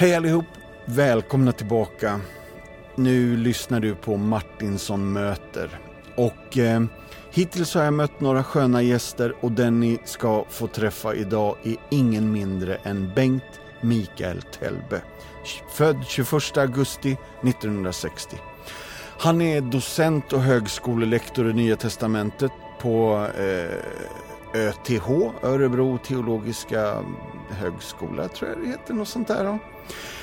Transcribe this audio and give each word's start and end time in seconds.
Hej 0.00 0.14
allihop! 0.14 0.44
Välkomna 0.84 1.52
tillbaka. 1.52 2.20
Nu 2.94 3.36
lyssnar 3.36 3.80
du 3.80 3.94
på 3.94 4.16
Martinsson 4.16 5.12
möter. 5.12 5.80
Och 6.16 6.58
eh, 6.58 6.82
hittills 7.30 7.74
har 7.74 7.84
jag 7.84 7.94
mött 7.94 8.20
några 8.20 8.44
sköna 8.44 8.82
gäster 8.82 9.34
och 9.40 9.52
den 9.52 9.80
ni 9.80 9.98
ska 10.04 10.44
få 10.48 10.66
träffa 10.66 11.14
idag 11.14 11.56
är 11.62 11.76
ingen 11.90 12.32
mindre 12.32 12.74
än 12.74 13.12
Bengt 13.14 13.60
Mikael 13.80 14.42
Telbe. 14.42 15.02
Född 15.72 16.04
21 16.08 16.56
augusti 16.56 17.16
1960. 17.42 18.36
Han 19.18 19.40
är 19.40 19.60
docent 19.60 20.32
och 20.32 20.42
högskolelektor 20.42 21.50
i 21.50 21.52
Nya 21.52 21.76
Testamentet 21.76 22.52
på 22.80 23.26
eh, 23.38 24.60
ÖTH, 24.60 25.10
Örebro 25.42 25.98
teologiska 25.98 27.04
högskola, 27.50 28.28
tror 28.28 28.50
jag 28.50 28.58
det 28.60 28.66
heter, 28.66 28.94
något 28.94 29.08
sånt 29.08 29.28
där. 29.28 29.44
Då. 29.44 29.58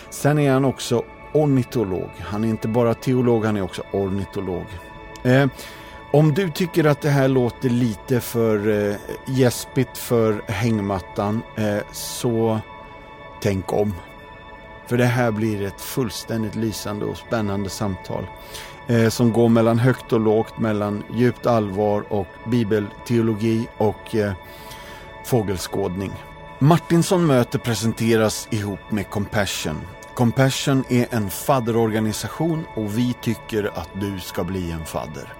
Sen 0.10 0.40
är 0.40 0.52
han 0.52 0.66
också 0.66 1.04
ornitolog. 1.34 2.10
Han 2.20 2.44
är 2.44 2.48
inte 2.48 2.68
bara 2.68 2.94
teolog, 2.94 3.46
han 3.46 3.58
är 3.58 3.62
också 3.62 3.82
ornitolog. 3.92 4.66
Eh, 5.24 5.48
om 6.12 6.34
du 6.34 6.50
tycker 6.50 6.86
att 6.86 7.02
det 7.02 7.10
här 7.10 7.28
låter 7.28 7.70
lite 7.70 8.20
för 8.20 8.90
eh, 8.90 8.96
gäspigt 9.26 9.98
för 9.98 10.42
hängmattan, 10.48 11.42
eh, 11.56 11.78
så 11.92 12.60
tänk 13.42 13.74
om. 13.74 13.94
För 14.88 14.98
det 14.98 15.06
här 15.06 15.32
blir 15.32 15.62
ett 15.62 15.82
fullständigt 15.82 16.56
lysande 16.56 17.06
och 17.06 17.18
spännande 17.18 17.70
samtal 17.70 18.28
eh, 18.88 19.10
som 19.10 19.34
går 19.34 19.50
mellan 19.50 19.80
högt 19.80 20.14
och 20.14 20.20
lågt, 20.20 20.60
mellan 20.60 21.04
djupt 21.14 21.46
allvar 21.46 22.04
och 22.10 22.28
bibelteologi 22.48 23.68
och 23.78 24.16
eh, 24.16 24.34
fågelskådning. 25.26 26.12
Martinsson 26.60 27.26
möte 27.26 27.60
presenteras 27.60 28.48
ihop 28.52 28.92
med 28.92 29.10
Compassion. 29.10 29.82
Compassion 30.14 30.84
är 30.90 31.08
en 31.10 31.30
fadderorganisation 31.30 32.64
och 32.76 32.98
vi 32.98 33.14
tycker 33.22 33.72
att 33.80 33.90
du 33.94 34.20
ska 34.20 34.44
bli 34.44 34.72
en 34.72 34.86
fadder. 34.86 35.34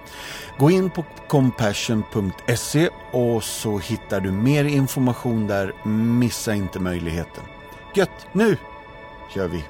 Gå 0.58 0.70
in 0.70 0.90
på 0.90 1.04
compassion.se 1.28 2.88
och 3.10 3.44
så 3.44 3.78
hittar 3.78 4.20
du 4.20 4.30
mer 4.30 4.64
information 4.64 5.46
där. 5.46 5.72
Missa 6.18 6.54
inte 6.54 6.80
möjligheten. 6.80 7.44
Gött, 7.94 8.26
nu 8.32 8.56
kör 9.34 9.48
vi! 9.48 9.64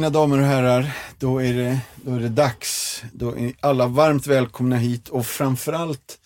Mina 0.00 0.10
damer 0.10 0.38
och 0.38 0.46
herrar, 0.46 0.92
då 1.18 1.42
är 1.42 1.54
det, 1.54 1.80
då 1.94 2.14
är 2.14 2.20
det 2.20 2.28
dags. 2.28 3.02
Då 3.12 3.38
är 3.38 3.52
alla 3.60 3.86
varmt 3.86 4.26
välkomna 4.26 4.76
hit 4.76 5.08
och 5.08 5.26
framförallt 5.26 6.18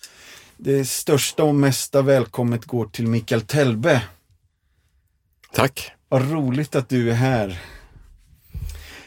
det 0.57 0.85
största 0.85 1.43
och 1.43 1.55
mesta 1.55 2.01
välkommet 2.01 2.65
går 2.65 2.85
till 2.85 3.07
Mikael 3.07 3.41
Telbe. 3.41 4.01
Tack. 5.53 5.91
Vad 6.09 6.31
roligt 6.31 6.75
att 6.75 6.89
du 6.89 7.11
är 7.11 7.15
här. 7.15 7.61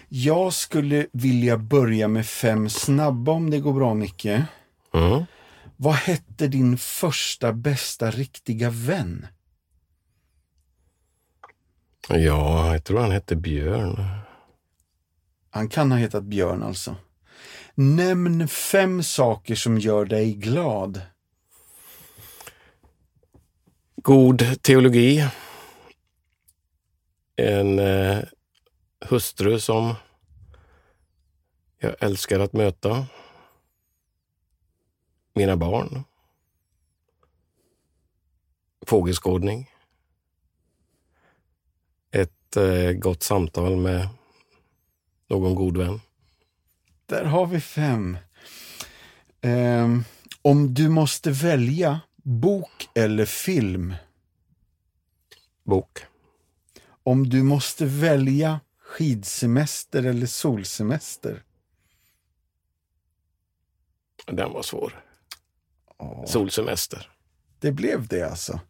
Jag 0.09 0.53
skulle 0.53 1.07
vilja 1.13 1.59
börja 1.59 2.09
med 2.09 2.27
fem 2.27 2.69
snabba 2.69 3.33
om 3.33 3.51
det 3.51 3.59
går 3.59 3.73
bra 3.73 3.95
Micke. 3.95 4.27
Mm. 4.95 5.25
Vad 5.77 5.95
hette 5.95 6.49
din 6.49 6.79
första 6.79 7.53
bästa 7.53 8.11
riktiga 8.11 8.71
vän? 8.71 9.27
Ja, 12.09 12.73
jag 12.73 12.85
tror 12.85 13.01
han 13.01 13.11
hette 13.11 13.37
Björn. 13.37 14.28
Han 15.51 15.69
kan 15.69 15.91
ha 15.91 15.99
hetat 15.99 16.25
Björn 16.25 16.63
alltså. 16.63 16.97
Nämn 17.75 18.49
fem 18.49 19.03
saker 19.03 19.55
som 19.55 19.79
gör 19.79 20.05
dig 20.05 20.35
glad. 20.35 21.01
God 23.97 24.63
teologi. 24.63 25.29
En 27.37 27.79
eh, 27.79 28.25
hustru 29.01 29.61
som 29.61 29.95
jag 31.79 31.95
älskar 32.01 32.41
att 32.41 32.53
möta. 32.53 33.07
Mina 35.35 35.57
barn. 35.57 36.05
Fågelskådning. 38.87 39.71
Ett 42.11 42.57
eh, 42.57 42.93
gott 42.93 43.23
samtal 43.23 43.77
med 43.77 44.09
någon 45.29 45.55
god 45.55 45.77
vän. 45.77 46.01
Där 47.07 47.25
har 47.25 47.47
vi 47.47 47.61
fem. 47.61 48.19
Ehm, 49.41 50.05
om 50.43 50.75
du 50.75 50.89
måste 50.89 51.31
välja 51.31 52.01
bok 52.23 52.89
eller 52.95 53.25
film? 53.25 53.95
Bok. 55.65 55.99
Om 57.03 57.29
du 57.29 57.43
måste 57.43 57.85
välja 57.87 58.61
skidsemester 58.79 60.03
eller 60.03 60.27
solsemester? 60.27 61.43
Den 64.27 64.53
var 64.53 64.63
svår. 64.63 65.05
Åh, 65.99 66.25
Solsemester. 66.27 67.11
det 67.61 67.73
blev 67.73 68.07
det 68.07 68.23
alltså. 68.31 68.61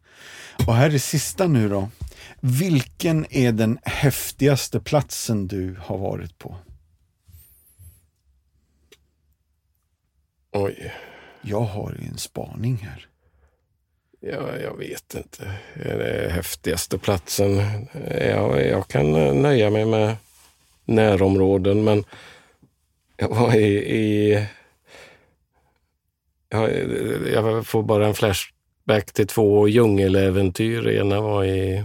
Och 0.67 0.75
här 0.75 0.93
är 0.93 0.97
sista 0.97 1.47
nu 1.47 1.69
då. 1.69 1.89
Vilken 2.41 3.25
är 3.29 3.51
den 3.51 3.79
häftigaste 3.83 4.79
platsen 4.79 5.47
du 5.47 5.75
har 5.81 5.97
varit 5.97 6.37
på? 6.37 6.55
Oj. 10.51 10.93
Jag 11.41 11.61
har 11.61 11.95
ju 11.99 12.07
en 12.07 12.17
spaning 12.17 12.77
här. 12.77 13.07
Ja, 14.19 14.57
jag 14.57 14.77
vet 14.77 15.15
inte. 15.15 15.51
Är 15.73 15.97
det 15.97 16.29
häftigaste 16.31 16.97
platsen? 16.97 17.57
Ja, 18.19 18.59
jag 18.59 18.87
kan 18.87 19.11
nöja 19.41 19.69
mig 19.69 19.85
med 19.85 20.17
närområden, 20.85 21.83
men 21.83 22.03
jag 23.17 23.29
var 23.29 23.55
i... 23.55 23.95
i 23.95 24.47
ja, 26.49 26.69
jag 27.33 27.67
får 27.67 27.83
bara 27.83 28.07
en 28.07 28.13
flashback 28.89 29.13
till 29.13 29.27
två 29.27 29.67
djungeläventyr. 29.67 30.87
Ena 30.87 31.21
var 31.21 31.43
i... 31.43 31.83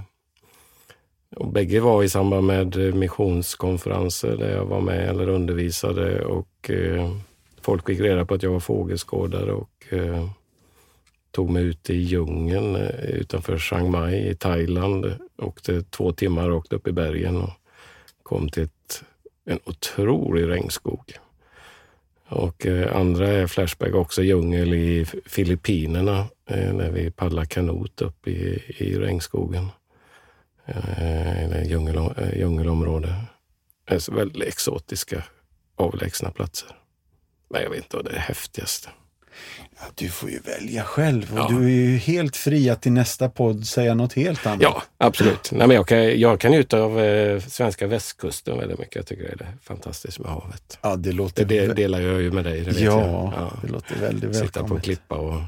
Och 1.37 1.53
bägge 1.53 1.81
var 1.81 2.03
i 2.03 2.09
samband 2.09 2.47
med 2.47 2.95
missionskonferenser 2.95 4.37
där 4.37 4.57
jag 4.57 4.65
var 4.65 4.81
med 4.81 5.09
eller 5.09 5.29
undervisade 5.29 6.25
och 6.25 6.71
eh, 6.71 7.17
folk 7.63 7.87
fick 7.87 8.01
reda 8.01 8.25
på 8.25 8.35
att 8.35 8.43
jag 8.43 8.51
var 8.51 8.61
fågelskådare 8.61 9.53
och 9.53 9.93
eh, 9.93 10.29
tog 11.31 11.51
mig 11.51 11.65
ut 11.65 11.91
i 11.91 11.95
djungeln 11.95 12.77
eh, 12.77 13.05
utanför 13.05 13.59
Chiang 13.59 13.91
Mai 13.91 14.31
i 14.31 14.35
Thailand. 14.35 15.15
Åkte 15.39 15.83
två 15.83 16.13
timmar 16.13 16.49
rakt 16.49 16.73
upp 16.73 16.89
i 16.89 16.93
bergen 16.93 17.37
och 17.37 17.51
kom 18.23 18.49
till 18.49 18.63
ett, 18.63 19.03
en 19.45 19.59
otrolig 19.65 20.49
regnskog. 20.49 21.13
Och 22.29 22.67
eh, 22.67 22.97
andra 22.97 23.29
är 23.29 23.47
Flashback 23.47 23.95
också 23.95 24.23
djungel 24.23 24.75
i 24.75 25.07
Filippinerna 25.27 26.27
när 26.47 26.91
vi 26.91 27.11
paddlar 27.11 27.45
kanot 27.45 28.01
upp 28.03 28.29
i, 28.29 28.63
i 28.79 28.99
regnskogen. 28.99 29.69
Eh, 30.67 31.45
eller 31.45 31.65
djungel, 31.65 31.97
eh, 31.97 32.39
djungelområde. 32.39 33.15
Alltså 33.91 34.15
väldigt 34.15 34.49
exotiska, 34.49 35.25
avlägsna 35.77 36.31
platser. 36.31 36.69
Men 37.51 37.63
jag 37.63 37.71
vet 37.71 37.79
inte 37.79 37.97
vad 37.97 38.05
det 38.05 38.11
är 38.11 38.19
häftigaste. 38.19 38.89
Ja, 39.77 39.83
du 39.95 40.09
får 40.09 40.31
ju 40.31 40.39
välja 40.39 40.83
själv 40.83 41.33
och 41.33 41.39
Ja. 41.39 41.49
du 41.49 41.65
är 41.65 41.69
ju 41.69 41.97
helt 41.97 42.37
fri 42.37 42.71
att 42.71 42.87
i 42.87 42.91
nästa 42.91 43.29
podd 43.29 43.67
säga 43.67 43.95
något 43.95 44.13
helt 44.13 44.47
annat. 44.47 44.63
Ja, 44.63 44.83
absolut. 44.99 45.53
Nej, 45.53 45.67
men 45.69 45.75
jag, 45.77 45.89
kan, 45.89 46.21
jag 46.21 46.41
kan 46.41 46.51
njuta 46.51 46.81
av 46.81 47.01
eh, 47.01 47.41
svenska 47.41 47.87
västkusten 47.87 48.59
väldigt 48.59 48.79
mycket. 48.79 48.97
Jag 48.97 49.07
tycker 49.07 49.37
det 49.37 49.45
är 49.45 49.53
fantastiskt 49.63 50.19
med 50.19 50.31
havet. 50.31 50.79
Ja, 50.83 50.97
det 50.97 51.03
Det, 51.11 51.13
låter, 51.13 51.45
det 51.45 51.67
vä- 51.69 51.75
delar 51.75 52.01
jag 52.01 52.23
ju 52.23 52.31
med 52.33 52.45
dig. 52.45 52.61
Det 52.61 52.81
ja, 52.81 53.33
jag. 53.37 53.53
det 53.63 53.69
låter 53.73 53.97
väldigt 54.01 54.37
Sitta 54.37 54.47
på 54.53 54.59
en 54.59 54.63
välkommet. 54.63 54.85
klippa 54.85 55.15
och 55.17 55.41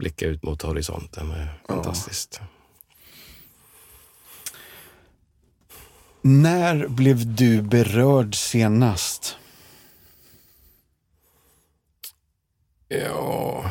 blicka 0.00 0.26
ut 0.26 0.42
mot 0.42 0.62
horisonten. 0.62 1.30
är 1.30 1.62
fantastiskt. 1.66 2.40
När 6.22 6.88
blev 6.88 7.34
du 7.34 7.62
berörd 7.62 8.34
senast? 8.34 9.36
Ja... 12.88 13.64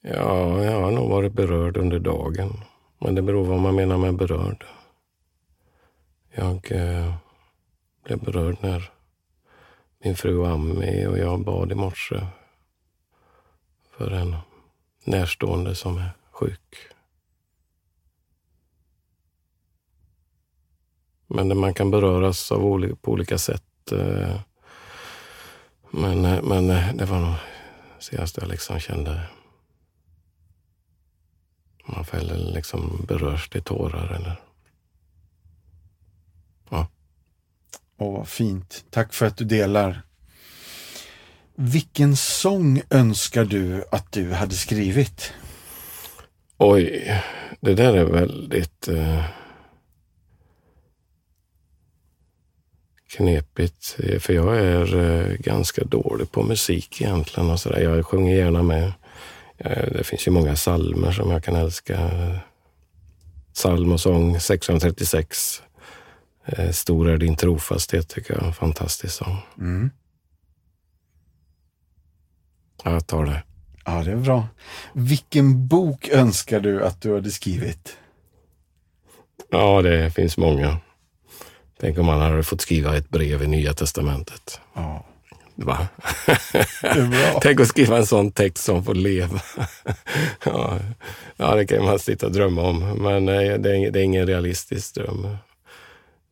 Ja, 0.00 0.64
jag 0.64 0.80
har 0.80 0.90
nog 0.90 1.10
varit 1.10 1.32
berörd 1.32 1.76
under 1.76 1.98
dagen. 1.98 2.60
Men 2.98 3.14
det 3.14 3.22
beror 3.22 3.44
vad 3.44 3.60
man 3.60 3.74
menar 3.74 3.98
med 3.98 4.16
berörd. 4.16 4.64
Jag 6.34 6.72
eh, 6.72 7.14
blev 8.04 8.18
berörd 8.18 8.56
när 8.60 8.90
min 10.04 10.16
fru 10.16 10.46
Ami 10.46 11.06
och 11.06 11.18
jag 11.18 11.44
bad 11.44 11.72
i 11.72 11.74
morse 11.74 12.20
för 13.96 14.10
en 14.10 14.36
närstående 15.04 15.74
som 15.74 15.98
är 15.98 16.10
sjuk. 16.30 16.76
Men 21.26 21.58
man 21.58 21.74
kan 21.74 21.90
beröras 21.90 22.52
av 22.52 22.64
olika 22.64 22.96
på 22.96 23.12
olika 23.12 23.38
sätt. 23.38 23.92
Eh, 23.92 24.40
men, 25.90 26.24
eh, 26.24 26.42
men 26.42 26.70
eh, 26.70 26.94
det 26.94 27.04
var 27.04 27.20
nog 27.20 27.34
senast 27.98 28.36
jag 28.36 28.48
liksom 28.48 28.80
kände 28.80 29.22
man 31.86 32.04
fäller 32.04 32.36
liksom 32.36 33.04
berörs 33.08 33.48
till 33.48 33.62
tårar 33.62 34.12
eller 34.12 34.40
ja. 36.70 36.88
Åh, 37.96 38.18
vad 38.18 38.28
fint. 38.28 38.84
Tack 38.90 39.12
för 39.12 39.26
att 39.26 39.36
du 39.36 39.44
delar. 39.44 40.05
Vilken 41.58 42.16
sång 42.16 42.82
önskar 42.90 43.44
du 43.44 43.84
att 43.90 44.12
du 44.12 44.32
hade 44.32 44.54
skrivit? 44.54 45.32
Oj, 46.58 47.12
det 47.60 47.74
där 47.74 47.96
är 47.96 48.04
väldigt 48.04 48.88
eh, 48.88 49.24
knepigt. 53.16 53.96
För 54.18 54.32
jag 54.32 54.56
är 54.58 54.96
eh, 54.96 55.36
ganska 55.36 55.84
dålig 55.84 56.30
på 56.30 56.42
musik 56.42 57.00
egentligen. 57.00 57.50
Och 57.50 57.60
så 57.60 57.68
där. 57.68 57.80
Jag 57.80 58.06
sjunger 58.06 58.36
gärna 58.36 58.62
med. 58.62 58.92
Eh, 59.58 59.92
det 59.92 60.04
finns 60.04 60.26
ju 60.26 60.30
många 60.30 60.56
salmer 60.56 61.12
som 61.12 61.30
jag 61.30 61.44
kan 61.44 61.56
älska. 61.56 62.10
Psalm 63.54 63.92
och 63.92 64.00
sång 64.00 64.40
636. 64.40 65.62
Eh, 66.46 66.70
Stor 66.70 67.08
är 67.08 67.18
din 67.18 67.36
trofasthet 67.36 68.08
tycker 68.08 68.34
jag 68.34 68.56
fantastisk 68.56 69.14
sång. 69.14 69.36
Mm. 69.58 69.90
Ja, 72.86 72.92
jag 72.92 73.06
tar 73.06 73.24
det. 73.24 73.42
Ja, 73.84 74.02
det 74.04 74.10
är 74.10 74.16
bra. 74.16 74.48
Vilken 74.92 75.66
bok 75.66 76.08
önskar 76.08 76.60
du 76.60 76.84
att 76.84 77.00
du 77.00 77.14
hade 77.14 77.30
skrivit? 77.30 77.96
Ja, 79.50 79.82
det 79.82 80.10
finns 80.10 80.36
många. 80.36 80.76
Tänk 81.80 81.98
om 81.98 82.06
man 82.06 82.20
hade 82.20 82.42
fått 82.42 82.60
skriva 82.60 82.96
ett 82.96 83.08
brev 83.08 83.42
i 83.42 83.46
Nya 83.46 83.72
Testamentet. 83.72 84.60
Ja, 84.74 85.06
Va? 85.54 85.88
det 86.82 86.88
är 86.88 87.08
bra. 87.08 87.40
Tänk 87.42 87.60
att 87.60 87.68
skriva 87.68 87.96
en 87.96 88.06
sån 88.06 88.32
text 88.32 88.64
som 88.64 88.84
får 88.84 88.94
leva. 88.94 89.40
ja, 90.44 90.78
ja, 91.36 91.54
det 91.54 91.66
kan 91.66 91.84
man 91.84 91.98
sitta 91.98 92.26
och 92.26 92.32
drömma 92.32 92.62
om, 92.62 92.78
men 92.78 93.28
eh, 93.28 93.58
det 93.58 93.76
är, 93.76 93.90
det 93.90 94.00
är 94.00 94.04
ingen 94.04 94.26
realistisk 94.26 94.94
dröm. 94.94 95.36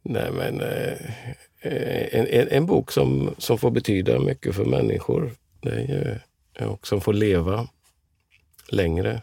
Nej, 0.02 0.30
men 0.32 0.60
eh, 0.60 0.92
en, 2.12 2.26
en, 2.26 2.48
en 2.48 2.66
bok 2.66 2.92
som, 2.92 3.34
som 3.38 3.58
får 3.58 3.70
betyda 3.70 4.18
mycket 4.18 4.54
för 4.54 4.64
människor 4.64 5.30
det 5.64 5.70
är 5.70 5.80
ju, 5.80 6.18
och 6.60 6.86
som 6.86 7.00
får 7.00 7.12
leva 7.12 7.68
längre 8.68 9.22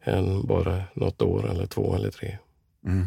än 0.00 0.46
bara 0.46 0.82
något 0.94 1.22
år 1.22 1.50
eller 1.50 1.66
två 1.66 1.94
eller 1.94 2.10
tre. 2.10 2.38
Mm. 2.84 3.06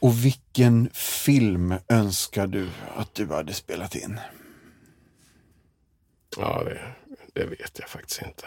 Och 0.00 0.24
vilken 0.24 0.90
film 0.94 1.74
önskar 1.88 2.46
du 2.46 2.68
att 2.96 3.14
du 3.14 3.26
hade 3.26 3.52
spelat 3.52 3.94
in? 3.94 4.20
Ja, 6.36 6.62
det, 6.64 6.80
det 7.34 7.46
vet 7.46 7.78
jag 7.78 7.88
faktiskt 7.88 8.22
inte. 8.22 8.46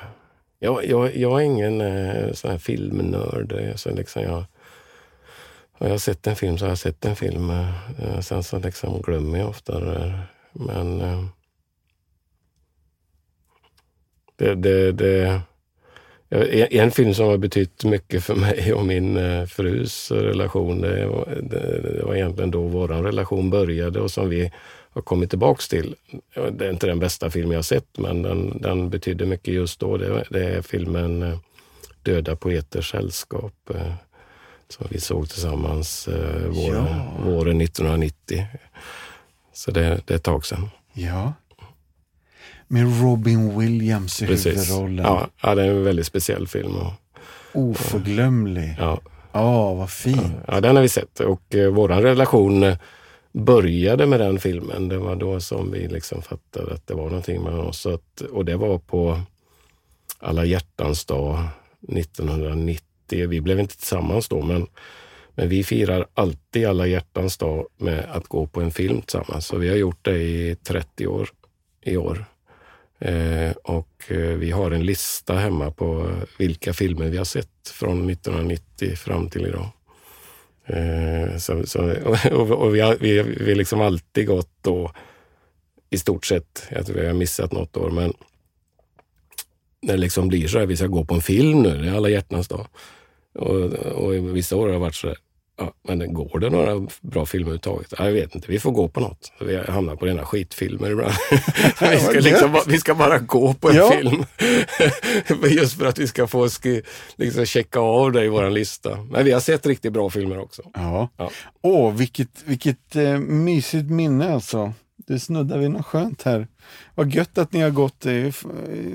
Jag, 0.60 0.86
jag, 0.86 1.16
jag 1.16 1.42
är 1.42 1.46
ingen 1.46 1.82
eh, 1.82 2.34
sån 2.34 2.52
här 2.52 2.58
filmnörd. 2.58 3.52
eh, 3.52 3.76
Så 3.76 3.92
liksom 3.96 4.22
jag, 4.22 4.46
har 5.72 5.88
jag 5.88 6.02
sett 6.02 6.28
en 6.28 6.36
film 6.36 6.58
så 6.58 6.66
har 6.66 6.70
jag 6.70 6.78
sett 6.78 7.06
en 7.06 7.16
film. 7.16 7.50
Eh, 7.50 8.20
sen 8.22 8.44
så 8.44 8.60
liksom 8.60 9.02
glömmer 9.02 9.40
jag 9.40 9.50
ofta 9.50 9.80
det 9.80 9.86
där. 9.94 10.28
Men 10.52 11.02
eh, 11.02 11.26
det, 14.42 14.56
det, 14.56 14.92
det, 14.92 15.42
en 16.78 16.92
film 16.92 17.14
som 17.14 17.26
har 17.28 17.38
betytt 17.38 17.84
mycket 17.84 18.24
för 18.24 18.36
mig 18.36 18.74
och 18.74 18.86
min 18.86 19.18
eh, 19.18 19.46
frus 19.46 20.12
relation, 20.12 20.82
det 20.82 21.06
var, 21.08 21.38
det, 21.42 22.04
var 22.04 22.16
egentligen 22.16 22.52
då 22.52 22.62
vår 22.62 22.88
relation 22.88 23.50
började 23.50 24.00
och 24.02 24.12
som 24.12 24.30
vi 24.30 24.52
har 24.94 25.02
kommit 25.02 25.30
tillbaks 25.30 25.68
till. 25.68 25.96
Det 26.52 26.66
är 26.66 26.70
inte 26.70 26.88
den 26.88 27.00
bästa 27.00 27.30
film 27.30 27.52
jag 27.52 27.66
sett, 27.66 27.98
men 27.98 28.22
den, 28.22 28.62
den 28.62 28.90
betydde 28.90 29.26
mycket 29.26 29.54
just 29.54 29.80
då. 29.80 29.98
Det, 29.98 30.24
det 30.30 30.46
är 30.46 30.62
filmen 30.62 31.24
eh, 31.24 31.38
Döda 32.04 32.36
poeters 32.36 32.92
sällskap 32.92 33.54
eh, 33.70 33.94
som 34.70 34.88
vi 34.90 35.00
såg 35.00 35.30
tillsammans 35.30 36.08
våren, 36.48 36.86
Ja. 36.88 37.12
våren 37.26 37.62
1990. 37.62 38.46
Så 39.54 39.72
det, 39.72 40.02
det 40.06 40.14
är 40.14 40.16
ett 40.16 40.24
tag 40.24 40.46
sedan. 40.46 40.70
Ja. 40.94 41.34
Med 42.72 43.02
Robin 43.02 43.60
Williams 43.60 44.22
i 44.22 44.28
Precis. 44.28 44.56
huvudrollen. 44.58 45.06
Ja, 45.06 45.28
ja, 45.42 45.56
det 45.56 45.64
är 45.64 45.68
en 45.68 45.84
väldigt 45.84 46.06
speciell 46.06 46.48
film. 46.48 46.76
Och, 46.76 46.94
Oförglömlig. 47.54 48.76
Ja, 48.80 49.02
ja, 49.32 49.74
vad 49.74 49.90
fint. 49.90 50.34
ja, 50.48 50.62
den 50.62 50.76
har 50.76 50.84
vi 50.84 50.90
sett 50.90 51.20
och 51.20 51.56
eh, 51.56 51.72
vår 51.72 51.88
relation 51.88 52.64
eh, 52.64 52.78
började 53.32 54.06
med 54.06 54.20
den 54.20 54.40
filmen. 54.40 54.88
Det 54.88 54.98
var 54.98 55.16
då 55.16 55.40
som 55.40 55.72
vi 55.72 55.88
liksom 55.88 56.22
fattade 56.22 56.74
att 56.74 56.88
det 56.88 56.94
var 56.94 57.04
någonting 57.04 57.44
med 57.44 57.54
oss. 57.54 57.86
Att, 57.86 58.22
och 58.22 58.46
det 58.46 58.56
var 58.56 58.78
på 58.78 59.20
alla 60.20 60.46
hjärtans 60.46 61.06
dag 61.06 61.40
1990. 61.96 63.28
Vi 63.28 63.42
blev 63.42 63.60
inte 63.60 63.78
tillsammans 63.78 64.28
då, 64.28 64.42
men, 64.42 64.68
men 65.36 65.50
vi 65.50 65.64
firar 65.64 66.06
alltid 66.14 66.66
alla 66.66 66.88
hjärtans 66.88 67.38
dag 67.38 67.66
med 67.78 68.06
att 68.12 68.28
gå 68.28 68.48
på 68.48 68.62
en 68.62 68.72
film 68.72 69.02
tillsammans. 69.02 69.46
Så 69.46 69.58
vi 69.58 69.70
har 69.70 69.76
gjort 69.76 70.06
det 70.06 70.18
i 70.18 70.56
30 70.64 71.08
år 71.08 71.30
i 71.82 71.98
år. 71.98 72.26
Eh, 73.02 73.52
och 73.52 74.04
eh, 74.08 74.18
vi 74.18 74.52
har 74.52 74.72
en 74.72 74.86
lista 74.86 75.36
hemma 75.36 75.72
på 75.72 76.12
vilka 76.38 76.74
filmer 76.74 77.10
vi 77.10 77.18
har 77.18 77.26
sett 77.26 77.70
från 77.74 78.10
1990 78.10 78.96
fram 78.96 79.30
till 79.30 79.46
idag. 79.46 79.70
Eh, 80.66 81.38
så, 81.38 81.68
så, 81.68 81.80
och, 82.32 82.52
och 82.52 82.76
vi 82.76 82.80
har 82.80 82.98
vi, 83.00 83.22
vi 83.22 83.50
har 83.50 83.56
liksom 83.56 83.82
alltid 83.82 84.28
gått 84.28 84.52
då 84.62 84.92
i 85.90 85.98
stort 85.98 86.26
sett, 86.26 86.68
jag 86.70 86.86
tror 86.86 86.98
vi 86.98 87.08
har 87.08 87.14
missat 87.14 87.52
något 87.52 87.78
år, 87.78 87.90
men 87.90 88.14
när 89.82 89.94
det 89.94 90.02
liksom 90.02 90.28
blir 90.28 90.48
så 90.48 90.60
här, 90.60 90.66
vi 90.66 90.78
ska 90.78 90.88
gå 90.88 91.06
på 91.06 91.14
en 91.14 91.22
film 91.22 91.62
nu, 91.62 91.78
det 91.78 91.88
är 91.88 91.94
alla 91.94 92.10
hjärtans 92.10 92.48
dag. 92.48 92.68
Och, 93.34 93.74
och 93.74 94.36
vissa 94.38 94.56
år 94.56 94.66
har 94.66 94.74
det 94.74 94.80
varit 94.80 94.96
så 94.96 95.08
här, 95.08 95.18
ja, 95.62 95.74
men 95.88 96.14
går 96.14 96.40
det 96.40 96.50
några 96.50 96.88
bra 97.02 97.26
filmer 97.26 97.44
överhuvudtaget? 97.46 97.94
Ja, 97.98 98.06
jag 98.06 98.12
vet 98.14 98.36
inte, 98.36 98.52
vi 98.52 98.60
får 98.60 98.72
gå 98.72 98.88
på 98.88 99.00
något. 99.00 99.32
Vi 99.42 99.58
hamnar 99.58 99.96
på 99.96 100.06
rena 100.06 100.26
skitfilmer 100.26 100.92
ibland. 100.92 101.14
vi, 101.80 102.00
ska 102.00 102.12
liksom, 102.20 102.52
bara- 102.52 102.64
vi 102.68 102.78
ska 102.78 102.96
bara 102.96 103.18
gå 103.20 103.54
på 103.54 103.70
en 103.70 103.76
Ja. 103.76 103.92
film. 103.92 104.24
Just 105.50 105.78
för 105.78 105.86
att 105.86 106.00
vi 106.00 106.08
ska 106.08 106.28
få 106.28 106.48
liksom 107.16 107.46
checka 107.46 107.80
av 107.80 108.12
det 108.12 108.26
i 108.26 108.28
vår 108.28 108.50
lista. 108.50 108.98
Men 109.12 109.26
vi 109.26 109.32
har 109.32 109.40
sett 109.40 109.66
riktigt 109.66 109.94
bra 109.94 110.10
filmer 110.10 110.40
också. 110.40 110.62
Ja. 110.74 111.10
Ja. 111.18 111.32
Åh, 111.62 111.94
vilket, 111.94 112.44
vilket 112.46 112.96
eh, 112.96 113.18
mysigt 113.20 113.90
minne 113.90 114.34
alltså. 114.34 114.74
Det 115.08 115.20
snuddar 115.20 115.58
vid 115.58 115.72
något 115.72 115.86
skönt 115.86 116.24
här. 116.24 116.48
Vad 116.96 117.14
gött 117.14 117.38
att 117.38 117.54
ni 117.54 117.62
har 117.62 117.70
gått 117.70 118.06
eh, 118.06 118.14
eh, 118.16 118.32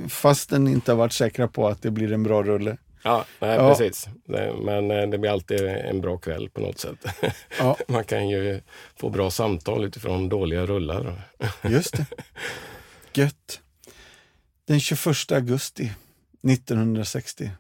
fastän 0.09 0.65
ni 0.65 0.71
inte 0.73 0.93
har 0.93 0.97
varit 0.97 1.13
säkra 1.13 1.49
på 1.49 1.69
att 1.69 1.83
det 1.83 1.91
blir 1.91 2.13
en 2.13 2.23
bra 2.23 2.43
rulle. 2.43 2.77
Ja, 3.07 3.25
nej, 3.41 3.57
Ja. 3.57 3.69
precis. 3.71 4.09
Men 4.63 4.91
eh, 4.91 5.07
det 5.09 5.19
blir 5.19 5.31
alltid 5.31 5.61
en 5.67 6.01
bra 6.01 6.19
kväll 6.19 6.49
på 6.51 6.61
något 6.61 6.79
sätt. 6.79 7.05
Ja, 7.59 7.77
Man 7.89 8.05
kan 8.05 8.29
ju 8.29 8.61
få 8.97 9.11
bra 9.11 9.31
samtal 9.31 9.85
utifrån 9.85 10.29
dåliga 10.29 10.67
rullar. 10.67 11.23
just 11.63 11.97
det. 11.97 12.07
Gött. 13.15 13.61
Den 14.67 14.81
21 14.81 15.33
augusti 15.33 15.93
1960. 16.49 17.51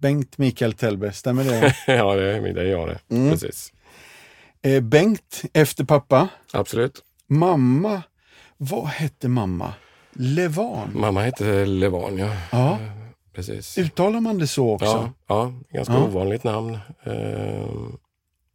Bengt 0.00 0.38
Mikael 0.38 0.72
Tellberg, 0.72 1.12
stämmer 1.12 1.44
det? 1.44 1.76
ja, 1.92 2.14
det, 2.14 2.52
det 2.52 2.60
är 2.60 2.64
jag 2.64 2.88
det. 2.88 2.98
Mm. 3.16 3.30
Precis. 3.30 3.72
Eh, 4.62 4.80
Bengt 4.80 5.42
efter 5.52 5.84
pappa. 5.84 6.28
Absolut. 6.52 7.02
Mamma, 7.26 8.02
vad 8.56 8.86
hette 8.86 9.28
mamma? 9.28 9.74
Levan? 10.12 10.90
Mamma 10.94 11.22
heter 11.22 11.66
Levan, 11.66 12.18
ja. 12.18 12.32
Ja, 12.52 12.78
Precis. 13.32 13.78
uttalar 13.78 14.20
man 14.20 14.38
det 14.38 14.46
så 14.46 14.70
också? 14.74 14.86
Ja, 14.86 15.10
ja, 15.26 15.52
ganska 15.70 15.94
Ja. 15.94 16.04
ovanligt 16.04 16.44
namn. 16.44 16.78
Eh, 17.02 17.66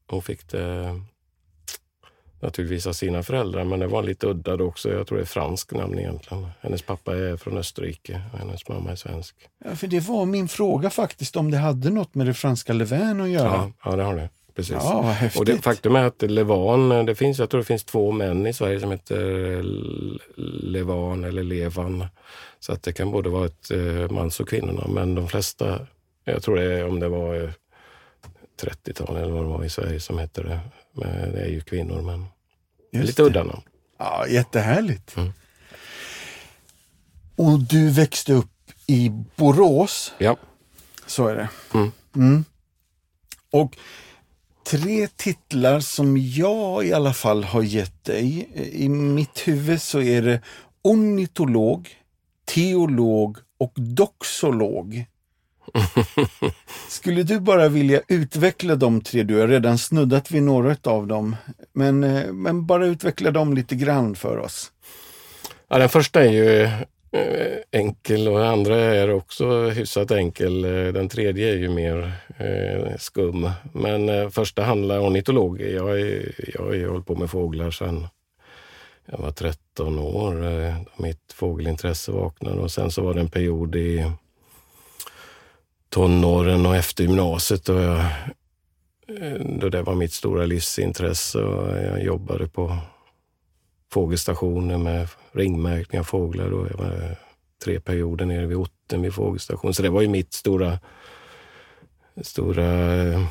hon 0.10 0.22
fick 0.22 0.48
det 0.52 1.02
naturligtvis 2.42 2.88
av 2.88 2.94
sina 2.94 3.24
föräldrar, 3.24 3.64
men 3.64 3.80
det 3.80 3.88
var 3.88 4.04
lite 4.04 4.28
udda 4.28 4.58
då 4.58 4.66
också. 4.66 4.90
Jag 4.92 5.08
tror 5.08 5.18
det 5.18 5.24
är 5.24 5.26
franskt 5.26 5.72
namn 5.72 6.00
egentligen. 6.00 6.48
Hennes 6.62 6.82
pappa 6.82 7.16
är 7.18 7.38
från 7.38 7.58
Österrike 7.58 8.22
och 8.34 8.40
hennes 8.40 8.68
mamma 8.70 8.92
är 8.92 8.96
svensk. 8.96 9.36
Ja, 9.66 9.76
för 9.76 9.88
det 9.88 10.00
var 10.00 10.26
min 10.26 10.48
fråga 10.48 10.90
faktiskt, 10.90 11.36
om 11.36 11.52
det 11.52 11.58
hade 11.58 11.90
något 11.90 12.16
med 12.16 12.26
det 12.28 12.34
franska 12.34 12.74
Levain 12.74 13.22
att 13.22 13.30
göra. 13.30 13.54
Ja, 13.54 13.72
ja 13.92 13.96
det 13.96 14.04
har 14.04 14.16
det. 14.16 14.30
Precis. 14.58 14.76
Ja, 14.80 15.02
vad 15.02 15.14
häftigt. 15.14 15.40
Och 15.40 15.46
det, 15.46 15.58
faktum 15.58 15.96
är 15.96 16.04
att 16.04 16.22
Levan, 16.22 17.06
det 17.06 17.16
finns, 17.16 17.40
jag 17.40 17.50
tror 17.50 17.62
det 17.62 17.66
finns 17.66 17.84
två 17.84 18.12
män 18.12 18.48
i 18.48 18.54
Sverige 18.54 18.80
som 18.80 18.92
heter 18.92 19.62
Levan 20.64 21.24
eller 21.24 21.44
Levan. 21.44 22.06
Så 22.60 22.74
att 22.74 22.84
det 22.84 22.94
kan 22.94 23.12
både 23.12 23.30
vara 23.30 23.46
ett 23.46 23.72
eh, 23.72 24.10
mans 24.10 24.40
och 24.40 24.50
kvinnorna, 24.50 24.88
men 24.88 25.16
de 25.16 25.28
flesta, 25.28 25.88
jag 26.24 26.44
tror 26.44 26.56
det 26.56 26.64
är 26.64 26.88
om 26.88 27.00
det 27.00 27.08
var 27.08 27.44
eh, 27.44 27.50
30-tal 28.62 29.16
eller 29.18 29.32
vad 29.32 29.44
det 29.44 29.50
var 29.50 29.64
i 29.64 29.70
Sverige 29.70 30.00
som 30.00 30.18
hette 30.18 30.44
det. 30.44 30.60
Men 30.92 31.32
det 31.32 31.42
är 31.42 31.50
ju 31.50 31.62
kvinnor, 31.62 32.02
men 32.02 32.26
Just 32.92 33.08
lite 33.08 33.22
det. 33.22 33.26
udda 33.28 33.44
namn. 33.44 33.62
Ja, 33.98 34.28
jättehärligt. 34.28 35.18
Mm. 35.18 35.34
Och 37.36 37.60
du 37.60 37.90
växte 37.90 38.34
upp 38.34 38.72
i 38.88 39.12
Borås. 39.36 40.14
Ja. 40.18 40.38
Så 41.06 41.28
är 41.28 41.36
det. 41.36 41.50
Mm. 41.74 41.92
Mm. 42.16 42.46
Och 43.52 43.78
tre 44.70 45.08
titlar 45.16 45.80
som 45.80 46.18
jag 46.18 46.86
i 46.86 46.94
alla 46.94 47.14
fall 47.14 47.44
har 47.44 47.62
gett 47.62 48.04
dig. 48.04 48.50
I 48.74 48.90
mitt 48.90 49.48
huvud 49.48 49.82
så 49.82 50.02
är 50.02 50.22
det 50.22 50.42
ornitolog, 50.82 51.90
teolog 52.46 53.38
och 53.60 53.74
doxolog. 53.76 55.06
Skulle 56.90 57.24
du 57.24 57.40
bara 57.40 57.70
vilja 57.70 58.02
utveckla 58.08 58.76
de 58.76 59.02
tre? 59.02 59.24
Du 59.24 59.40
har 59.40 59.48
redan 59.48 59.78
snuddat 59.78 60.32
vid 60.32 60.44
några 60.44 60.76
av 60.84 61.08
dem. 61.08 61.36
Men, 61.74 62.04
eh, 62.04 62.34
men 62.34 62.66
bara 62.66 62.86
utveckla 62.86 63.32
dem 63.32 63.54
lite 63.54 63.76
grann 63.76 64.16
för 64.16 64.38
oss. 64.38 64.72
Ja, 65.68 65.78
den 65.78 65.90
första 65.90 66.24
är 66.24 66.32
ju 66.32 66.70
Eh, 67.12 67.58
enkel 67.72 68.28
och 68.28 68.40
den 68.40 68.48
andra 68.48 68.76
är 68.76 69.10
också 69.10 69.70
hyfsat 69.70 70.12
enkel. 70.12 70.66
Eh, 70.66 70.94
den 70.94 71.10
tredje 71.10 71.54
är 71.54 71.58
ju 71.58 71.70
mer 71.70 72.12
eh, 72.38 72.98
skum. 72.98 73.50
Men 73.74 74.10
eh, 74.10 74.30
första 74.30 74.64
handlar 74.64 75.00
ornitolog. 75.00 75.62
Jag, 75.62 76.00
jag 76.38 76.62
har 76.62 76.74
ju 76.74 76.90
hållit 76.90 77.06
på 77.06 77.16
med 77.16 77.30
fåglar 77.30 77.72
sedan 77.72 78.08
jag 79.06 79.18
var 79.18 79.32
13 79.32 80.00
år. 80.00 80.46
Eh, 80.46 80.76
mitt 80.98 81.34
fågelintresse 81.34 82.12
vaknade 82.12 82.62
och 82.62 82.72
sen 82.72 82.92
så 82.92 83.02
var 83.02 83.14
det 83.14 83.20
en 83.20 83.30
period 83.30 83.76
i 83.76 84.12
tonåren 85.90 86.66
och 86.66 86.76
efter 86.76 87.04
gymnasiet 87.04 87.66
då, 87.66 87.74
jag, 87.74 88.00
eh, 89.20 89.46
då 89.60 89.70
det 89.70 89.82
var 89.82 89.96
mitt 89.96 90.14
stora 90.14 90.46
livsintresse 90.46 91.40
och 91.40 91.78
jag 91.78 92.04
jobbade 92.04 92.48
på 92.48 92.78
fågelstationer 93.92 94.78
med 94.78 95.08
ringmärkning 95.32 96.00
av 96.00 96.04
fåglar. 96.04 96.50
Då. 96.50 96.68
Jag 96.72 96.78
var 96.78 97.18
tre 97.64 97.80
perioder 97.80 98.26
nere 98.26 98.46
vid 98.46 98.58
Otten 98.58 99.02
vid 99.02 99.14
fågelstation. 99.14 99.74
Så 99.74 99.82
det 99.82 99.90
var 99.90 100.02
ju 100.02 100.08
mitt 100.08 100.34
stora, 100.34 100.80
stora 102.22 102.96
eh, 102.96 103.28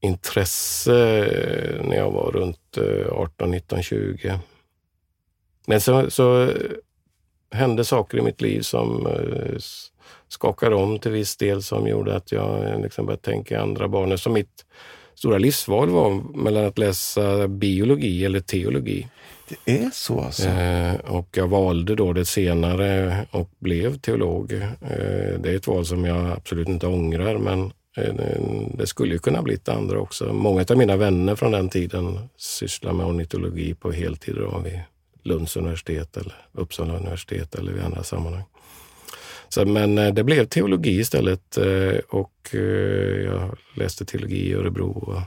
intresse 0.00 1.26
eh, 1.26 1.84
när 1.86 1.96
jag 1.96 2.10
var 2.10 2.30
runt 2.32 2.78
18, 3.10 3.50
19, 3.50 3.82
20. 3.82 4.38
Men 5.66 5.80
så, 5.80 6.10
så 6.10 6.42
eh, 6.42 6.50
hände 7.50 7.84
saker 7.84 8.18
i 8.18 8.22
mitt 8.22 8.40
liv 8.40 8.60
som 8.60 9.08
skakade 10.28 10.76
om 10.76 10.98
till 10.98 11.10
viss 11.10 11.36
del 11.36 11.62
som 11.62 11.86
gjorde 11.86 12.16
att 12.16 12.32
jag 12.32 12.80
liksom 12.82 13.06
började 13.06 13.22
tänka 13.22 13.54
i 13.54 13.58
andra 13.58 13.88
banor. 13.88 14.16
Så 14.16 14.30
mitt 14.30 14.64
stora 15.16 15.38
livsval 15.38 15.90
var 15.90 16.36
mellan 16.36 16.64
att 16.64 16.78
läsa 16.78 17.48
biologi 17.48 18.24
eller 18.24 18.40
teologi. 18.40 19.06
Det 19.48 19.82
är 19.82 19.90
så 19.92 20.20
alltså? 20.20 20.48
Eh, 20.48 20.94
och 20.94 21.28
jag 21.36 21.48
valde 21.48 21.94
då 21.94 22.12
det 22.12 22.24
senare 22.24 23.26
och 23.30 23.50
blev 23.58 23.98
teolog. 23.98 24.52
Eh, 24.52 25.40
det 25.40 25.50
är 25.50 25.56
ett 25.56 25.66
val 25.66 25.86
som 25.86 26.04
jag 26.04 26.30
absolut 26.30 26.68
inte 26.68 26.86
ångrar 26.86 27.38
men 27.38 27.72
eh, 27.96 28.14
det 28.74 28.86
skulle 28.86 29.12
ju 29.12 29.18
kunna 29.18 29.42
blivit 29.42 29.64
det 29.64 29.72
andra 29.72 29.98
också. 29.98 30.32
Många 30.32 30.64
av 30.70 30.76
mina 30.76 30.96
vänner 30.96 31.34
från 31.34 31.52
den 31.52 31.68
tiden 31.68 32.18
sysslar 32.36 32.92
med 32.92 33.06
ornitologi 33.06 33.74
på 33.74 33.92
heltid 33.92 34.34
då 34.34 34.58
vid 34.64 34.80
Lunds 35.22 35.56
universitet 35.56 36.16
eller 36.16 36.34
Uppsala 36.52 36.96
universitet 36.96 37.54
eller 37.54 37.72
vid 37.72 37.82
andra 37.82 38.02
sammanhang. 38.02 38.44
Så, 39.48 39.64
men 39.64 39.98
eh, 39.98 40.14
det 40.14 40.24
blev 40.24 40.44
teologi 40.44 41.00
istället 41.00 41.56
eh, 41.56 41.98
och 42.08 42.50
eh, 42.52 42.60
jag 43.24 43.58
läste 43.74 44.04
teologi 44.04 44.48
i 44.48 44.54
Örebro 44.54 44.88
och 44.90 45.20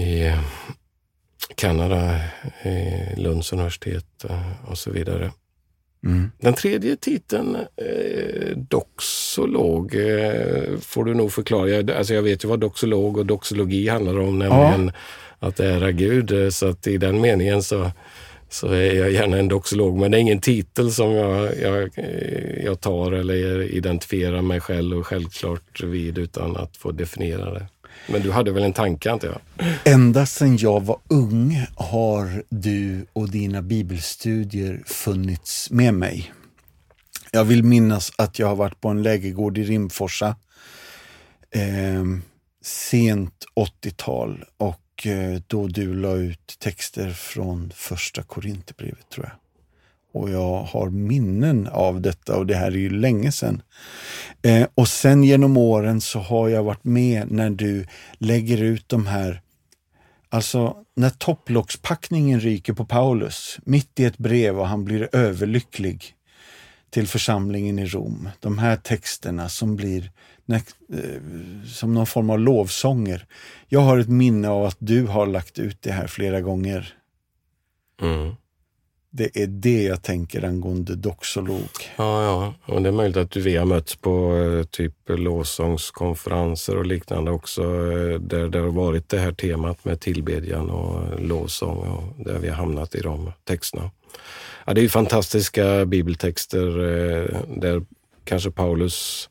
i 0.00 0.32
Kanada, 1.54 2.20
i 2.64 3.20
Lunds 3.20 3.52
universitet 3.52 4.24
och 4.66 4.78
så 4.78 4.90
vidare. 4.90 5.30
Mm. 6.04 6.30
Den 6.38 6.54
tredje 6.54 6.96
titeln, 6.96 7.56
eh, 7.56 8.56
doxolog, 8.56 9.94
eh, 9.94 10.78
får 10.80 11.04
du 11.04 11.14
nog 11.14 11.32
förklara. 11.32 11.68
Jag, 11.68 11.90
alltså 11.90 12.14
jag 12.14 12.22
vet 12.22 12.44
ju 12.44 12.48
vad 12.48 12.60
doxolog 12.60 13.18
och 13.18 13.26
doxologi 13.26 13.88
handlar 13.88 14.18
om, 14.18 14.38
nämligen 14.38 14.92
ja. 15.40 15.48
att 15.48 15.60
ära 15.60 15.92
Gud. 15.92 16.54
Så 16.54 16.68
att 16.68 16.86
i 16.86 16.98
den 16.98 17.20
meningen 17.20 17.62
så 17.62 17.90
så 18.56 18.66
är 18.66 18.94
jag 18.94 19.10
gärna 19.10 19.38
en 19.38 19.48
doxolog. 19.48 19.98
Men 19.98 20.10
det 20.10 20.16
är 20.18 20.20
ingen 20.20 20.40
titel 20.40 20.92
som 20.92 21.12
jag, 21.12 21.60
jag, 21.60 21.90
jag 22.64 22.80
tar 22.80 23.12
eller 23.12 23.62
identifierar 23.62 24.42
mig 24.42 24.60
själv 24.60 24.98
och 24.98 25.06
självklart 25.06 25.82
vid 25.82 26.18
utan 26.18 26.56
att 26.56 26.76
få 26.76 26.92
definiera 26.92 27.54
det. 27.54 27.66
Men 28.08 28.22
du 28.22 28.32
hade 28.32 28.52
väl 28.52 28.62
en 28.62 28.72
tanke 28.72 29.12
antar 29.12 29.28
jag? 29.28 29.66
Ända 29.94 30.26
sedan 30.26 30.56
jag 30.56 30.84
var 30.84 30.98
ung 31.08 31.64
har 31.76 32.42
du 32.48 33.06
och 33.12 33.30
dina 33.30 33.62
bibelstudier 33.62 34.82
funnits 34.86 35.70
med 35.70 35.94
mig. 35.94 36.32
Jag 37.32 37.44
vill 37.44 37.62
minnas 37.62 38.12
att 38.18 38.38
jag 38.38 38.46
har 38.46 38.56
varit 38.56 38.80
på 38.80 38.88
en 38.88 39.02
lägergård 39.02 39.58
i 39.58 39.64
Rimforsa 39.64 40.36
eh, 41.50 42.04
sent 42.62 43.44
80-tal 43.56 44.44
och 44.56 44.85
Eh, 45.04 45.40
då 45.46 45.66
du 45.66 45.94
la 45.94 46.14
ut 46.14 46.56
texter 46.58 47.10
från 47.10 47.72
första 47.74 48.22
Korinthierbrevet 48.22 49.08
tror 49.08 49.26
jag. 49.26 49.36
Och 50.22 50.30
jag 50.30 50.62
har 50.62 50.90
minnen 50.90 51.68
av 51.72 52.00
detta 52.00 52.36
och 52.36 52.46
det 52.46 52.54
här 52.54 52.66
är 52.66 52.76
ju 52.76 52.90
länge 52.90 53.32
sedan. 53.32 53.62
Eh, 54.42 54.66
och 54.74 54.88
sen 54.88 55.24
genom 55.24 55.56
åren 55.56 56.00
så 56.00 56.18
har 56.18 56.48
jag 56.48 56.62
varit 56.62 56.84
med 56.84 57.30
när 57.30 57.50
du 57.50 57.86
lägger 58.18 58.62
ut 58.62 58.88
de 58.88 59.06
här 59.06 59.40
Alltså 60.28 60.76
när 60.94 61.10
topplockspackningen 61.10 62.40
ryker 62.40 62.72
på 62.72 62.84
Paulus 62.84 63.58
mitt 63.64 64.00
i 64.00 64.04
ett 64.04 64.18
brev 64.18 64.60
och 64.60 64.68
han 64.68 64.84
blir 64.84 65.08
överlycklig 65.12 66.14
till 66.90 67.08
församlingen 67.08 67.78
i 67.78 67.86
Rom. 67.86 68.28
De 68.40 68.58
här 68.58 68.76
texterna 68.76 69.48
som 69.48 69.76
blir 69.76 70.10
Eh, 70.52 70.60
som 71.66 71.94
någon 71.94 72.06
form 72.06 72.30
av 72.30 72.40
lovsånger. 72.40 73.26
Jag 73.68 73.80
har 73.80 73.98
ett 73.98 74.08
minne 74.08 74.48
av 74.48 74.64
att 74.64 74.76
du 74.78 75.06
har 75.06 75.26
lagt 75.26 75.58
ut 75.58 75.82
det 75.82 75.92
här 75.92 76.06
flera 76.06 76.40
gånger. 76.40 76.94
Mm. 78.02 78.34
Det 79.10 79.42
är 79.42 79.46
det 79.46 79.82
jag 79.82 80.02
tänker 80.02 80.44
angående 80.44 80.94
doxolog. 80.94 81.68
Ja, 81.96 82.24
ja, 82.24 82.54
och 82.74 82.82
det 82.82 82.88
är 82.88 82.92
möjligt 82.92 83.16
att 83.16 83.36
vi 83.36 83.56
har 83.56 83.66
mötts 83.66 83.96
på 83.96 84.34
eh, 84.34 84.66
typ 84.66 84.94
lovsångskonferenser 85.06 86.76
och 86.76 86.86
liknande 86.86 87.30
också, 87.30 87.62
eh, 87.62 88.20
där 88.20 88.48
det 88.48 88.58
har 88.58 88.68
varit 88.68 89.08
det 89.08 89.18
här 89.18 89.32
temat 89.32 89.84
med 89.84 90.00
tillbedjan 90.00 90.70
och 90.70 91.20
lovsång 91.20 91.78
och 91.78 92.24
där 92.24 92.38
vi 92.38 92.48
har 92.48 92.56
hamnat 92.56 92.94
i 92.94 93.00
de 93.00 93.32
texterna. 93.44 93.90
Ja, 94.64 94.74
det 94.74 94.80
är 94.80 94.88
fantastiska 94.88 95.86
bibeltexter 95.86 96.66
där 97.60 97.82
kanske 98.24 98.50
Paulus 98.50 99.28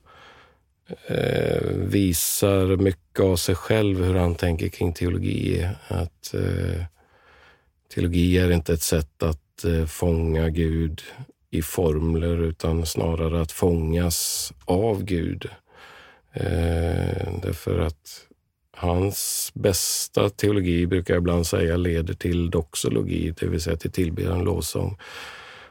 eh, 1.08 1.70
visar 1.72 2.78
mycket 2.78 3.20
av 3.20 3.36
sig 3.36 3.56
själv, 3.56 4.04
hur 4.04 4.16
han 4.16 4.36
tänker 4.36 4.70
kring 4.70 4.94
teologi. 4.94 5.70
Att 5.88 6.34
eh, 6.34 6.84
teologi 7.94 8.38
är 8.38 8.52
inte 8.52 8.74
ett 8.74 8.82
sätt 8.82 9.24
att 9.24 9.66
eh, 9.66 9.86
fånga 9.86 10.50
Gud 10.50 11.02
i 11.50 11.62
formler 11.62 12.38
utan 12.44 12.86
snarare 12.86 13.42
att 13.42 13.52
fångas 13.52 14.54
av 14.66 15.04
Gud. 15.04 15.50
Eh, 16.34 17.40
därför 17.42 17.80
att 17.80 18.28
hans 18.72 19.52
bästa 19.54 20.30
teologi 20.30 20.88
brukar 20.88 21.14
jag 21.14 21.22
ibland 21.22 21.48
säga 21.48 21.78
leder 21.78 22.14
till 22.14 22.50
doxologi, 22.50 23.34
det 23.40 23.48
vill 23.48 23.62
säga 23.62 23.78
till 23.78 23.92
tillbedjan, 23.92 24.44
lovsång. 24.44 24.98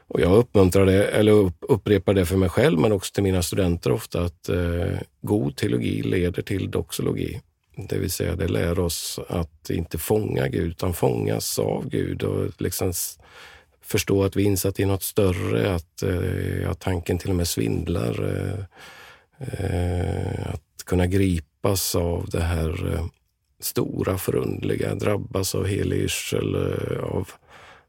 Och 0.07 0.21
jag 0.21 0.37
uppmuntrar 0.37 0.85
det, 0.85 1.07
eller 1.07 1.51
upprepar 1.59 2.13
det 2.13 2.25
för 2.25 2.37
mig 2.37 2.49
själv, 2.49 2.79
men 2.79 2.91
också 2.91 3.13
till 3.13 3.23
mina 3.23 3.41
studenter 3.41 3.91
ofta, 3.91 4.21
att 4.21 4.49
eh, 4.49 4.99
god 5.21 5.55
teologi 5.55 6.01
leder 6.01 6.41
till 6.41 6.71
doxologi. 6.71 7.41
Det 7.89 7.97
vill 7.97 8.11
säga, 8.11 8.35
det 8.35 8.47
lär 8.47 8.79
oss 8.79 9.19
att 9.29 9.69
inte 9.69 9.97
fånga 9.97 10.47
Gud, 10.47 10.67
utan 10.67 10.93
fångas 10.93 11.59
av 11.59 11.89
Gud 11.89 12.23
och 12.23 12.61
liksom 12.61 12.93
förstå 13.81 14.23
att 14.23 14.35
vi 14.35 14.43
är 14.43 14.47
insatt 14.47 14.79
i 14.79 14.85
något 14.85 15.03
större, 15.03 15.75
att 15.75 16.03
eh, 16.03 16.61
ja, 16.61 16.73
tanken 16.73 17.17
till 17.17 17.29
och 17.29 17.35
med 17.35 17.47
svindlar. 17.47 18.23
Eh, 18.23 18.59
eh 19.39 20.53
att 20.53 20.85
kunna 20.85 21.07
gripas 21.07 21.95
av 21.95 22.29
det 22.31 22.41
här 22.41 22.93
eh, 22.93 23.05
stora, 23.59 24.17
förundliga, 24.17 24.95
drabbas 24.95 25.55
av 25.55 25.65
helig 25.65 25.97
yrsel, 25.97 26.55
eh, 26.55 27.03
av 27.03 27.29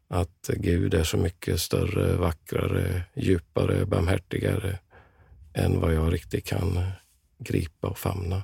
att 0.08 0.50
Gud 0.56 0.94
är 0.94 1.04
så 1.04 1.16
mycket 1.16 1.60
större, 1.60 2.16
vackrare, 2.16 3.02
djupare, 3.14 3.86
barmhärtigare 3.86 4.78
än 5.54 5.80
vad 5.80 5.94
jag 5.94 6.12
riktigt 6.12 6.44
kan 6.44 6.90
gripa 7.38 7.88
och 7.88 7.98
famna. 7.98 8.42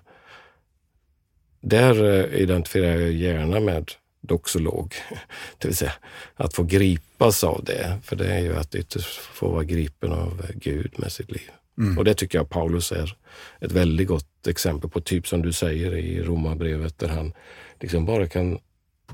Där 1.61 2.05
eh, 2.05 2.41
identifierar 2.41 2.97
jag 2.97 3.13
gärna 3.13 3.61
med 3.61 3.91
doxolog, 4.21 4.95
det 5.59 5.69
vill 5.69 5.77
säga 5.77 5.93
att 6.35 6.55
få 6.55 6.63
gripas 6.63 7.45
av 7.45 7.65
det. 7.65 7.99
För 8.03 8.17
det 8.17 8.35
är 8.35 8.41
ju 8.41 8.57
att 8.57 8.75
ytterst 8.75 9.19
få 9.19 9.49
vara 9.49 9.65
gripen 9.65 10.13
av 10.13 10.47
Gud 10.55 10.95
med 10.97 11.13
sitt 11.13 11.31
liv. 11.31 11.51
Mm. 11.79 11.99
Och 11.99 12.05
det 12.05 12.15
tycker 12.15 12.39
jag 12.39 12.51
Paulus 12.51 12.93
är 12.93 13.17
ett 13.61 13.73
väldigt 13.73 14.09
gott 14.09 14.47
exempel 14.47 14.91
på, 14.91 15.01
typ 15.01 15.29
som 15.29 15.43
du 15.43 15.53
säger 15.53 15.97
i 15.97 16.23
Romarbrevet 16.23 16.99
där 16.99 17.09
han 17.09 17.33
liksom 17.81 18.05
bara 18.05 18.29
kan 18.29 18.59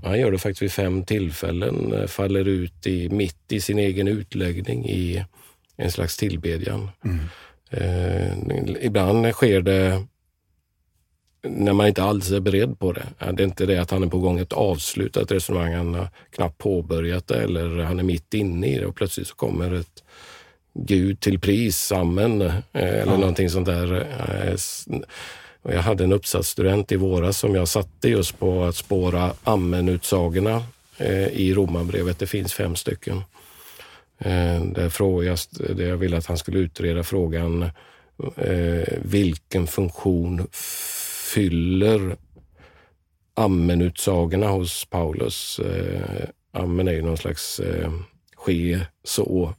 Han 0.03 0.21
gör 0.21 0.31
det 0.31 0.39
faktiskt 0.39 0.63
vid 0.63 0.73
fem 0.73 1.05
tillfällen, 1.05 1.93
eh, 1.93 2.07
faller 2.07 2.49
ut 2.49 2.87
i, 2.87 3.09
mitt 3.09 3.53
i 3.53 3.61
sin 3.61 3.79
egen 3.79 4.09
utläggning 4.09 4.89
i 4.89 5.25
en 5.77 5.91
slags 5.91 6.17
tillbedjan. 6.17 6.91
Mm. 7.05 7.19
Eh, 7.71 8.85
ibland 8.85 9.33
sker 9.33 9.61
det 9.61 10.05
när 11.43 11.73
man 11.73 11.87
inte 11.87 12.03
alls 12.03 12.31
är 12.31 12.41
beredd 12.41 12.79
på 12.79 12.93
det. 12.93 13.07
Det 13.33 13.43
är 13.43 13.47
inte 13.47 13.67
det 13.67 13.79
att 13.79 13.91
han 13.91 14.03
är 14.03 14.07
på 14.07 14.19
gång 14.19 14.39
ett 14.39 14.53
avslutat 14.53 15.33
resonemang, 15.33 15.75
han 15.75 15.95
har 15.95 16.09
knappt 16.31 16.59
påbörjat 16.59 17.27
det 17.27 17.43
eller 17.43 17.83
han 17.83 17.99
är 17.99 18.03
mitt 18.03 18.35
inne 18.35 18.67
i 18.67 18.79
det 18.79 18.87
och 18.87 18.97
plötsligt 18.97 19.27
så 19.27 19.35
kommer 19.35 19.75
ett 19.75 20.03
Gud 20.75 21.21
till 21.21 21.41
pris, 21.41 21.93
amen, 21.93 22.43
eh, 22.43 22.53
eller 22.73 23.13
ja. 23.13 23.17
någonting 23.17 23.51
sånt 23.51 23.67
där. 23.67 24.07
Jag 25.63 25.83
hade 25.83 26.05
en 26.05 26.13
uppsatsstudent 26.13 26.93
i 26.93 26.97
våras 26.97 27.39
som 27.39 27.55
jag 27.55 27.69
satte 27.69 28.09
just 28.09 28.39
på 28.39 28.65
att 28.65 28.77
spåra 28.77 29.33
amen-utsagorna 29.45 30.63
eh, 30.99 31.29
i 31.29 31.55
romabrevet. 31.55 32.19
Det 32.19 32.27
finns 32.27 32.55
fem 32.55 32.77
stycken. 32.77 33.17
Eh, 34.19 34.63
där, 34.65 34.89
frågas, 34.89 35.47
där 35.47 35.89
jag 35.89 35.97
ville 35.97 36.17
att 36.17 36.27
han 36.27 36.39
skulle 36.39 36.59
utreda 36.59 37.03
frågan 37.03 37.63
eh, 38.37 38.99
vilken 39.03 39.67
funktion 39.67 40.47
fyller 41.35 42.17
amen-utsagorna 43.35 44.49
hos 44.49 44.85
Paulus. 44.85 45.61
Amen 46.53 46.89
är 46.89 46.93
ju 46.93 47.03
någon 47.03 47.17
slags 47.17 47.61
ske, 48.37 48.81
så, 49.05 49.55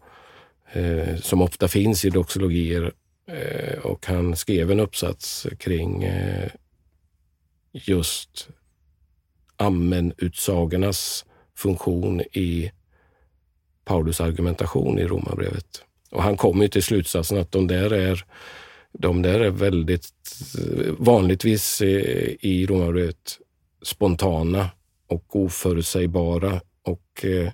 som 1.22 1.42
ofta 1.42 1.68
finns 1.68 2.06
i 2.06 2.10
doxologier 2.10 2.92
Eh, 3.32 3.80
och 3.80 4.06
han 4.06 4.36
skrev 4.36 4.72
en 4.72 4.80
uppsats 4.80 5.48
kring 5.58 6.04
eh, 6.04 6.50
just 7.72 8.50
amen-utsagornas 9.58 11.26
funktion 11.56 12.22
i 12.22 12.72
Paulus 13.86 14.22
argumentation 14.22 15.00
i 15.00 15.08
Romarbrevet. 15.08 15.84
Och 16.12 16.24
han 16.24 16.38
kommer 16.38 16.68
till 16.68 16.84
slutsatsen 16.84 17.38
att 17.38 17.52
de 17.52 17.68
där 17.68 17.94
är 17.94 18.26
de 18.92 19.22
där 19.22 19.40
är 19.40 19.50
väldigt 19.50 20.14
vanligtvis 20.98 21.82
eh, 21.82 22.36
i 22.40 22.66
Romarbrevet 22.70 23.40
spontana 23.82 24.70
och 25.08 25.36
oförutsägbara 25.36 26.62
och 26.84 27.26
eh, 27.26 27.52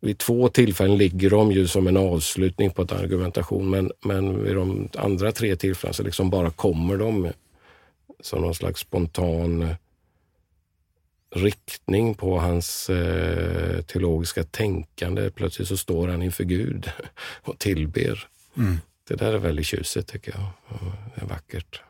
vid 0.00 0.18
två 0.18 0.48
tillfällen 0.48 0.98
ligger 0.98 1.30
de 1.30 1.52
ju 1.52 1.68
som 1.68 1.86
en 1.86 1.96
avslutning 1.96 2.70
på 2.70 2.82
ett 2.82 2.92
argumentation 2.92 3.70
men, 3.70 3.92
men 4.00 4.44
vid 4.44 4.54
de 4.54 4.88
andra 4.94 5.32
tre 5.32 5.56
tillfällena 5.56 5.92
så 5.92 6.02
liksom 6.02 6.30
bara 6.30 6.50
kommer 6.50 6.96
de 6.96 7.32
som 8.20 8.40
någon 8.40 8.54
slags 8.54 8.80
spontan 8.80 9.76
riktning 11.30 12.14
på 12.14 12.38
hans 12.38 12.90
eh, 12.90 13.82
teologiska 13.82 14.44
tänkande. 14.44 15.30
Plötsligt 15.30 15.68
så 15.68 15.76
står 15.76 16.08
han 16.08 16.22
inför 16.22 16.44
Gud 16.44 16.90
och 17.42 17.58
tillber. 17.58 18.28
Mm. 18.56 18.76
Det 19.08 19.14
där 19.14 19.32
är 19.32 19.38
väldigt 19.38 19.66
tjusigt 19.66 20.08
tycker 20.08 20.32
jag. 20.32 20.78
Det 21.14 21.20
är 21.20 21.26
vackert. 21.26 21.80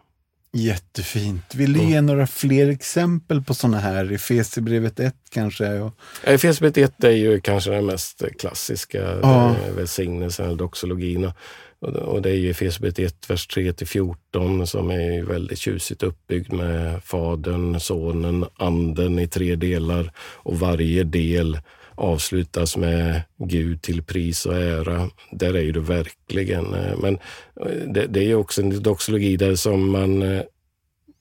Jättefint. 0.53 1.55
Vill 1.55 1.73
du 1.73 1.85
ge 1.85 2.01
några 2.01 2.27
fler 2.27 2.69
exempel 2.69 3.43
på 3.43 3.55
sådana 3.55 3.79
här? 3.79 4.13
Efesierbrevet 4.13 5.01
1 5.01 5.15
kanske? 5.31 5.91
Efesierbrevet 6.23 6.79
1 6.79 7.05
är 7.05 7.11
ju 7.11 7.41
kanske 7.41 7.71
den 7.71 7.87
mest 7.87 8.23
klassiska 8.39 9.19
ja. 9.23 9.57
välsignelsen, 9.77 10.47
eller 10.47 10.57
doxologin. 10.57 11.33
Och 11.81 12.23
det 12.23 12.31
är 12.31 12.35
ju 12.35 12.51
Efesierbrevet 12.51 12.99
1, 12.99 13.31
vers 13.31 13.47
3 13.47 13.73
till 13.73 13.87
14 13.87 14.67
som 14.67 14.91
är 14.91 15.23
väldigt 15.23 15.59
tjusigt 15.59 16.03
uppbyggd 16.03 16.53
med 16.53 17.05
Fadern, 17.05 17.81
Sonen, 17.81 18.47
Anden 18.57 19.19
i 19.19 19.29
tre 19.29 19.57
delar 19.57 20.13
och 20.19 20.59
varje 20.59 21.05
del 21.05 21.59
avslutas 21.97 22.77
med 22.77 23.23
Gud 23.39 23.83
till 23.83 24.03
pris 24.03 24.47
och 24.47 24.57
ära. 24.57 25.11
Där 25.31 25.57
är 25.57 25.73
det 25.73 25.81
verkligen. 25.81 26.75
Eh, 26.75 26.99
men 26.99 27.19
eh, 27.61 27.89
det, 27.89 28.07
det 28.07 28.31
är 28.31 28.35
också 28.35 28.63
en 28.63 28.83
doxologi 28.83 29.37
där 29.37 29.55
som 29.55 29.91
man 29.91 30.23
eh, 30.23 30.43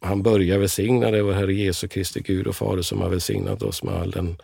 han 0.01 0.23
börjar 0.23 0.57
välsigna 0.57 1.11
det, 1.11 1.21
vår 1.21 1.33
Herre 1.33 1.53
Jesu 1.53 1.87
Kristi 1.87 2.19
Gud 2.19 2.47
och 2.47 2.55
Fader 2.55 2.81
som 2.81 3.01
har 3.01 3.09
välsignat 3.09 3.61
oss 3.61 3.83
med 3.83 3.93
all 3.93 4.11
den 4.11 4.37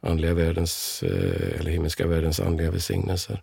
andliga 0.00 0.34
världens, 0.34 1.02
eller 1.60 1.70
himmelska 1.70 2.06
världens 2.06 2.40
andliga 2.40 2.70
välsignelser. 2.70 3.42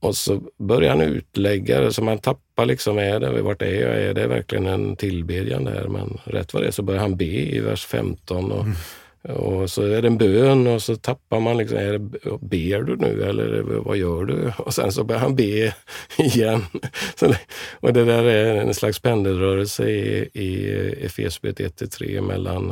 Och 0.00 0.16
så 0.16 0.42
börjar 0.58 0.90
han 0.90 1.00
utlägga 1.00 1.80
det, 1.80 1.92
så 1.92 2.02
man 2.02 2.18
tappar 2.18 2.66
liksom, 2.66 2.98
är 2.98 3.20
det, 3.20 3.42
vart 3.42 3.62
är 3.62 3.80
jag? 3.80 4.02
Är 4.02 4.14
det 4.14 4.26
verkligen 4.26 4.66
en 4.66 4.96
tillbedjan 4.96 5.64
där? 5.64 5.88
Men 5.88 6.18
rätt 6.24 6.54
vad 6.54 6.62
det 6.62 6.66
är 6.66 6.72
så 6.72 6.82
börjar 6.82 7.00
han 7.00 7.16
be 7.16 7.24
i 7.24 7.60
vers 7.60 7.86
15 7.86 8.52
och 8.52 8.64
mm. 8.64 8.76
Och 9.22 9.70
så 9.70 9.82
är 9.82 10.02
det 10.02 10.08
en 10.08 10.18
bön 10.18 10.66
och 10.66 10.82
så 10.82 10.96
tappar 10.96 11.40
man 11.40 11.56
liksom, 11.56 11.78
är 11.78 11.92
det, 11.92 11.98
ber 12.40 12.82
du 12.82 12.96
nu 12.96 13.22
eller 13.22 13.62
vad 13.62 13.96
gör 13.96 14.24
du? 14.24 14.52
Och 14.58 14.74
sen 14.74 14.92
så 14.92 15.04
börjar 15.04 15.20
han 15.20 15.36
be 15.36 15.74
igen. 16.18 16.64
och 17.80 17.92
det 17.92 18.04
där 18.04 18.24
är 18.24 18.54
en 18.54 18.74
slags 18.74 18.98
pendelrörelse 18.98 19.90
i, 19.90 20.28
i 20.32 20.72
Efesierbrevet 21.04 21.80
1-3 21.80 22.20
mellan 22.20 22.70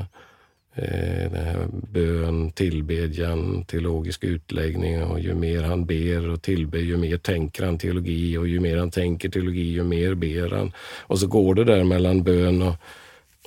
eh, 0.74 1.32
här 1.32 1.66
bön, 1.92 2.50
tillbedjan, 2.50 3.64
teologisk 3.64 4.24
utläggning 4.24 5.02
och 5.02 5.20
ju 5.20 5.34
mer 5.34 5.62
han 5.62 5.86
ber 5.86 6.28
och 6.28 6.42
tillber, 6.42 6.78
ju 6.78 6.96
mer 6.96 7.16
tänker 7.16 7.64
han 7.64 7.78
teologi 7.78 8.36
och 8.36 8.48
ju 8.48 8.60
mer 8.60 8.76
han 8.76 8.90
tänker 8.90 9.28
teologi, 9.28 9.72
ju 9.72 9.84
mer 9.84 10.14
ber 10.14 10.50
han. 10.50 10.72
Och 11.00 11.18
så 11.18 11.26
går 11.26 11.54
det 11.54 11.64
där 11.64 11.84
mellan 11.84 12.22
bön 12.22 12.62
och, 12.62 12.74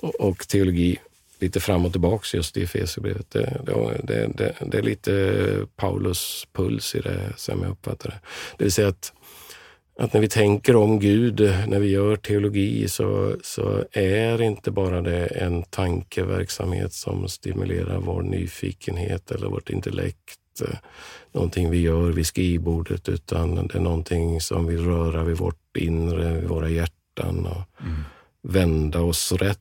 och, 0.00 0.20
och 0.20 0.48
teologi 0.48 0.98
lite 1.40 1.60
fram 1.60 1.86
och 1.86 1.92
tillbaks 1.92 2.34
just 2.34 2.56
i 2.56 2.62
Efesierbrevet. 2.62 3.30
Det, 3.30 3.60
det, 4.02 4.30
det, 4.34 4.54
det, 4.66 4.78
är 4.78 4.82
lite 4.82 5.66
Paulus 5.76 6.46
puls 6.52 6.94
i 6.94 7.00
det 7.00 7.32
som 7.36 7.62
jag 7.62 7.70
uppfattar 7.70 8.10
det. 8.10 8.20
Det 8.58 8.64
vill 8.64 8.72
säga 8.72 8.88
att, 8.88 9.12
att 9.98 10.12
när 10.12 10.20
vi 10.20 10.28
tänker 10.28 10.76
om 10.76 11.00
Gud, 11.00 11.40
när 11.40 11.78
vi 11.78 11.88
gör 11.88 12.16
teologi 12.16 12.88
så, 12.88 13.36
så 13.42 13.84
är 13.92 14.42
inte 14.42 14.70
bara 14.70 15.00
det 15.00 15.26
en 15.26 15.62
tankeverksamhet 15.62 16.92
som 16.92 17.28
stimulerar 17.28 17.98
vår 17.98 18.22
nyfikenhet 18.22 19.30
eller 19.30 19.46
vårt 19.46 19.70
intellekt 19.70 20.40
någonting 21.32 21.70
vi 21.70 21.80
gör 21.80 22.12
vid 22.12 22.26
skrivbordet 22.26 23.08
utan 23.08 23.66
det 23.66 23.74
är 23.74 23.80
någonting 23.80 24.40
som 24.40 24.66
vill 24.66 24.84
röra 24.84 25.24
vid 25.24 25.36
vårt 25.36 25.76
inre, 25.76 26.34
vid 26.34 26.48
våra 26.48 26.68
hjärtan 26.68 27.46
och 27.46 27.82
mm. 27.84 28.02
vända 28.42 29.00
oss 29.00 29.32
rätt. 29.32 29.58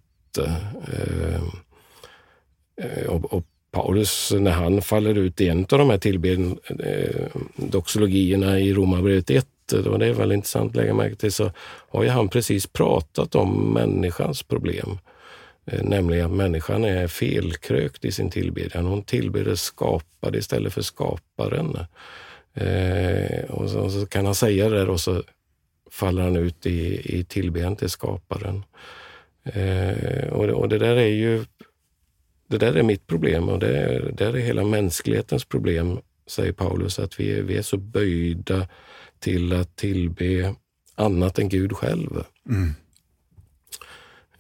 Eh, 2.80 3.10
och, 3.10 3.34
och 3.34 3.46
Paulus, 3.72 4.32
när 4.32 4.52
han 4.52 4.82
faller 4.82 5.18
ut 5.18 5.42
i 5.42 5.48
en 5.48 5.60
av 5.60 5.80
de 5.80 5.90
här 5.90 5.98
tillbeden, 5.98 6.60
eh, 6.80 7.26
doxologierna 7.56 8.60
i 8.60 8.74
Romarbrevet 8.74 9.30
1, 9.30 9.48
och 9.72 9.94
eh, 9.94 9.98
det 9.98 10.06
är 10.06 10.14
väl 10.14 10.32
intressant 10.32 10.70
att 10.70 10.76
lägga 10.76 10.94
märke 10.94 11.16
till, 11.16 11.32
så 11.32 11.52
har 11.90 12.04
ju 12.04 12.10
han 12.10 12.30
precis 12.30 12.68
pratat 12.68 13.36
om 13.36 13.74
människans 13.74 14.44
problem. 14.44 14.98
Eh, 15.66 15.84
nämligen 15.84 16.26
att 16.26 16.32
människan 16.32 16.86
är 16.86 17.08
felkrökt 17.08 18.06
i 18.06 18.12
sin 18.12 18.30
tillbedjan. 18.30 18.86
Hon 18.86 19.04
tillber 19.04 19.56
skapade 19.56 20.38
istället 20.38 20.74
för 20.74 20.82
skaparen. 20.82 21.78
Eh, 22.54 23.44
och, 23.50 23.70
så, 23.70 23.80
och, 23.80 23.92
så, 23.92 24.06
kan 24.06 24.26
han 24.26 24.36
säga 24.36 24.70
det 24.70 24.78
där 24.78 24.90
och 24.90 25.00
så 25.00 25.24
faller 25.92 26.22
han 26.22 26.36
ut 26.36 26.66
i, 26.66 27.02
i 27.18 27.24
tillbedjan 27.24 27.76
till 27.76 27.90
skaparen. 27.90 28.64
Eh, 29.44 30.28
och, 30.30 30.46
och 30.46 30.70
det 30.70 30.78
där 30.78 30.96
är 30.96 31.08
ju 31.08 31.46
det 32.50 32.58
där 32.58 32.74
är 32.74 32.84
mitt 32.84 33.08
problem 33.08 33.50
och 33.50 33.60
det 33.60 33.78
är, 33.78 34.12
det 34.12 34.26
är 34.26 34.34
hela 34.34 34.64
mänsklighetens 34.64 35.46
problem, 35.46 36.00
säger 36.28 36.52
Paulus, 36.52 37.00
att 37.00 37.20
vi 37.20 37.32
är, 37.32 37.42
vi 37.42 37.58
är 37.58 37.62
så 37.62 37.78
böjda 37.78 38.68
till 39.20 39.54
att 39.54 39.76
tillbe 39.76 40.56
annat 40.96 41.40
än 41.40 41.50
Gud 41.50 41.74
själv. 41.74 42.24
Mm. 42.50 42.74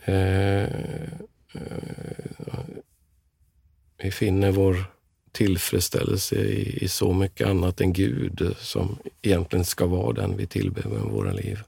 Eh, 0.05 0.63
eh, 1.53 2.59
vi 3.97 4.11
finner 4.11 4.51
vår 4.51 4.75
tillfredsställelse 5.31 6.35
i, 6.35 6.83
i, 6.83 6.87
så 6.87 7.13
mycket 7.13 7.47
annat 7.47 7.81
än 7.81 7.93
Gud 7.93 8.55
som 8.59 8.97
egentligen 9.21 9.65
ska 9.65 9.85
vara 9.85 10.13
den 10.13 10.37
vi 10.37 10.47
tillber 10.47 10.83
med 10.83 11.01
våra 11.01 11.31
liv. 11.31 11.59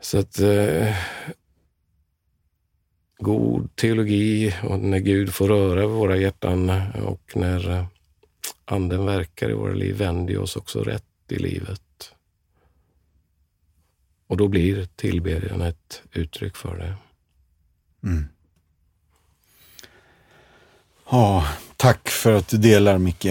Så 0.00 0.18
att 0.18 0.40
eh, 0.40 0.96
god 3.18 3.76
teologi 3.76 4.54
och 4.62 4.78
när 4.80 4.98
Gud 4.98 5.34
får 5.34 5.48
röra 5.48 5.86
våra 5.86 6.16
hjärtan 6.16 6.70
och 7.04 7.32
när 7.34 7.70
eh, 7.70 7.86
Anden 8.64 9.06
verkar 9.06 9.50
i 9.50 9.54
våra 9.54 9.74
liv 9.74 9.96
vänder 9.96 10.38
oss 10.38 10.56
också 10.56 10.82
rätt 10.82 11.04
i 11.28 11.36
livet. 11.38 11.80
Och 14.26 14.36
då 14.36 14.48
blir 14.48 14.88
tillbedjan 14.96 15.60
ett 15.60 16.02
uttryck 16.12 16.56
för 16.56 16.78
det. 16.78 16.94
Mm. 18.08 18.24
Ja, 21.10 21.48
tack 21.76 22.08
för 22.08 22.32
att 22.32 22.48
du 22.48 22.58
delar 22.58 22.98
Micke. 22.98 23.26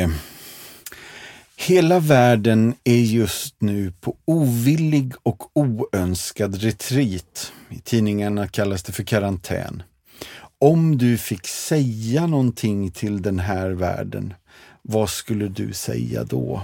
Hela 1.68 2.00
världen 2.00 2.76
är 2.84 3.00
just 3.00 3.62
nu 3.62 3.94
på 4.02 4.16
ovillig 4.26 5.14
och 5.24 5.58
oönskad 5.58 6.62
retreat. 6.62 7.54
I 7.70 7.80
tidningarna 7.80 8.48
kallas 8.48 8.84
det 8.84 8.92
för 8.92 9.04
karantän. 9.04 9.84
om 10.60 10.98
du 10.98 11.18
fick 11.18 11.48
säga 11.48 12.28
någonting 12.28 12.92
till 12.92 13.22
den 13.22 13.40
här 13.40 13.70
världen, 13.70 14.34
vad 14.82 15.10
skulle 15.10 15.48
du 15.48 15.74
säga 15.74 16.24
då? 16.24 16.62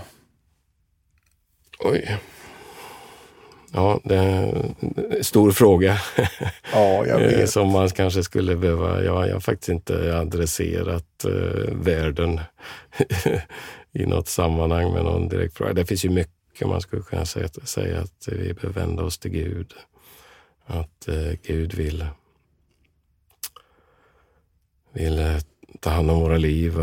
Oj. 1.80 2.20
Ja, 3.74 4.00
det 4.04 4.16
är 4.16 4.74
en 5.18 5.24
stor 5.24 5.52
fråga. 5.52 6.02
Ja, 6.74 7.06
jag 7.06 7.20
vet. 7.20 7.50
Som 7.50 7.72
man 7.72 7.90
kanske 7.90 8.24
skulle 8.24 8.56
behöva... 8.56 9.04
Ja, 9.04 9.28
jag 9.28 9.34
har 9.34 9.40
faktiskt 9.40 9.70
inte 9.70 10.18
adresserat 10.18 11.26
uh, 11.26 11.74
världen 11.74 12.40
i 13.94 14.06
något 14.06 14.28
sammanhang 14.28 14.94
med 14.94 15.04
någon 15.04 15.28
direkt 15.28 15.58
fråga. 15.58 15.74
Det 15.74 15.86
finns 15.86 16.06
ju 16.06 16.10
mycket 16.10 16.68
man 16.68 16.82
skulle 16.82 17.02
kunna 17.02 17.26
säga, 17.26 17.48
säga 17.48 18.00
att 18.00 18.28
vi 18.28 18.54
behöver 18.54 18.82
vända 18.82 19.04
oss 19.04 19.18
till 19.18 19.32
Gud. 19.32 19.74
Att 20.66 21.08
eh, 21.08 21.32
Gud 21.44 21.74
vill, 21.74 22.06
vill 24.94 25.20
eh, 25.20 25.38
ta 25.80 25.90
hand 25.90 26.12
om 26.12 26.20
våra 26.20 26.38
liv. 26.38 26.74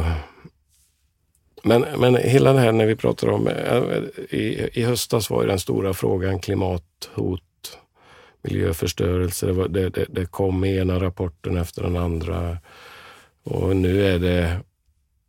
Men, 1.62 1.80
men 1.98 2.16
hela 2.16 2.52
det 2.52 2.60
här 2.60 2.72
när 2.72 2.86
vi 2.86 2.96
pratar 2.96 3.28
om, 3.28 3.48
eh, 3.48 3.82
i, 4.30 4.70
i 4.72 4.82
höstas 4.82 5.30
var 5.30 5.42
ju 5.42 5.48
den 5.48 5.58
stora 5.58 5.94
frågan 5.94 6.40
klimathot, 6.40 7.78
miljöförstörelse. 8.42 9.46
Det, 9.46 9.52
var, 9.52 9.68
det, 9.68 9.88
det, 9.88 10.06
det 10.08 10.26
kom 10.26 10.64
ena 10.64 11.00
rapporten 11.00 11.56
efter 11.56 11.82
den 11.82 11.96
andra. 11.96 12.58
Och 13.42 13.76
nu 13.76 14.06
är 14.06 14.18
det, 14.18 14.60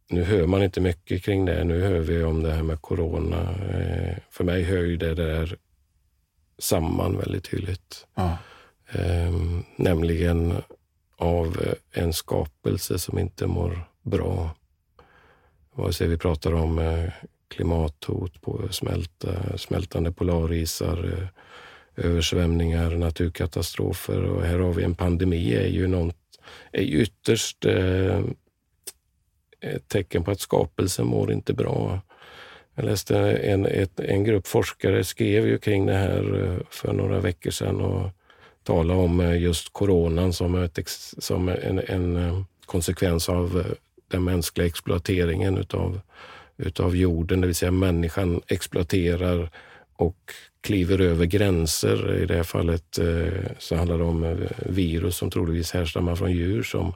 nu 0.09 0.23
hör 0.23 0.47
man 0.47 0.63
inte 0.63 0.81
mycket 0.81 1.23
kring 1.23 1.45
det. 1.45 1.63
Nu 1.63 1.81
hör 1.81 1.99
vi 1.99 2.23
om 2.23 2.43
det 2.43 2.51
här 2.51 2.63
med 2.63 2.81
corona. 2.81 3.41
Eh, 3.51 4.17
för 4.29 4.43
mig 4.43 4.63
hör 4.63 4.83
ju 4.83 4.97
det 4.97 5.15
där 5.15 5.57
samman 6.59 7.17
väldigt 7.17 7.43
tydligt. 7.43 8.07
Ja. 8.15 8.37
Ehm, 8.91 9.63
nämligen 9.75 10.53
av 11.17 11.57
en 11.91 12.13
skapelse 12.13 12.99
som 12.99 13.19
inte 13.19 13.47
mår 13.47 13.81
bra. 14.01 14.55
Vare 15.73 15.93
sig 15.93 16.07
vi 16.07 16.17
pratar 16.17 16.53
om 16.53 16.79
eh, 16.79 17.09
klimathot, 17.47 18.41
på 18.41 18.67
smälta, 18.71 19.57
smältande 19.57 20.11
polarisar, 20.11 21.13
eh, 21.13 22.05
översvämningar, 22.05 22.91
naturkatastrofer 22.91 24.23
och 24.23 24.43
här 24.43 24.59
har 24.59 24.73
vi 24.73 24.83
en 24.83 24.95
pandemi 24.95 25.53
är 25.53 25.67
ju, 25.67 25.87
något, 25.87 26.15
är 26.71 26.81
ju 26.81 27.01
ytterst 27.01 27.65
eh, 27.65 28.21
ett 29.75 29.88
tecken 29.88 30.23
på 30.23 30.32
att 30.32 30.39
skapelsen 30.39 31.06
mår 31.08 31.32
inte 31.32 31.53
bra. 31.53 32.01
Jag 32.80 32.86
läste 32.86 33.17
en, 33.32 33.65
ett, 33.65 33.99
en 33.99 34.23
grupp 34.23 34.47
forskare 34.47 35.03
skrev 35.03 35.47
ju 35.47 35.58
kring 35.58 35.86
det 35.86 35.93
här 35.93 36.43
eh, 36.43 36.65
för 36.69 36.93
några 36.93 37.19
veckor 37.19 37.51
sedan 37.51 37.82
och 37.82 38.10
talade 38.63 38.99
om 38.99 39.19
eh, 39.19 39.41
just 39.41 39.73
coronan 39.73 40.34
som, 40.34 40.56
ett, 40.56 40.80
som 41.17 41.49
en, 41.49 41.80
en 41.88 42.15
eh, 42.15 42.41
konsekvens 42.65 43.30
av 43.30 43.63
den 44.08 44.23
mänskliga 44.23 44.67
exploateringen 44.67 45.58
utav, 45.58 45.99
utav 46.58 46.95
jorden, 46.95 47.41
det 47.41 47.47
vill 47.47 47.56
säga 47.56 47.71
människan 47.71 48.41
exploaterar 48.47 49.49
och 49.95 50.34
kliver 50.62 51.01
över 51.01 51.25
gränser. 51.25 52.23
I 52.23 52.25
det 52.25 52.36
här 52.36 52.43
fallet 52.43 52.99
så 53.58 53.75
handlar 53.75 53.97
det 53.97 54.03
om 54.03 54.38
virus 54.58 55.17
som 55.17 55.32
troligtvis 55.32 55.71
härstammar 55.71 56.15
från 56.15 56.32
djur 56.32 56.63
som, 56.63 56.93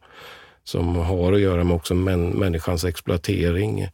som 0.72 0.96
har 0.96 1.34
att 1.34 1.40
göra 1.40 1.64
med 1.64 1.76
också 1.76 1.96
män, 1.96 2.30
människans 2.30 2.84
exploatering 2.84 3.88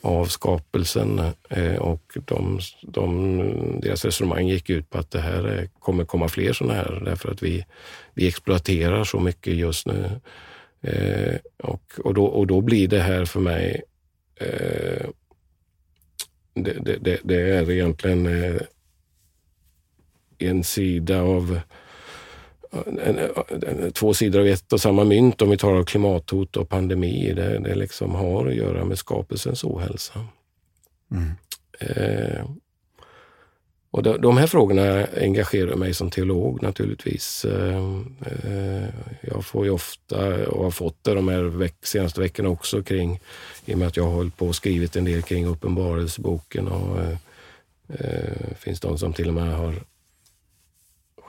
av 0.00 0.26
skapelsen. 0.26 1.20
Eh, 1.50 1.74
och 1.74 2.18
de, 2.24 2.60
de, 2.82 3.80
deras 3.80 4.04
resonemang 4.04 4.48
gick 4.48 4.70
ut 4.70 4.90
på 4.90 4.98
att 4.98 5.10
det 5.10 5.20
här 5.20 5.58
eh, 5.58 5.68
kommer 5.78 6.04
komma 6.04 6.28
fler 6.28 6.52
sådana 6.52 6.74
här 6.74 7.02
därför 7.04 7.30
att 7.30 7.42
vi, 7.42 7.64
vi 8.14 8.28
exploaterar 8.28 9.04
så 9.04 9.20
mycket 9.20 9.54
just 9.54 9.86
nu. 9.86 10.20
Eh, 10.80 11.36
och, 11.58 11.92
och, 12.04 12.14
då, 12.14 12.24
och 12.24 12.46
då 12.46 12.60
blir 12.60 12.88
det 12.88 13.00
här 13.00 13.24
för 13.24 13.40
mig, 13.40 13.82
eh, 14.40 15.06
det, 16.54 16.76
det, 16.80 16.96
det, 17.00 17.20
det, 17.24 17.40
är 17.40 17.70
egentligen 17.70 18.26
eh, 18.26 18.60
en 20.38 20.64
sida 20.64 21.22
av 21.22 21.60
en, 22.72 23.18
en, 23.68 23.92
två 23.92 24.14
sidor 24.14 24.40
av 24.40 24.46
ett 24.46 24.72
och 24.72 24.80
samma 24.80 25.04
mynt 25.04 25.42
om 25.42 25.50
vi 25.50 25.56
tar 25.56 25.84
klimathot 25.84 26.56
och 26.56 26.68
pandemi. 26.68 27.32
Det, 27.36 27.58
det 27.58 27.74
liksom 27.74 28.14
har 28.14 28.46
att 28.46 28.54
göra 28.54 28.84
med 28.84 28.98
skapelsens 28.98 29.64
ohälsa. 29.64 30.26
Mm. 31.10 31.30
Eh, 31.80 32.46
och 33.92 34.02
de, 34.02 34.20
de 34.20 34.36
här 34.36 34.46
frågorna 34.46 35.06
engagerar 35.20 35.76
mig 35.76 35.94
som 35.94 36.10
teolog 36.10 36.62
naturligtvis. 36.62 37.44
Eh, 37.44 38.00
eh, 38.44 38.88
jag 39.20 39.44
får 39.44 39.64
ju 39.64 39.70
ofta, 39.70 40.48
och 40.48 40.64
har 40.64 40.70
fått 40.70 41.04
det 41.04 41.14
de 41.14 41.28
här 41.28 41.42
veck, 41.42 41.86
senaste 41.86 42.20
veckorna 42.20 42.48
också 42.48 42.82
kring, 42.82 43.20
i 43.64 43.74
och 43.74 43.78
med 43.78 43.88
att 43.88 43.96
jag 43.96 44.04
har 44.04 44.10
hållit 44.10 44.36
på 44.36 44.46
och 44.46 44.56
skrivit 44.56 44.96
en 44.96 45.04
del 45.04 45.22
kring 45.22 45.46
Uppenbarelseboken 45.46 46.68
och 46.68 47.00
eh, 47.00 47.16
eh, 47.88 48.54
finns 48.58 48.80
de 48.80 48.98
som 48.98 49.12
till 49.12 49.28
och 49.28 49.34
med 49.34 49.56
har 49.56 49.74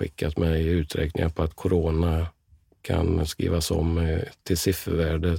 skickat 0.04 0.38
mig 0.38 0.68
uträkningar 0.68 1.30
på 1.30 1.44
att 1.44 1.56
corona 1.56 2.28
kan 2.82 3.26
skrivas 3.26 3.72
om 3.72 3.98
eh, 3.98 4.20
till 4.44 4.58
siffervärde 4.58 5.38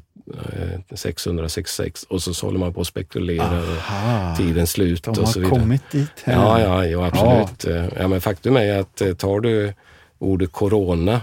666 0.94 2.04
eh, 2.04 2.14
och 2.14 2.22
så 2.22 2.46
håller 2.46 2.58
man 2.58 2.74
på 2.74 2.80
och 2.80 2.86
spekulerar 2.86 3.76
Aha, 3.76 4.36
tidens 4.36 4.70
slut 4.70 5.08
och 5.08 5.16
så 5.16 5.40
vidare. 5.40 5.42
De 5.42 5.50
har 5.50 5.58
kommit 5.58 5.90
dit? 5.90 6.10
Här. 6.24 6.34
Ja, 6.34 6.60
ja, 6.60 6.86
ja 6.86 7.06
absolut. 7.06 7.76
Ja. 7.76 8.00
ja. 8.02 8.08
men 8.08 8.20
faktum 8.20 8.56
är 8.56 8.78
att 8.78 9.18
tar 9.18 9.40
du 9.40 9.72
ordet 10.18 10.52
corona 10.52 11.20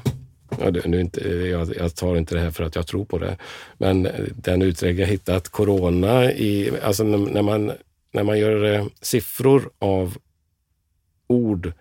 Ja, 0.59 0.71
nu 0.85 1.01
inte, 1.01 1.29
jag, 1.29 1.75
jag, 1.75 1.95
tar 1.95 2.17
inte 2.17 2.35
det 2.35 2.41
här 2.41 2.51
för 2.51 2.63
att 2.63 2.75
jag 2.75 2.87
tror 2.87 3.05
på 3.05 3.17
det, 3.17 3.37
men 3.77 4.07
den 4.35 4.61
uträkning 4.61 4.99
jag 4.99 5.07
hittat, 5.07 5.49
corona, 5.49 6.31
i, 6.31 6.71
alltså 6.83 7.03
när 7.03 7.41
man, 7.41 7.71
när 8.11 8.23
man 8.23 8.39
gör 8.39 8.85
siffror 9.01 9.69
av 9.79 10.17
ord 11.27 11.73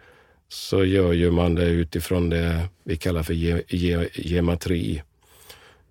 så 0.53 0.85
gör 0.85 1.13
ju 1.13 1.31
man 1.31 1.55
det 1.55 1.65
utifrån 1.65 2.31
det 2.31 2.69
vi 2.85 2.97
kallar 2.97 3.23
för 3.23 3.35
ge, 3.35 3.63
ge, 3.69 4.09
gematri. 4.15 5.03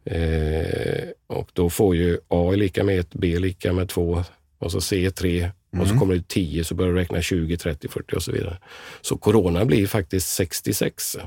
Eh, 0.05 1.09
och 1.27 1.49
då 1.53 1.69
får 1.69 1.95
ju 1.95 2.19
A 2.27 2.53
är 2.53 2.57
lika 2.57 2.83
med 2.83 2.99
1, 2.99 3.07
B 3.11 3.39
lika 3.39 3.73
med 3.73 3.89
2 3.89 4.23
och 4.57 4.71
så 4.71 4.81
C 4.81 5.11
3 5.11 5.39
mm. 5.39 5.51
och 5.81 5.87
så 5.87 5.91
mm. 5.93 5.99
kommer 5.99 6.15
det 6.15 6.27
10 6.27 6.63
så 6.63 6.75
börjar 6.75 6.93
du 6.93 6.99
räkna 6.99 7.21
20, 7.21 7.57
30, 7.57 7.87
40 7.87 8.15
och 8.15 8.23
så 8.23 8.31
vidare. 8.31 8.57
Så 9.01 9.17
corona 9.17 9.65
blir 9.65 9.87
faktiskt 9.87 10.33
66. 10.33 11.17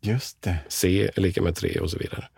Just 0.00 0.42
det. 0.42 0.56
C 0.68 1.10
är 1.14 1.20
lika 1.20 1.42
med 1.42 1.56
3 1.56 1.78
och 1.78 1.90
så 1.90 1.98
vidare. 1.98 2.28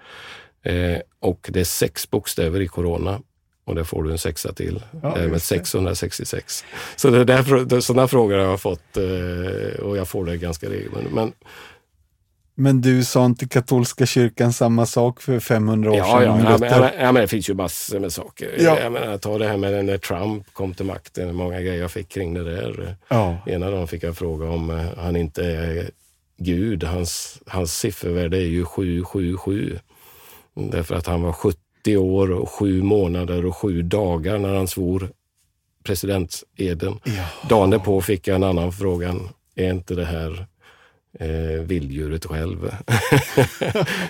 Eh, 0.62 1.00
och 1.20 1.48
det 1.52 1.60
är 1.60 1.64
sex 1.64 2.10
bokstäver 2.10 2.60
i 2.60 2.68
corona 2.68 3.20
och 3.64 3.74
det 3.74 3.84
får 3.84 4.02
du 4.02 4.12
en 4.12 4.18
sexa 4.18 4.52
till. 4.52 4.82
Ja, 5.02 5.16
med 5.16 5.42
666. 5.42 6.64
Så 6.96 7.10
det 7.10 7.18
är 7.18 7.24
därför, 7.24 7.80
sådana 7.80 8.08
frågor 8.08 8.38
har 8.38 8.44
jag 8.44 8.60
fått 8.60 8.96
eh, 8.96 9.84
och 9.84 9.96
jag 9.96 10.08
får 10.08 10.24
det 10.24 10.36
ganska 10.36 10.70
regelbundet. 10.70 11.12
Men, 11.12 11.32
men 12.54 12.80
du 12.80 13.04
sa 13.04 13.24
inte 13.24 13.48
katolska 13.48 14.06
kyrkan 14.06 14.52
samma 14.52 14.86
sak 14.86 15.20
för 15.20 15.40
500 15.40 15.90
år 15.90 15.96
ja, 15.96 16.04
sedan? 16.04 16.22
Ja, 16.22 16.50
ja, 16.50 16.78
men, 16.80 16.90
ja, 17.00 17.12
men 17.12 17.22
det 17.22 17.28
finns 17.28 17.50
ju 17.50 17.54
massor 17.54 18.00
med 18.00 18.12
saker. 18.12 18.54
Ja. 18.58 18.80
Jag 18.80 18.92
menar, 18.92 19.18
ta 19.18 19.38
det 19.38 19.48
här 19.48 19.56
med 19.56 19.84
när 19.84 19.98
Trump 19.98 20.52
kom 20.52 20.74
till 20.74 20.86
makten, 20.86 21.34
många 21.34 21.60
grejer 21.60 21.80
jag 21.80 21.90
fick 21.90 22.08
kring 22.08 22.34
det 22.34 22.44
där. 22.44 22.96
Ja. 23.08 23.38
Ena 23.46 23.70
dagen 23.70 23.88
fick 23.88 24.02
jag 24.02 24.16
fråga 24.16 24.48
om 24.48 24.70
eh, 24.70 24.86
han 24.96 25.16
inte 25.16 25.44
är 25.44 25.90
Gud. 26.38 26.84
Hans, 26.84 27.40
hans 27.46 27.78
siffervärde 27.78 28.36
är 28.36 28.46
ju 28.46 28.64
777. 28.64 29.78
Därför 30.54 30.94
att 30.94 31.06
han 31.06 31.22
var 31.22 31.32
70 31.32 31.63
30 31.84 31.96
år 31.96 32.30
och 32.30 32.50
sju 32.50 32.82
månader 32.82 33.46
och 33.46 33.56
sju 33.56 33.82
dagar 33.82 34.38
när 34.38 34.54
han 34.54 34.68
svor 34.68 35.08
presidenteden. 35.84 37.00
Ja. 37.04 37.48
Dagen 37.48 37.80
på 37.80 38.00
fick 38.00 38.28
jag 38.28 38.34
en 38.34 38.42
annan 38.42 38.72
fråga. 38.72 39.14
Är 39.54 39.70
inte 39.70 39.94
det 39.94 40.04
här 40.04 40.46
eh, 41.20 41.62
vilddjuret 41.62 42.24
själv? 42.24 42.70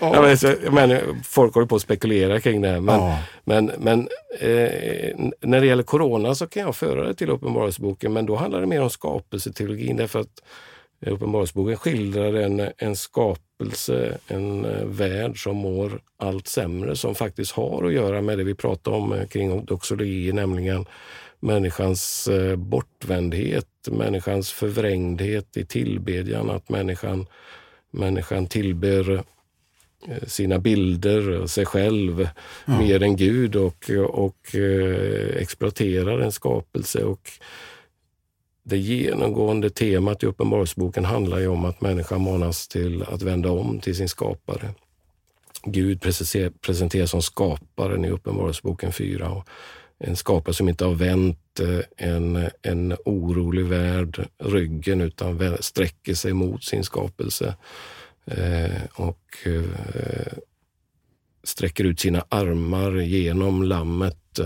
ja. 0.01 0.23
men, 0.23 0.39
så, 0.39 0.55
men, 0.71 0.99
folk 1.25 1.55
håller 1.55 1.67
på 1.67 1.77
att 1.77 1.83
spekulera 1.83 2.41
kring 2.41 2.61
det 2.61 2.69
här. 2.69 2.81
Men, 2.81 3.01
ja. 3.01 3.19
men, 3.45 3.71
men 3.79 4.01
eh, 4.41 5.17
när 5.41 5.61
det 5.61 5.67
gäller 5.67 5.83
corona 5.83 6.35
så 6.35 6.47
kan 6.47 6.63
jag 6.63 6.77
föra 6.77 7.09
det 7.09 7.15
till 7.15 7.31
Uppenbarelseboken, 7.31 8.13
men 8.13 8.27
då 8.27 8.37
handlar 8.37 8.61
det 8.61 8.67
mer 8.67 8.83
om 8.83 8.91
skapelseteologin 8.91 9.97
därför 9.97 10.21
att 10.21 10.43
Uppenbarelseboken 11.07 11.77
skildrar 11.77 12.35
en, 12.35 12.71
en 12.77 12.97
skapelse, 13.55 14.19
en 14.29 14.65
uh, 14.65 14.85
värld 14.85 15.43
som 15.43 15.57
mår 15.57 16.01
allt 16.17 16.49
sämre, 16.49 16.97
som 16.97 17.15
faktiskt 17.15 17.53
har 17.53 17.85
att 17.85 17.93
göra 17.93 18.23
med 18.23 18.39
det 18.39 18.45
vi 18.45 18.55
pratar 18.55 18.93
om 18.93 19.13
uh, 19.13 19.27
kring 19.27 19.65
doxologi, 19.65 20.33
nämligen 20.33 20.85
människans 21.41 22.29
uh, 22.29 22.57
bortvändhet, 22.57 23.67
människans 23.91 24.53
förvrängdhet 24.53 25.57
i 25.57 25.65
tillbedjan, 25.65 26.51
att 26.51 26.69
människan, 26.69 27.27
människan 27.91 28.47
tillber 28.47 29.23
sina 30.27 30.59
bilder, 30.59 31.47
sig 31.47 31.67
själv, 31.67 32.29
mm. 32.67 32.79
mer 32.79 33.03
än 33.03 33.17
Gud 33.17 33.57
och, 33.57 33.91
och 34.09 34.55
exploaterar 35.37 36.21
en 36.21 36.33
skapelse. 36.33 37.05
och 37.05 37.31
det 38.65 38.79
genomgående 38.79 39.71
temat 39.71 40.23
i 40.23 40.27
Uppenbarelseboken 40.27 41.05
handlar 41.05 41.39
ju 41.39 41.49
om 41.49 41.65
att 41.65 41.81
människan 41.81 42.23
manas 42.23 42.69
till 42.69 43.03
att 43.03 43.23
vända 43.23 43.51
om 43.51 43.81
till 43.81 43.97
sin 43.97 44.09
skapare. 44.09 44.75
Gud 45.65 46.01
presenteras 46.61 47.11
som 47.11 47.23
skaparen 47.23 48.05
i 48.05 48.11
Uppenbarelseboken 48.11 48.93
4. 48.93 49.31
Och 49.31 49.49
en 49.99 50.17
skapare 50.17 50.55
som 50.55 50.69
inte 50.69 50.85
har 50.85 50.95
vänt 50.95 51.61
eh, 51.61 52.09
en, 52.09 52.49
en 52.63 52.97
orolig 53.05 53.65
värld 53.65 54.29
ryggen 54.39 55.01
utan 55.01 55.57
sträcker 55.61 56.15
sig 56.15 56.33
mot 56.33 56.65
sin 56.65 56.85
skapelse. 56.85 57.55
Eh, 58.27 58.83
och 58.95 59.39
eh, 59.47 60.33
sträcker 61.43 61.85
ut 61.85 62.01
sina 62.01 62.25
armar 62.29 62.97
genom 62.97 63.63
lammet, 63.63 64.39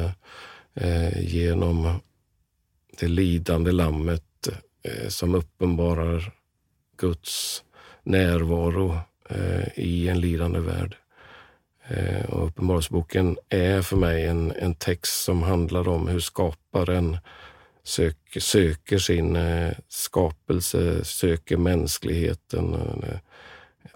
eh, 0.75 1.21
genom 1.21 2.01
det 3.01 3.09
lidande 3.09 3.73
lammet 3.73 4.49
eh, 4.83 5.09
som 5.09 5.35
uppenbarar 5.35 6.33
Guds 6.97 7.65
närvaro 8.03 8.99
eh, 9.31 9.79
i 9.79 10.09
en 10.09 10.21
lidande 10.21 10.61
värld. 10.61 10.97
Eh, 11.89 12.25
och 12.25 12.47
Uppenbarelseboken 12.47 13.37
är 13.49 13.83
för 13.83 13.97
mig 13.97 14.27
en, 14.27 14.53
en 14.53 14.75
text 14.75 15.25
som 15.25 15.43
handlar 15.43 15.89
om 15.89 16.09
hur 16.09 16.21
skaparen 16.21 17.19
söker, 17.85 18.41
söker 18.41 18.99
sin 18.99 19.37
eh, 19.37 19.73
skapelse, 19.89 21.05
söker 21.05 21.57
mänskligheten, 21.57 22.75
eh, 22.75 23.19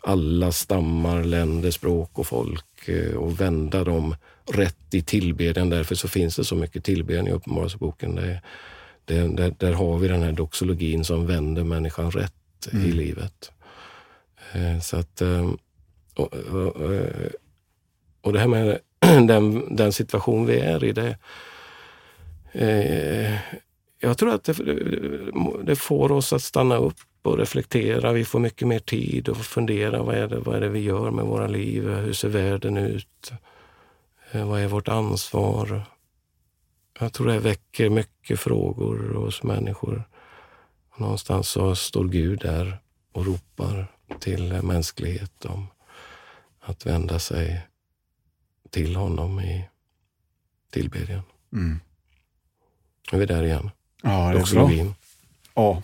alla 0.03 0.53
stammar, 0.53 1.25
länder, 1.25 1.71
språk 1.71 2.19
och 2.19 2.27
folk 2.27 2.89
eh, 2.89 3.15
och 3.15 3.41
vända 3.41 3.85
dem 3.85 4.17
rätt 4.53 4.95
i 4.95 5.03
tillbedjan. 5.03 5.71
Därför 5.71 5.95
så 5.95 6.09
finns 6.09 6.37
det 6.37 6.45
så 6.45 6.55
mycket 6.55 6.85
tillbedjan 6.85 7.29
i 7.29 7.33
Uppenbarelseboken. 7.33 8.15
Det, 8.15 8.43
det, 9.05 9.37
där, 9.37 9.55
där 9.59 9.73
har 9.73 9.99
vi 9.99 10.09
den 10.09 10.23
här 10.23 10.33
doxologin 10.33 11.05
som 11.05 11.27
vänder 11.27 11.65
människan 11.65 12.11
rätt 12.11 12.69
mm. 12.73 12.87
i 12.87 12.93
livet. 12.93 13.51
Eh, 14.53 14.81
så 14.81 14.97
att, 14.97 15.21
eh, 15.21 15.51
och, 16.15 16.35
och, 16.35 16.77
och, 18.21 18.33
det 18.33 18.39
här 18.39 18.49
med 18.49 18.79
den, 19.29 19.77
den 19.77 19.93
situation 19.93 20.47
vi 20.47 20.59
är 20.59 20.85
i, 20.85 20.93
det, 20.93 21.17
jag 24.01 24.19
tror 24.19 24.35
att 24.35 24.45
det, 24.45 24.53
det 25.63 25.77
får 25.77 26.13
oss 26.13 26.33
att 26.33 26.43
stanna 26.43 26.77
upp 26.77 26.99
och 27.23 27.39
reflektera. 27.39 28.13
Vi 28.13 28.25
får 28.25 28.39
mycket 28.39 28.69
mer 28.69 28.79
tid 28.79 29.29
att 29.29 29.47
fundera. 29.47 30.03
Vad 30.03 30.15
är, 30.15 30.29
det, 30.29 30.39
vad 30.39 30.57
är 30.57 30.61
det 30.61 30.69
vi 30.69 30.81
gör 30.81 31.11
med 31.11 31.25
våra 31.25 31.47
liv? 31.47 31.89
Hur 31.89 32.13
ser 32.13 32.29
världen 32.29 32.77
ut? 32.77 33.33
Eh, 34.31 34.49
vad 34.49 34.61
är 34.61 34.69
vårt 34.69 34.89
ansvar? 34.89 35.83
Jag 37.01 37.13
tror 37.13 37.27
det 37.27 37.39
väcker 37.39 37.91
mycket 37.91 38.41
frågor 38.41 39.15
hos 39.15 39.43
människor. 39.43 40.05
Någonstans 40.97 41.49
så 41.49 41.75
står 41.75 42.05
Gud 42.05 42.41
där 42.41 42.79
och 43.13 43.27
ropar 43.27 43.87
till 44.21 44.63
mänsklighet 44.63 45.45
om 45.45 45.67
att 46.61 46.87
vända 46.87 47.19
sig 47.19 47.67
till 48.71 48.97
honom 48.97 49.41
i 49.41 49.69
tillbedjan. 50.71 51.23
Mm. 51.53 51.81
Nu 53.13 53.19
är 53.19 53.21
vi 53.21 53.27
där 53.27 53.43
igen. 53.43 53.71
Ja, 54.03 54.33
det 54.33 54.39
är 54.39 54.55
bra. 54.55 54.95
Ja. 55.55 55.83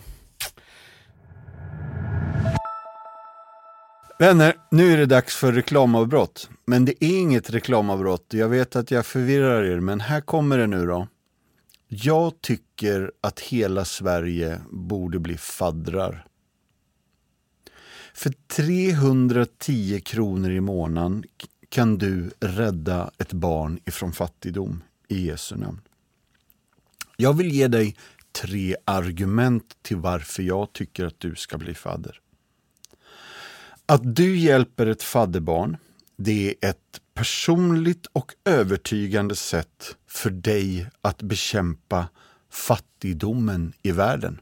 Vänner, 4.19 4.55
nu 4.71 4.93
är 4.93 4.97
det 4.97 5.05
dags 5.05 5.35
för 5.35 5.53
reklamavbrott. 5.53 6.49
Men 6.69 6.85
det 6.85 7.03
är 7.05 7.19
inget 7.19 7.49
reklamavbrott. 7.49 8.25
Jag 8.29 8.49
vet 8.49 8.75
att 8.75 8.91
jag 8.91 9.05
förvirrar 9.05 9.63
er, 9.63 9.79
men 9.79 9.99
här 9.99 10.21
kommer 10.21 10.57
det 10.57 10.67
nu 10.67 10.85
då. 10.85 11.07
Jag 11.87 12.41
tycker 12.41 13.11
att 13.21 13.39
hela 13.39 13.85
Sverige 13.85 14.61
borde 14.71 15.19
bli 15.19 15.37
faddrar. 15.37 16.25
För 18.13 18.33
310 18.47 20.01
kronor 20.05 20.51
i 20.51 20.59
månaden 20.59 21.23
kan 21.69 21.97
du 21.97 22.31
rädda 22.39 23.11
ett 23.17 23.33
barn 23.33 23.79
ifrån 23.85 24.11
fattigdom 24.11 24.83
i 25.07 25.25
Jesu 25.25 25.55
namn. 25.55 25.81
Jag 27.17 27.33
vill 27.33 27.51
ge 27.51 27.67
dig 27.67 27.95
tre 28.31 28.75
argument 28.85 29.77
till 29.81 29.97
varför 29.97 30.43
jag 30.43 30.73
tycker 30.73 31.05
att 31.05 31.19
du 31.19 31.35
ska 31.35 31.57
bli 31.57 31.73
fadder. 31.73 32.19
Att 33.85 34.15
du 34.15 34.37
hjälper 34.37 34.87
ett 34.87 35.03
fadderbarn, 35.03 35.77
det 36.21 36.55
är 36.61 36.69
ett 36.69 37.01
personligt 37.13 38.05
och 38.13 38.35
övertygande 38.45 39.35
sätt 39.35 39.97
för 40.07 40.29
dig 40.29 40.89
att 41.01 41.21
bekämpa 41.21 42.09
fattigdomen 42.49 43.73
i 43.81 43.91
världen. 43.91 44.39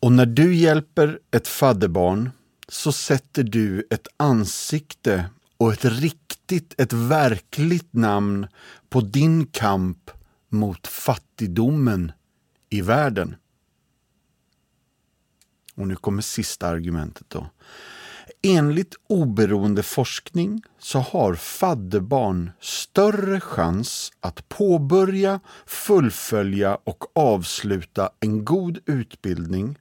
Och 0.00 0.12
när 0.12 0.26
du 0.26 0.54
hjälper 0.54 1.18
ett 1.30 1.48
fadderbarn 1.48 2.30
så 2.68 2.92
sätter 2.92 3.42
du 3.42 3.86
ett 3.90 4.08
ansikte 4.16 5.30
och 5.56 5.72
ett 5.72 5.84
riktigt, 5.84 6.80
ett 6.80 6.92
verkligt 6.92 7.92
namn 7.92 8.46
på 8.88 9.00
din 9.00 9.46
kamp 9.46 10.10
mot 10.48 10.86
fattigdomen 10.86 12.12
i 12.68 12.80
världen. 12.80 13.36
Och 15.74 15.88
nu 15.88 15.96
kommer 15.96 16.22
sista 16.22 16.68
argumentet 16.68 17.30
då. 17.30 17.50
Enligt 18.42 18.94
oberoende 19.08 19.82
forskning 19.82 20.62
så 20.78 20.98
har 20.98 21.34
fadderbarn 21.34 22.50
större 22.60 23.40
chans 23.40 24.12
att 24.20 24.48
påbörja, 24.48 25.40
fullfölja 25.66 26.78
och 26.84 27.16
avsluta 27.16 28.10
en 28.20 28.44
god 28.44 28.78
utbildning 28.86 29.78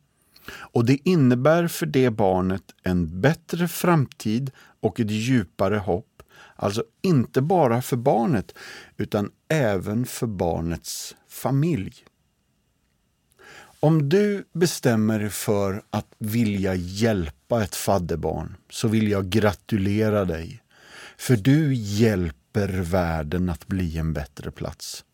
och 0.51 0.85
det 0.85 1.09
innebär 1.09 1.67
för 1.67 1.85
det 1.85 2.09
barnet 2.09 2.63
en 2.83 3.21
bättre 3.21 3.67
framtid 3.67 4.51
och 4.79 4.99
ett 4.99 5.11
djupare 5.11 5.77
hopp. 5.77 6.23
Alltså 6.55 6.83
inte 7.01 7.41
bara 7.41 7.81
för 7.81 7.97
barnet 7.97 8.55
utan 8.97 9.31
även 9.49 10.05
för 10.05 10.27
barnets 10.27 11.15
familj. 11.29 11.93
Om 13.79 14.09
du 14.09 14.45
bestämmer 14.53 15.19
dig 15.19 15.29
för 15.29 15.83
att 15.89 16.07
vilja 16.17 16.75
hjälpa 16.75 17.34
ett 17.51 17.75
fadderbarn 17.75 18.55
så 18.69 18.87
vill 18.87 19.09
jag 19.09 19.29
gratulera 19.29 20.25
dig. 20.25 20.61
För 21.17 21.35
du 21.35 21.73
hjälper 21.73 22.67
världen 22.67 23.49
att 23.49 23.67
bli 23.67 23.97
en 23.97 24.13
bättre 24.13 24.51
plats. 24.51 25.05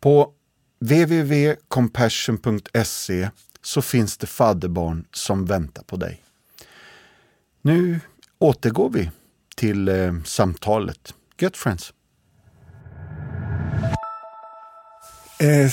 På 0.00 0.32
www.compassion.se 0.78 3.30
så 3.62 3.82
finns 3.82 4.16
det 4.16 4.26
fadderbarn 4.26 5.06
som 5.12 5.46
väntar 5.46 5.82
på 5.82 5.96
dig. 5.96 6.22
Nu 7.62 8.00
återgår 8.38 8.90
vi 8.90 9.10
till 9.56 9.88
eh, 9.88 10.14
samtalet. 10.24 11.14
Gött 11.38 11.56
friends! 11.56 11.92
Eh, 15.38 15.70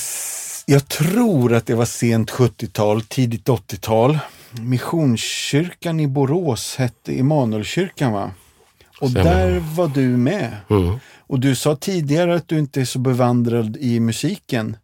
jag 0.66 0.88
tror 0.88 1.54
att 1.54 1.66
det 1.66 1.74
var 1.74 1.84
sent 1.84 2.30
70-tal, 2.30 3.02
tidigt 3.02 3.48
80-tal. 3.48 4.18
Missionskyrkan 4.60 6.00
i 6.00 6.06
Borås 6.06 6.76
hette 6.76 7.14
Immanuelkyrkan 7.14 8.12
va? 8.12 8.30
Och 9.00 9.10
Stämmer. 9.10 9.34
där 9.34 9.60
var 9.76 9.88
du 9.88 10.08
med. 10.08 10.56
Mm. 10.70 10.98
Och 11.26 11.40
du 11.40 11.54
sa 11.54 11.76
tidigare 11.76 12.34
att 12.34 12.48
du 12.48 12.58
inte 12.58 12.80
är 12.80 12.84
så 12.84 12.98
bevandrad 12.98 13.76
i 13.76 14.00
musiken. 14.00 14.76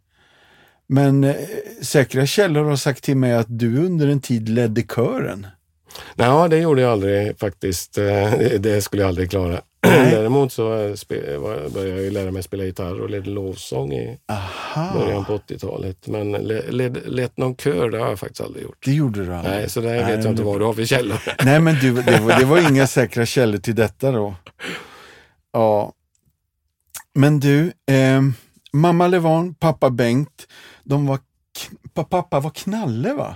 Men 0.87 1.23
eh, 1.23 1.35
säkra 1.81 2.25
källor 2.25 2.63
har 2.63 2.75
sagt 2.75 3.03
till 3.03 3.17
mig 3.17 3.33
att 3.33 3.59
du 3.59 3.85
under 3.85 4.07
en 4.07 4.21
tid 4.21 4.49
ledde 4.49 4.83
kören. 4.83 5.47
Nej, 6.15 6.49
det 6.49 6.57
gjorde 6.57 6.81
jag 6.81 6.91
aldrig 6.91 7.39
faktiskt. 7.39 7.97
Eh, 7.97 8.33
det 8.59 8.81
skulle 8.81 9.01
jag 9.01 9.09
aldrig 9.09 9.29
klara. 9.29 9.61
Däremot 9.81 10.53
så 10.53 10.63
började 11.73 12.03
jag 12.03 12.13
lära 12.13 12.31
mig 12.31 12.43
spela 12.43 12.63
gitarr 12.63 13.01
och 13.01 13.09
ledde 13.09 13.29
lovsång 13.29 13.93
i 13.93 14.19
Aha. 14.27 14.99
början 14.99 15.25
på 15.25 15.37
80-talet. 15.37 16.07
Men 16.07 16.31
led, 16.31 16.97
lett 17.05 17.37
någon 17.37 17.55
kör, 17.55 17.89
det 17.89 17.99
har 17.99 18.09
jag 18.09 18.19
faktiskt 18.19 18.41
aldrig 18.41 18.63
gjort. 18.63 18.85
Det 18.85 18.91
gjorde 18.91 19.25
du 19.25 19.35
aldrig? 19.35 19.55
Nej, 19.55 19.69
så 19.69 19.81
där 19.81 20.05
vet 20.05 20.23
jag 20.23 20.33
inte 20.33 20.43
vad 20.43 20.59
du 20.59 20.65
har 20.65 20.73
för 20.73 20.85
källor. 20.85 21.17
Nej, 21.45 21.59
men 21.59 21.75
du, 21.75 22.01
det, 22.01 22.19
var, 22.19 22.39
det 22.39 22.45
var 22.45 22.69
inga 22.71 22.87
säkra 22.87 23.25
källor 23.25 23.57
till 23.57 23.75
detta 23.75 24.11
då. 24.11 24.35
Ja. 25.53 25.91
Men 27.13 27.39
du, 27.39 27.73
eh, 27.91 28.21
mamma 28.73 29.07
Levan, 29.07 29.53
pappa 29.53 29.89
Bengt, 29.89 30.47
de 30.83 31.07
var, 31.07 31.19
pappa 32.09 32.39
var 32.39 32.49
knalle 32.49 33.13
va? 33.13 33.35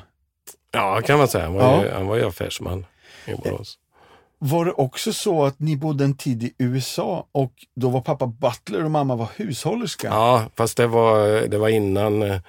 Ja, 0.71 1.01
kan 1.01 1.17
man 1.17 1.27
säga. 1.27 1.43
Han 1.43 1.53
var, 1.53 1.61
ja. 1.63 1.83
ju, 1.83 1.91
han 1.91 2.07
var 2.07 2.15
ju 2.15 2.27
affärsman 2.27 2.85
i 3.25 3.33
Borås. 3.33 3.77
Var 4.39 4.65
det 4.65 4.71
också 4.71 5.13
så 5.13 5.45
att 5.45 5.59
ni 5.59 5.77
bodde 5.77 6.03
en 6.03 6.17
tid 6.17 6.43
i 6.43 6.53
USA 6.57 7.27
och 7.31 7.51
då 7.75 7.89
var 7.89 8.01
pappa 8.01 8.27
butler 8.27 8.83
och 8.83 8.91
mamma 8.91 9.15
var 9.15 9.29
hushållerska? 9.35 10.07
Ja, 10.07 10.45
fast 10.55 10.77
det 10.77 10.87
var, 10.87 11.47
det 11.47 11.57
var 11.57 11.69
innan, 11.69 12.39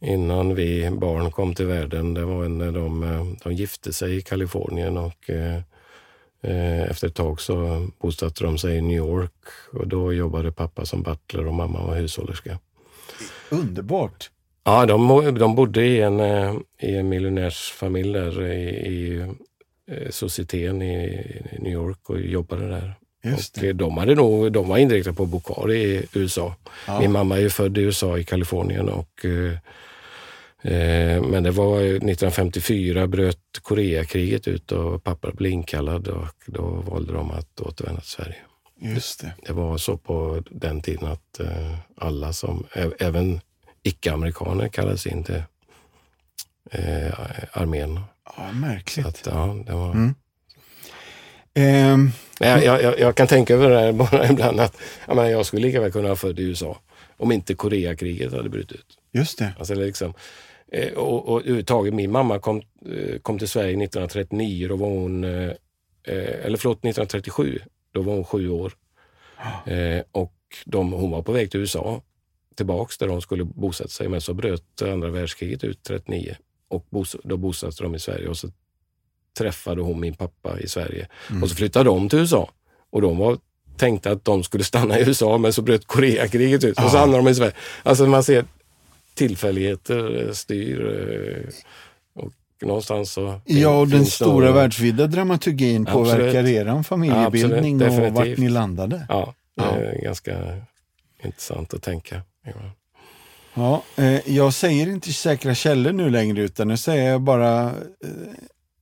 innan 0.00 0.54
vi 0.54 0.90
barn 0.90 1.30
kom 1.30 1.54
till 1.54 1.66
världen. 1.66 2.14
Det 2.14 2.24
var 2.24 2.48
när 2.48 2.72
de, 2.72 3.36
de 3.44 3.52
gifte 3.52 3.92
sig 3.92 4.16
i 4.16 4.22
Kalifornien 4.22 4.96
och 4.96 5.30
eh, 5.30 5.60
efter 6.90 7.06
ett 7.06 7.14
tag 7.14 7.40
så 7.40 7.86
bosatte 7.98 8.44
de 8.44 8.58
sig 8.58 8.76
i 8.76 8.80
New 8.80 8.96
York 8.96 9.32
och 9.72 9.88
då 9.88 10.12
jobbade 10.12 10.52
pappa 10.52 10.84
som 10.84 11.02
butler 11.02 11.46
och 11.46 11.54
mamma 11.54 11.86
var 11.86 11.94
hushållerska. 11.94 12.58
Underbart! 13.50 14.30
Ja, 14.64 14.86
de, 14.86 15.34
de 15.38 15.54
bodde 15.54 15.84
i 15.84 16.00
en, 16.00 16.20
i 16.80 16.96
en 16.96 17.08
miljonärsfamilj 17.08 18.12
där 18.12 18.42
i, 18.42 18.68
i 18.68 19.20
eh, 19.20 19.28
societeten 20.10 20.82
i, 20.82 21.04
i 21.52 21.58
New 21.58 21.72
York 21.72 22.10
och 22.10 22.20
jobbade 22.20 22.68
där. 22.68 22.94
Just 23.24 23.56
Och 23.56 23.62
det. 23.62 23.68
eh, 23.68 23.74
de, 23.74 23.96
hade 23.98 24.14
nog, 24.14 24.52
de 24.52 24.68
var 24.68 24.78
inriktade 24.78 25.16
på 25.16 25.22
att 25.22 25.28
bo 25.28 25.40
kvar 25.40 25.72
i 25.72 26.06
USA. 26.12 26.54
Ja. 26.86 27.00
Min 27.00 27.12
mamma 27.12 27.36
är 27.36 27.40
ju 27.40 27.50
född 27.50 27.78
i 27.78 27.80
USA, 27.80 28.18
i 28.18 28.24
Kalifornien. 28.24 28.88
Och, 28.88 29.24
eh, 29.24 29.52
eh, 30.72 31.22
men 31.22 31.42
det 31.42 31.50
var 31.50 31.80
ju 31.80 31.90
1954 31.96 33.06
bröt 33.06 33.38
Koreakriget 33.62 34.48
ut 34.48 34.72
och 34.72 35.04
pappa 35.04 35.30
blev 35.32 35.52
inkallad 35.52 36.08
och 36.08 36.34
då 36.46 36.62
valde 36.62 37.12
de 37.12 37.30
att 37.30 37.60
återvända 37.60 38.00
till 38.00 38.10
Sverige. 38.10 38.36
Just 38.80 39.20
det. 39.20 39.32
Det 39.46 39.52
var 39.52 39.78
så 39.78 39.96
på 39.96 40.42
den 40.50 40.80
tiden 40.82 41.08
att 41.08 41.40
eh, 41.40 41.74
alla 41.96 42.32
som, 42.32 42.66
även 42.98 43.40
icke-amerikaner 43.82 44.68
kallades 44.68 45.06
in 45.06 45.24
till 45.24 45.42
eh, 46.70 47.20
armén. 47.52 48.00
Ja, 48.36 48.52
märkligt. 48.52 49.06
att, 49.06 49.22
ja, 49.26 49.56
det 49.66 49.72
var... 49.72 49.90
Mm. 49.92 50.14
Men 52.40 52.62
jag, 52.62 52.82
jag- 52.82 52.98
jag, 53.00 53.14
kan 53.14 53.26
tänka 53.26 53.54
över 53.54 53.70
det 53.70 53.78
här 53.80 53.92
bara 53.92 54.28
ibland 54.30 54.60
att 54.60 54.76
jag, 55.06 55.16
menar, 55.16 55.28
jag 55.30 55.46
skulle 55.46 55.66
lika 55.66 55.80
väl 55.80 55.92
kunna 55.92 56.04
vara 56.08 56.16
född 56.16 56.38
i 56.40 56.42
USA 56.42 56.78
om 57.16 57.32
inte 57.32 57.54
Koreakriget 57.54 58.32
hade 58.32 58.48
brutit 58.48 58.72
ut. 58.72 58.98
just 59.12 59.38
det. 59.38 59.52
Alltså 59.58 59.74
liksom, 59.74 60.14
eh, 60.72 60.92
och, 60.92 61.28
och 61.28 61.40
överhuvudtaget, 61.40 61.94
min 61.94 62.10
mamma 62.12 62.38
kom, 62.38 62.56
eh, 62.86 63.18
kom 63.22 63.38
till 63.38 63.48
Sverige 63.48 63.68
1939, 63.84 64.68
då 64.68 64.76
var 64.76 64.88
hon, 64.88 65.24
eh, 65.24 65.30
eller 66.44 66.56
förlåt 66.56 66.78
1937, 66.78 67.58
då 67.92 68.02
var 68.02 68.14
hon 68.14 68.24
sju 68.24 68.48
år. 68.50 68.72
Eh, 69.66 70.02
och 70.12 70.32
de, 70.64 70.92
hon 70.92 71.10
var 71.10 71.22
på 71.22 71.32
väg 71.32 71.50
till 71.50 71.60
USA, 71.60 72.02
tillbaks 72.56 72.98
där 72.98 73.08
de 73.08 73.20
skulle 73.20 73.44
bosätta 73.44 73.88
sig, 73.90 74.08
men 74.08 74.20
så 74.20 74.34
bröt 74.34 74.82
andra 74.82 75.08
världskriget 75.10 75.64
ut 75.64 75.82
39 75.82 76.36
och 76.68 76.86
bos, 76.90 77.16
då 77.24 77.36
bosatte 77.36 77.82
de 77.82 77.94
i 77.94 77.98
Sverige 77.98 78.28
och 78.28 78.36
så 78.36 78.48
träffade 79.38 79.82
hon 79.82 80.00
min 80.00 80.14
pappa 80.14 80.60
i 80.60 80.68
Sverige 80.68 81.08
Mm. 81.30 81.42
och 81.42 81.48
så 81.48 81.54
flyttade 81.54 81.84
de 81.84 82.08
till 82.08 82.18
USA 82.18 82.50
och 82.90 83.02
de 83.02 83.18
var 83.18 83.38
tänkte 83.76 84.10
att 84.10 84.24
de 84.24 84.42
skulle 84.44 84.64
stanna 84.64 84.98
i 84.98 85.02
USA 85.08 85.38
men 85.38 85.52
så 85.52 85.62
bröt 85.62 85.86
Koreakriget 85.86 86.64
ut 86.64 86.78
och 86.78 86.90
så 86.90 86.96
Ja. 86.96 87.00
hamnade 87.00 87.22
de 87.24 87.30
i 87.30 87.34
Sverige. 87.34 87.52
Alltså 87.82 88.06
man 88.06 88.22
ser 88.24 88.44
tillfälligheter 89.14 90.26
eh, 90.26 90.32
styr 90.32 90.80
eh, 90.86 92.22
och 92.22 92.32
någonstans 92.62 93.12
så 93.12 93.40
Ja, 93.44 93.80
och 93.80 93.88
den 93.88 94.06
stora 94.06 94.46
nog- 94.46 94.54
världsvida 94.54 95.06
dramaturgin 95.06 95.86
Absolut. 95.88 96.08
påverkar 96.16 96.46
er 96.46 96.82
familjebildning 96.82 97.82
Absolut, 97.82 98.08
och 98.08 98.14
vart 98.14 98.38
ni 98.38 98.48
landade. 98.48 99.06
Ja, 99.08 99.34
det 99.56 99.62
Ja. 99.62 99.70
är 99.76 100.02
ganska 100.02 100.56
intressant 101.24 101.74
att 101.74 101.82
tänka. 101.82 102.22
Ja, 103.56 103.82
eh, 103.96 104.28
jag 104.36 104.54
säger 104.54 104.86
inte 104.88 105.12
säkra 105.12 105.54
källor 105.54 105.92
nu 105.92 106.10
längre 106.10 106.42
utan 106.42 106.68
nu 106.68 106.76
säger 106.76 107.10
jag 107.10 107.20
bara 107.20 107.62
eh, 107.64 107.70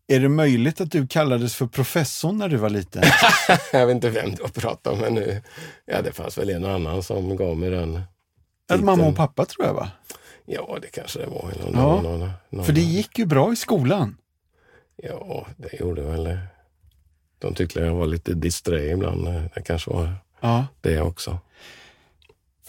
är 0.07 0.21
det 0.21 0.29
möjligt 0.29 0.81
att 0.81 0.91
du 0.91 1.07
kallades 1.07 1.55
för 1.55 1.67
professor 1.67 2.33
när 2.33 2.49
du 2.49 2.57
var 2.57 2.71
liten? 2.71 3.03
Jag 3.73 3.87
vet 3.87 3.95
inte 3.95 4.11
vem 4.11 4.31
du 4.35 4.43
har 4.43 4.49
pratat 4.49 4.93
om, 4.93 4.99
men 4.99 5.15
nu, 5.15 5.43
ja, 5.87 6.03
det 6.03 6.13
fanns 6.13 6.39
väl 6.39 6.51
en 6.51 6.65
och 6.65 6.71
annan 6.73 7.03
som 7.03 7.37
gav 7.37 7.57
mig 7.57 7.71
den. 7.71 8.01
Eller 8.71 8.85
mamma 8.85 8.93
och 8.93 8.99
titeln. 8.99 9.15
pappa 9.15 9.45
tror 9.45 9.67
jag 9.67 9.75
va? 9.75 9.91
Ja, 10.47 10.79
det 10.83 10.89
kanske 10.89 11.19
det 11.19 11.27
var. 11.27 11.51
Eller 11.53 11.65
Ja, 11.65 11.71
någon, 11.71 12.03
någon, 12.21 12.31
någon, 12.51 12.65
För 12.65 12.73
det 12.73 12.81
gick 12.81 13.19
ju 13.19 13.27
bra 13.27 13.53
i 13.53 13.57
skolan. 13.57 14.17
Ja, 14.97 15.47
det 15.57 15.81
gjorde 15.81 16.03
väl. 16.03 16.39
De 17.39 17.55
tyckte 17.55 17.81
jag 17.81 17.95
var 17.95 18.07
lite 18.07 18.35
disträ 18.35 18.91
ibland. 18.91 19.25
Det 19.55 19.63
kanske 19.65 19.91
var 19.91 20.15
Ja. 20.41 20.67
det 20.81 21.01
också. 21.01 21.39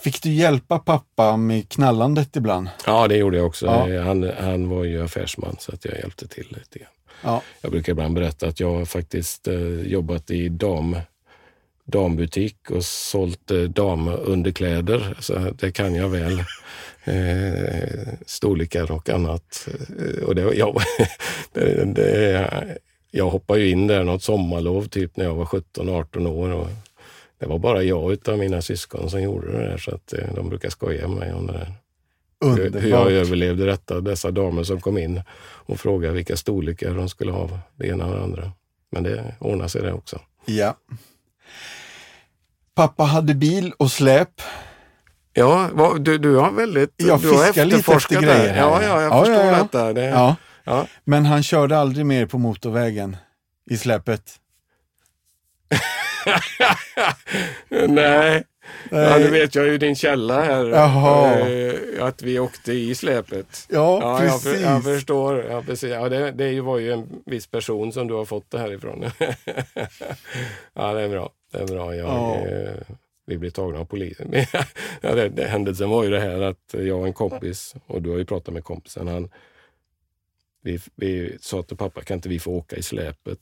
Fick 0.06 0.22
du 0.22 0.32
hjälpa 0.32 0.80
pappa 0.80 1.38
med 1.38 1.70
knallandet 1.70 2.36
ibland? 2.36 2.70
Ja, 2.86 3.08
det 3.08 3.18
gjorde 3.18 3.38
jag 3.38 3.46
också. 3.46 3.66
Ja. 3.66 4.02
Han, 4.02 4.32
han 4.40 4.70
var 4.70 4.84
ju 4.84 5.04
affärsman 5.04 5.56
så 5.60 5.72
att 5.72 5.86
jag 5.86 5.98
hjälpte 5.98 6.28
till 6.28 6.48
lite 6.50 6.80
grann. 6.80 6.92
Ja. 7.24 7.42
Jag 7.62 7.72
brukar 7.72 7.92
ibland 7.92 8.16
berätta 8.16 8.48
att 8.48 8.60
jag 8.60 8.74
har 8.74 8.86
faktiskt 8.86 9.48
eh, 9.48 9.82
jobbat 9.82 10.32
i 10.32 10.50
dam, 10.50 10.98
dambutik 11.86 12.72
och 12.72 12.86
sålt 12.86 13.52
eh, 13.52 13.62
damunderkläder. 13.62 15.18
Så 15.20 15.34
det 15.60 15.72
kan 15.72 15.96
jag 15.96 16.10
väl. 16.10 16.44
Eh, 17.08 18.14
storlekar 18.26 18.92
och 18.92 19.10
annat. 19.10 19.68
Eh, 20.00 20.24
och 20.24 20.36
det, 20.36 20.42
jag, 20.42 20.82
det, 21.54 21.86
det, 21.86 22.78
jag 23.12 23.30
hoppade 23.30 23.60
ju 23.60 23.70
in 23.70 23.88
där 23.88 24.04
något 24.04 24.24
sommarlov 24.24 24.88
typ 24.88 25.18
när 25.18 25.26
jag 25.26 25.36
var 25.36 25.46
17-18 25.46 26.28
år. 26.28 26.52
Och 26.52 26.68
det 27.40 27.46
var 27.46 27.60
bara 27.60 27.84
jag 27.84 28.12
utav 28.14 28.38
mina 28.38 28.62
syskon 28.62 29.10
som 29.10 29.22
gjorde 29.22 29.52
det 29.52 29.70
där 29.70 29.78
så 29.78 29.96
att 29.96 30.14
eh, 30.14 30.34
de 30.36 30.50
brukar 30.50 30.70
skoja 30.70 31.08
med 31.08 31.18
mig 31.18 31.34
om 31.34 31.48
det 31.48 31.54
där. 31.54 31.74
Hur, 32.42 32.56
hur 32.58 32.64
jag 32.64 32.74
Underbart. 32.82 33.10
överlevde 33.12 33.66
detta. 33.66 34.00
Dessa 34.02 34.32
damer 34.32 34.64
som 34.64 34.82
kom 34.82 34.98
in 34.98 35.22
och 35.42 35.80
frågade 35.80 36.14
vilka 36.14 36.38
storlekar 36.38 36.94
de 36.94 37.10
skulle 37.10 37.32
ha, 37.32 37.60
det 37.76 37.88
ena 37.88 38.06
och 38.06 38.16
det 38.16 38.24
andra. 38.24 38.52
Men 38.92 39.04
det 39.04 39.36
ordnade 39.40 39.70
sig 39.70 39.82
det 39.82 39.94
också. 39.94 40.20
Ja. 40.46 40.76
Pappa 42.76 43.04
hade 43.04 43.34
bil 43.36 43.74
och 43.78 43.92
släp. 43.92 44.42
Ja, 45.34 45.70
du, 46.00 46.18
du 46.18 46.36
har 46.36 46.52
väldigt... 46.52 46.94
Jag 46.96 47.22
du 47.22 47.30
har 47.32 47.44
fiskar 47.46 47.66
lite 47.66 47.78
efterforskat 47.78 48.24
efter 48.24 48.36
grejer. 48.40 48.58
Ja, 48.58 48.84
ja, 48.84 49.02
jag 49.02 49.12
Ja, 49.12 49.20
förstår 49.20 49.46
ja, 49.46 49.52
ja. 49.52 49.64
detta. 49.64 49.94
Det, 49.94 50.06
Ja. 50.06 50.36
ja. 50.64 50.88
Men 51.04 51.26
han 51.26 51.44
körde 51.44 51.78
aldrig 51.78 52.06
mer 52.06 52.26
på 52.26 52.38
motorvägen 52.38 53.18
i 53.70 53.78
släpet. 53.78 54.22
Nej. 57.88 58.44
Ja, 58.90 58.98
Nej. 58.98 59.24
nu 59.24 59.30
vet 59.30 59.56
jag 59.56 59.68
ju 59.68 59.78
din 59.78 59.96
källa 59.96 60.42
här. 60.42 60.66
Jaha. 60.66 61.40
Eh, 61.50 62.04
Att 62.06 62.22
vi 62.22 62.40
åkte 62.40 62.74
i 62.74 62.96
släpet. 62.96 63.68
Ja, 63.70 64.00
Ja, 64.02 64.24
jag, 64.24 64.32
precis. 64.32 64.52
för, 64.64 64.72
jag 64.72 64.84
förstår. 64.84 65.44
Ja, 65.50 65.62
precis. 65.62 65.90
Ja, 65.90 66.10
det, 66.10 66.32
det 66.32 66.62
var 66.62 66.78
ju 66.80 66.92
en 66.94 67.08
viss 67.26 67.48
person 67.48 67.92
som 67.94 68.08
du 68.08 68.14
har 68.14 68.26
fått 68.26 68.52
det 68.52 68.60
här 68.60 68.72
ifrån. 68.74 69.06
ja, 70.74 70.94
det 70.94 71.02
är 71.02 71.10
bra. 71.10 71.30
Det 71.52 71.58
är 71.58 71.68
bra. 71.68 71.96
Jag, 71.96 72.08
Ja. 72.10 72.36
eh, 72.48 72.74
vi 73.26 73.38
blev 73.38 73.50
tagna 73.50 73.80
av 73.80 73.86
polisen. 73.86 74.34
ja, 75.02 75.16
det, 75.16 75.30
det, 75.30 75.46
händelsen 75.48 75.90
var 75.90 76.04
ju 76.04 76.10
det 76.10 76.20
här 76.20 76.42
att 76.42 76.74
jag 76.74 77.00
och 77.00 77.08
en 77.08 77.14
kompis, 77.14 77.76
och 77.88 78.02
du 78.02 78.10
har 78.10 78.18
ju 78.18 78.26
pratat 78.26 78.54
med 78.54 78.64
kompisen, 78.64 79.08
han, 79.08 79.30
vi, 80.64 80.80
vi 80.96 81.38
sa 81.42 81.64
till 81.64 81.78
pappa, 81.78 82.02
kan 82.02 82.16
inte 82.16 82.30
vi 82.30 82.40
få 82.40 82.52
åka 82.52 82.76
i 82.76 82.84
släpet 82.84 83.40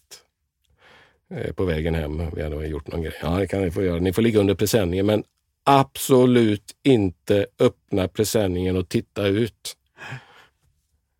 Eh, 1.35 1.53
på 1.53 1.65
vägen 1.65 1.95
hem? 1.95 2.21
Vi 2.35 2.43
hade 2.43 2.67
gjort 2.67 2.87
någon 2.87 3.01
grej. 3.01 3.13
Ja, 3.21 3.29
det 3.29 3.47
kan 3.47 3.61
ni 3.61 3.71
få 3.71 3.83
göra. 3.83 3.99
Ni 3.99 4.13
får 4.13 4.21
ligga 4.21 4.39
under 4.39 4.55
presenningen, 4.55 5.05
men 5.05 5.23
absolut 5.63 6.75
inte 6.83 7.45
öppna 7.59 8.07
presenningen 8.07 8.77
och 8.77 8.89
titta 8.89 9.27
ut. 9.27 9.75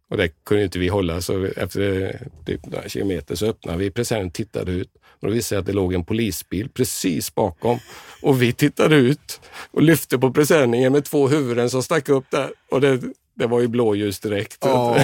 Och 0.10 0.18
det 0.18 0.30
kunde 0.46 0.64
inte 0.64 0.80
vi 0.80 0.88
hålla, 0.88 1.22
så 1.22 1.46
efter 1.46 2.02
eh, 2.02 2.46
typ 2.46 2.66
några 2.66 2.90
kilometer 2.90 3.36
så 3.36 3.46
öppnade 3.46 3.78
vi 3.78 3.92
presenningen 3.92 4.28
och 4.28 4.34
tittade 4.34 4.72
ut. 4.72 4.90
Och 4.96 5.28
då 5.28 5.34
visade 5.34 5.38
det 5.38 5.44
sig 5.44 5.58
att 5.58 5.66
det 5.66 5.74
låg 5.74 5.94
en 5.94 6.06
polisbil 6.06 6.70
precis 6.70 7.36
bakom. 7.36 7.80
Och 8.22 8.42
vi 8.42 8.54
tittade 8.54 8.96
ut 8.96 9.42
och 9.72 9.82
lyfte 9.82 10.20
på 10.20 10.32
presenningen 10.32 10.92
med 10.92 11.06
två 11.06 11.28
huvuden 11.28 11.70
som 11.70 11.84
stack 11.84 12.10
upp 12.10 12.26
där. 12.32 12.52
Och 12.70 12.82
det, 12.82 13.02
det 13.36 13.48
var 13.48 13.60
ju 13.62 13.68
blåljus 13.68 14.20
direkt. 14.20 14.58
Ja. 14.62 14.98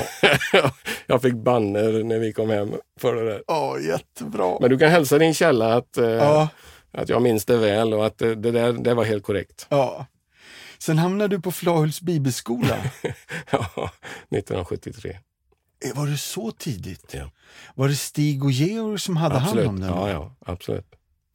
Jag 1.08 1.22
fick 1.22 1.34
banner 1.34 2.04
när 2.04 2.20
vi 2.20 2.34
kom 2.34 2.50
hem 2.50 2.74
för 3.00 3.15
det 3.15 3.26
där. 3.26 3.44
Ja, 3.48 3.80
jättebra. 3.80 4.58
Men 4.62 4.70
du 4.70 4.78
kan 4.78 4.89
hälsa 4.89 5.18
din 5.18 5.34
källa 5.34 5.74
att, 5.76 5.98
eh, 5.98 6.06
Ja, 6.10 6.48
att 6.92 7.10
jag 7.10 7.22
minns 7.22 7.46
det 7.46 7.58
väl 7.58 7.94
och 7.94 8.06
att 8.06 8.22
eh, 8.22 8.30
det 8.30 8.52
där 8.52 8.74
det 8.74 8.94
var 8.94 9.04
helt 9.04 9.24
korrekt. 9.24 9.68
ja. 9.70 10.06
Sen 10.82 10.98
hamnade 10.98 11.36
du 11.36 11.42
på 11.42 11.52
Flahults 11.52 12.02
bibelskola. 12.02 12.78
Ja, 13.52 13.92
1973. 14.30 15.18
Eh, 15.86 15.96
Var 16.00 16.08
det 16.08 16.18
så 16.18 16.52
tidigt? 16.52 17.13
Ja. 17.13 17.32
Var 17.76 17.88
det 17.88 17.96
Stig 17.96 18.44
och 18.44 18.52
Georg 18.52 19.00
som 19.00 19.18
hade 19.18 19.36
Absolut. 19.36 19.65
hand 19.65 19.84
om 19.84 19.88
den? 19.88 19.98
Ja, 19.98 20.10
ja, 20.10 20.36
absolut. 20.46 20.86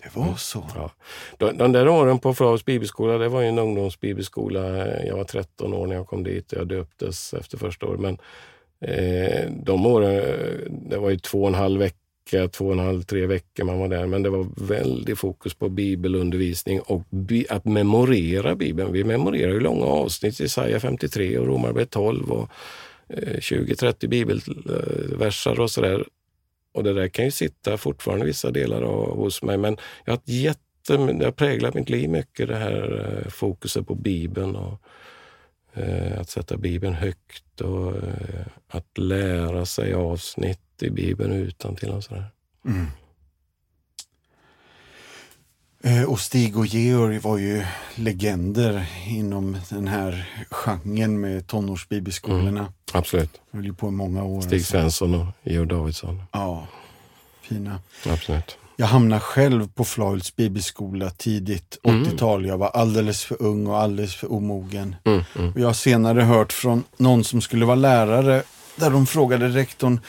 Det 0.04 0.18
var 0.18 0.34
så? 0.34 0.64
Ja. 0.74 0.90
De, 1.38 1.58
de 1.58 1.72
där 1.72 1.88
åren 1.88 2.18
på 2.18 2.34
Flahus 2.34 2.64
bibelskola, 2.64 3.18
det 3.18 3.28
var 3.28 3.40
ju 3.40 3.48
en 3.48 3.58
ungdomsbibelskola. 3.58 4.86
Jag 5.04 5.16
var 5.16 5.24
13 5.24 5.74
år 5.74 5.86
när 5.86 5.94
jag 5.94 6.06
kom 6.06 6.22
dit. 6.22 6.52
Jag 6.52 6.66
döptes 6.66 7.34
efter 7.34 7.58
första 7.58 7.86
året. 7.86 8.00
Men 8.00 8.18
eh, 8.80 9.50
de 9.50 9.86
åren, 9.86 10.16
eh, 10.16 10.70
det 10.70 10.98
var 10.98 11.10
ju 11.10 11.18
två 11.18 11.42
och 11.42 11.48
en 11.48 11.54
halv 11.54 11.80
vecka, 11.80 12.48
två 12.52 12.66
och 12.66 12.72
en 12.72 12.78
halv, 12.78 13.02
tre 13.02 13.26
veckor 13.26 13.64
man 13.64 13.78
var 13.78 13.88
där. 13.88 14.06
Men 14.06 14.22
det 14.22 14.30
var 14.30 14.46
väldigt 14.56 15.18
fokus 15.18 15.54
på 15.54 15.68
bibelundervisning 15.68 16.80
och 16.80 17.02
bi, 17.10 17.46
att 17.50 17.64
memorera 17.64 18.54
Bibeln. 18.54 18.92
Vi 18.92 19.04
memorerar 19.04 19.52
ju 19.52 19.60
långa 19.60 19.86
avsnitt, 19.86 20.40
Jesaja 20.40 20.80
53 20.80 21.38
och 21.38 21.46
Romarbrevet 21.46 21.90
12 21.90 22.32
och 22.32 22.48
eh, 23.08 23.38
20-30 23.38 24.08
bibelversar 24.08 25.60
och 25.60 25.70
sådär. 25.70 26.04
Och 26.74 26.84
det 26.84 26.92
där 26.92 27.08
kan 27.08 27.24
ju 27.24 27.30
sitta 27.30 27.76
fortfarande 27.76 28.24
vissa 28.24 28.50
delar 28.50 28.82
av, 28.82 29.16
hos 29.16 29.42
mig. 29.42 29.56
Men 29.56 29.76
jag 30.04 30.12
har 30.12 30.20
jätte, 30.24 30.96
det 30.96 31.24
har 31.24 31.32
präglat 31.32 31.74
mitt 31.74 31.90
liv 31.90 32.10
mycket, 32.10 32.48
det 32.48 32.56
här 32.56 33.06
eh, 33.24 33.30
fokuset 33.30 33.86
på 33.86 33.94
Bibeln 33.94 34.56
och 34.56 34.80
eh, 35.72 36.20
att 36.20 36.28
sätta 36.28 36.56
Bibeln 36.56 36.94
högt 36.94 37.60
och 37.60 37.96
eh, 37.96 38.46
att 38.68 38.98
lära 38.98 39.66
sig 39.66 39.94
avsnitt 39.94 40.82
i 40.82 40.90
Bibeln 40.90 41.32
utan 41.32 41.76
till 41.76 41.90
och 41.90 42.04
sådär. 42.04 42.26
Mm. 42.66 42.86
Eh, 45.86 46.02
Och 46.04 46.20
Stig 46.20 46.56
och 46.58 46.66
Georg 46.66 47.18
var 47.18 47.38
ju 47.38 47.64
legender 47.94 48.86
inom 49.06 49.56
den 49.68 49.88
här 49.88 50.28
genren 50.50 51.20
med 51.20 51.46
tonårsbibelskolorna. 51.46 52.72
Absolut. 52.92 53.30
De 53.50 53.56
höll 53.56 53.66
ju 53.66 53.74
på 53.74 53.88
i 53.88 53.90
många 53.90 54.24
år. 54.24 54.40
Stig 54.40 54.54
alltså. 54.56 54.70
Svensson 54.70 55.14
och 55.14 55.26
Georg 55.42 55.68
Davidsson. 55.68 56.22
Ja. 56.32 56.66
fina. 57.42 57.78
Absolut. 58.06 58.58
Jag 58.76 58.86
hamnade 58.86 59.20
själv 59.20 59.68
på 59.68 59.84
Flahults 59.84 60.36
bibelskola 60.36 61.10
tidigt 61.10 61.78
80-tal. 61.82 62.46
Jag 62.46 62.58
var 62.58 62.68
alldeles 62.68 63.24
för 63.24 63.42
ung 63.42 63.66
och 63.66 63.78
alldeles 63.78 64.14
för 64.14 64.32
omogen. 64.32 64.96
Mm, 65.04 65.22
mm. 65.38 65.52
Och 65.52 65.60
jag 65.60 65.66
har 65.66 65.72
senare 65.72 66.20
hört 66.22 66.52
från 66.52 66.84
någon 66.96 67.24
som 67.24 67.40
skulle 67.40 67.64
vara 67.64 67.76
lärare 67.76 68.42
där 68.76 68.90
de 68.90 69.06
frågade 69.06 69.48
rektorn 69.48 70.00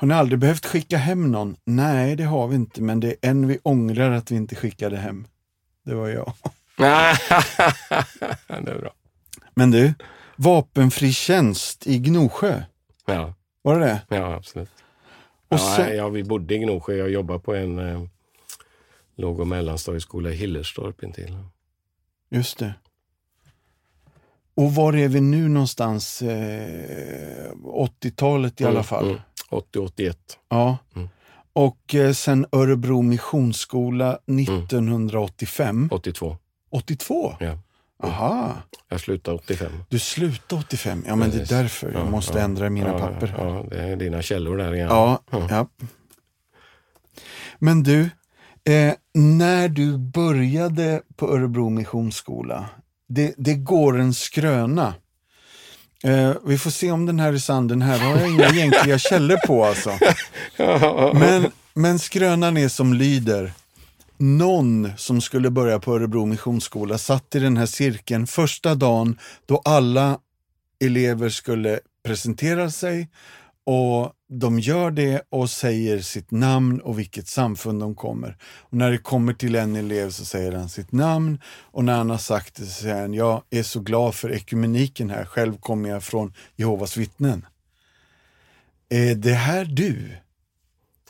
har 0.00 0.06
ni 0.08 0.14
aldrig 0.14 0.38
behövt 0.38 0.66
skicka 0.66 0.96
hem 0.98 1.32
någon? 1.32 1.56
Nej, 1.64 2.16
det 2.16 2.24
har 2.24 2.48
vi 2.48 2.54
inte, 2.56 2.82
men 2.82 3.00
det 3.00 3.08
är 3.08 3.16
en 3.30 3.46
vi 3.46 3.58
ångrar 3.62 4.10
att 4.10 4.30
vi 4.30 4.36
inte 4.36 4.54
skickade 4.56 4.96
hem. 4.96 5.26
Det 5.84 5.94
var 5.94 6.08
jag. 6.08 6.32
det 6.76 8.70
är 8.70 8.78
bra. 8.80 8.92
Men 9.54 9.70
du, 9.70 9.94
vapenfri 10.36 11.12
tjänst 11.12 11.86
i 11.86 11.98
Gnosjö, 11.98 12.62
Ja, 13.06 13.34
var 13.62 13.78
det 13.80 13.86
det? 13.86 14.16
ja 14.16 14.34
absolut. 14.34 14.70
Och 15.48 15.58
ja, 15.58 15.74
sen- 15.76 15.96
ja, 15.96 16.08
vi 16.08 16.24
bodde 16.24 16.54
i 16.54 16.58
Gnosjö. 16.58 16.94
Jag 16.94 17.10
jobbade 17.10 17.38
på 17.40 17.54
en 17.54 17.78
eh, 17.78 18.02
låg 19.16 19.40
och 19.40 19.46
mellanstadieskola 19.46 20.30
i 20.30 20.34
Hillerstorp 20.34 21.02
intill. 21.02 21.36
Just 22.30 22.58
det. 22.58 22.74
Och 24.54 24.74
var 24.74 24.96
är 24.96 25.08
vi 25.08 25.20
nu 25.20 25.48
någonstans? 25.48 26.22
Eh, 26.22 27.52
80-talet 27.62 28.60
i 28.60 28.64
alla 28.64 28.70
Mm, 28.72 28.84
fall. 28.84 29.06
mm. 29.08 29.20
80-81. 29.50 30.14
Ja. 30.48 30.78
Mm. 30.96 31.08
Och 31.52 31.94
eh, 31.94 32.12
sen 32.12 32.46
Örebro 32.52 33.02
Missionsskola 33.02 34.18
1985. 34.26 35.88
82. 35.92 36.36
82? 36.70 37.34
Ja. 37.40 37.58
Aha, 38.02 38.54
Jag 38.88 39.00
slutade 39.00 39.36
85. 39.36 39.72
du 39.88 39.98
slutade 39.98 40.62
85. 40.62 41.04
Ja, 41.06 41.16
men 41.16 41.30
det 41.30 41.40
är 41.40 41.46
därför 41.62 41.92
jag 41.92 42.00
Ja, 42.06 42.10
måste 42.10 42.38
ja. 42.38 42.44
ändra 42.44 42.70
mina 42.70 42.88
ja, 42.88 42.98
papper. 42.98 43.34
Ja, 43.38 43.64
det 43.70 43.82
är 43.82 43.96
dina 43.96 44.22
källor 44.22 44.56
där 44.56 44.74
igen. 44.74 44.88
Ja, 44.88 45.22
Ja. 45.30 45.46
ja. 45.50 45.66
Men 47.58 47.82
du, 47.82 48.00
eh, 48.64 48.94
när 49.14 49.68
du 49.68 49.98
började 49.98 51.02
på 51.16 51.28
Örebro 51.34 51.68
Missionsskola, 51.68 52.68
det, 53.08 53.34
det 53.38 53.54
går 53.54 53.98
en 53.98 54.14
skröna. 54.14 54.94
Eh, 56.04 56.32
vi 56.44 56.58
får 56.58 56.70
se 56.70 56.90
om 56.90 57.06
den 57.06 57.20
här 57.20 57.32
är 57.32 57.38
sann. 57.38 57.68
Den 57.68 57.82
här 57.82 57.98
har 57.98 58.16
jag 58.18 58.30
inga 58.30 58.48
egentliga 58.48 58.98
källor 58.98 59.36
på 59.46 59.64
alltså. 59.64 59.98
Men, 61.18 61.50
men 61.74 61.98
skrönan 61.98 62.56
är 62.56 62.68
som 62.68 62.94
lyder. 62.94 63.52
Någon 64.16 64.92
som 64.96 65.20
skulle 65.20 65.50
börja 65.50 65.78
på 65.78 65.94
Örebro 65.94 66.26
Missionsskola 66.26 66.98
satt 66.98 67.34
i 67.34 67.38
den 67.38 67.56
här 67.56 67.66
cirkeln 67.66 68.26
första 68.26 68.74
dagen 68.74 69.18
då 69.46 69.62
alla 69.64 70.18
elever 70.84 71.28
skulle 71.28 71.80
presentera 72.04 72.70
sig 72.70 73.08
och 73.70 74.12
de 74.28 74.58
gör 74.60 74.90
det 74.90 75.22
och 75.28 75.50
säger 75.50 75.98
sitt 76.00 76.30
namn 76.30 76.80
och 76.80 76.98
vilket 76.98 77.28
samfund 77.28 77.80
de 77.80 77.94
kommer. 77.94 78.36
Och 78.58 78.72
när 78.76 78.90
det 78.90 78.98
kommer 78.98 79.32
till 79.32 79.54
en 79.54 79.76
elev 79.76 80.10
så 80.10 80.24
säger 80.24 80.52
han 80.52 80.68
sitt 80.68 80.92
namn 80.92 81.38
och 81.46 81.84
när 81.84 81.96
han 81.96 82.10
har 82.10 82.18
sagt 82.18 82.54
det 82.54 82.66
så 82.66 82.82
säger 82.82 83.00
han 83.00 83.14
jag 83.14 83.42
är 83.50 83.62
så 83.62 83.80
glad 83.80 84.14
för 84.14 84.32
ekumeniken 84.32 85.10
här, 85.10 85.24
själv 85.24 85.56
kommer 85.60 85.88
jag 85.88 86.02
från 86.02 86.32
Jehovas 86.56 86.96
vittnen. 86.96 87.46
Är 88.88 89.14
det 89.14 89.32
här 89.34 89.64
du 89.64 90.10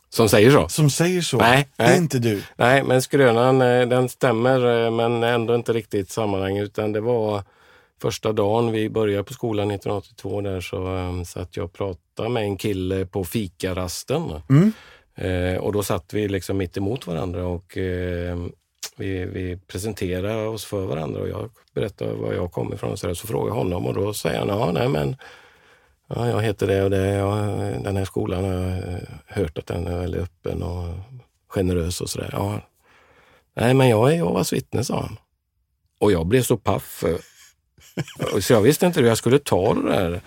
Som 0.09 0.28
säger 0.28 0.50
så? 0.50 0.68
som 0.68 0.90
säger 0.90 1.20
så? 1.22 1.36
Nej, 1.38 1.68
Det 1.76 1.82
är 1.82 1.88
nej. 1.88 1.98
inte 1.98 2.18
du. 2.18 2.42
Nej, 2.56 2.82
men 2.84 3.02
skrönan 3.02 3.62
eh, 3.62 3.88
den 3.88 4.09
stämmer 4.09 4.84
eh, 4.84 4.90
men 4.90 5.22
ändå 5.22 5.54
inte 5.54 5.72
riktigt 5.72 6.11
sammanhang 6.11 6.56
utan 6.59 6.92
det 6.92 7.00
var 7.00 7.42
första 8.01 8.32
dagen 8.32 8.72
vi 8.72 8.90
började 8.90 9.24
på 9.24 9.32
skolan 9.32 9.70
1982 9.70 10.40
där 10.40 10.61
så 10.61 10.76
um, 10.76 11.24
satt 11.24 11.57
jag 11.57 11.64
och 11.64 11.72
pratade 11.72 12.28
med 12.28 12.42
en 12.42 12.57
kille 12.57 13.07
på 13.07 13.24
fikarasten. 13.24 14.22
Mm. 14.49 14.72
Eh, 15.14 15.59
och 15.59 15.72
då 15.72 15.82
satt 15.82 16.14
vi 16.14 16.28
liksom 16.28 16.57
mitt 16.57 16.76
emot 16.76 17.07
varandra 17.07 17.46
och 17.46 17.76
eh, 17.76 18.38
vi, 18.96 19.24
vi 19.24 19.57
presenterade 19.66 20.49
oss 20.49 20.64
för 20.64 20.86
varandra 20.86 21.20
och 21.20 21.28
jag 21.28 21.51
berättade 21.74 22.12
var 22.12 22.32
jag 22.32 22.53
kom 22.53 22.72
ifrån 22.72 22.92
och 22.92 22.99
så, 22.99 23.07
där, 23.07 23.14
så 23.14 23.26
frågade 23.26 23.51
jag 23.51 23.55
honom 23.55 23.86
och 23.86 23.94
då 23.94 24.14
säger 24.14 24.38
han, 24.38 24.49
ja 24.49 24.72
nej 24.72 24.88
men 24.88 25.16
ja, 26.09 26.28
jag 26.28 26.42
heter 26.42 26.66
det 26.66 26.82
och 26.82 26.90
det, 26.90 27.07
ja, 27.07 27.34
den 27.84 27.96
här 27.96 28.05
skolan 28.05 28.44
har 28.44 28.53
jag 28.53 28.78
eh, 28.78 28.99
hört 29.26 29.59
att 29.59 29.66
den 29.66 29.86
är 29.86 29.99
väldigt 29.99 30.22
öppen 30.22 30.62
och 30.62 30.88
generös 31.49 32.01
och 32.01 32.11
sådär. 32.11 32.30
Ja, 32.32 32.61
nej 33.55 33.74
men 33.74 33.88
jag 33.88 34.11
är 34.11 34.14
Jehovas 34.14 34.53
vittne, 34.53 34.84
sa 34.84 35.01
han. 35.01 35.16
Och 35.99 36.12
jag 36.12 36.26
blev 36.26 36.42
så 36.42 36.57
paff. 36.57 37.05
Så 38.40 38.52
jag 38.52 38.60
visste 38.60 38.86
inte 38.86 39.00
hur 39.00 39.08
jag 39.08 39.18
skulle 39.18 39.38
ta 39.38 39.74
det 39.74 39.88
där. 39.88 40.20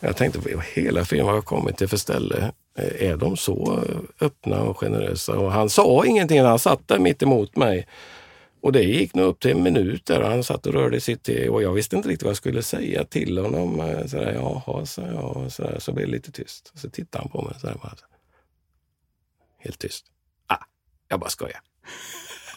Jag 0.00 0.16
tänkte, 0.16 0.38
vad 0.38 0.64
hela 0.64 1.04
filmen 1.04 1.26
har 1.26 1.34
jag 1.34 1.44
kommit 1.44 1.76
till 1.76 1.88
för 1.88 1.96
ställe? 1.96 2.52
Eh, 2.78 3.10
är 3.10 3.16
de 3.16 3.36
så 3.36 3.84
öppna 4.20 4.62
och 4.62 4.78
generösa? 4.78 5.38
Och 5.38 5.52
han 5.52 5.70
sa 5.70 6.04
ingenting, 6.06 6.42
han 6.42 6.58
satt 6.58 6.88
där 6.88 6.98
mitt 6.98 7.22
emot 7.22 7.56
mig. 7.56 7.86
Och 8.60 8.72
det 8.72 8.82
gick 8.82 9.14
nog 9.14 9.26
upp 9.26 9.40
till 9.40 9.50
en 9.50 9.62
minut 9.62 10.06
där 10.06 10.22
han 10.22 10.44
satt 10.44 10.66
och 10.66 10.72
rörde 10.72 11.00
sitt 11.00 11.22
te 11.22 11.48
och 11.48 11.62
jag 11.62 11.72
visste 11.72 11.96
inte 11.96 12.08
riktigt 12.08 12.22
vad 12.22 12.30
jag 12.30 12.36
skulle 12.36 12.62
säga 12.62 13.04
till 13.04 13.38
honom. 13.38 13.80
Eh, 13.80 14.06
så 14.06 14.16
där, 14.16 14.32
Jaha, 14.32 14.86
sa 14.86 15.02
jag. 15.02 15.52
Så, 15.52 15.62
där, 15.62 15.78
så 15.78 15.92
blev 15.92 16.06
det 16.06 16.12
lite 16.12 16.32
tyst. 16.32 16.72
Så 16.74 16.90
tittade 16.90 17.22
han 17.22 17.30
på 17.30 17.42
mig 17.42 17.54
så 17.60 17.66
där, 17.66 17.74
bara, 17.74 17.94
helt 19.58 19.78
tyst. 19.78 20.06
Ah, 20.46 20.64
jag 21.08 21.20
bara 21.20 21.30
skojar. 21.30 21.60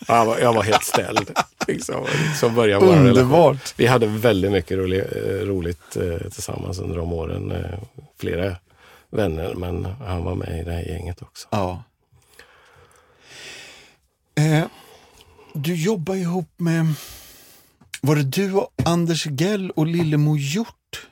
Jag 0.10 0.26
var, 0.26 0.40
jag 0.40 0.54
var 0.54 0.64
helt 0.64 0.84
ställd. 0.84 1.32
Liksom. 1.68 2.06
Så 2.40 2.50
började 2.50 2.86
vår 2.86 2.94
relation. 2.94 3.60
Vi 3.76 3.88
hade 3.88 4.08
väldigt 4.08 4.52
mycket 4.52 4.78
rolig, 4.78 5.00
eh, 5.00 5.46
roligt 5.46 5.98
eh, 5.98 6.30
tillsammans 6.32 6.80
under 6.80 6.98
de 6.98 7.14
åren. 7.14 7.52
Eh, 7.52 7.80
Flera 8.20 8.56
vänner, 9.12 9.54
men 9.54 9.86
han 9.86 10.24
var 10.24 10.36
med 10.36 10.62
i 10.62 10.64
det 10.64 10.72
här 10.72 10.82
gänget 10.84 11.22
också. 11.22 11.48
Ja. 11.52 11.84
Eh, 14.36 14.66
du 15.54 15.76
jobbar 15.76 16.16
ihop 16.16 16.50
med, 16.58 16.94
var 18.02 18.16
det 18.16 18.24
du 18.24 18.54
och 18.54 18.70
Anders 18.86 19.26
Gell 19.26 19.72
och 19.72 19.88
Lillemo 19.88 20.38
Hjort? 20.38 21.08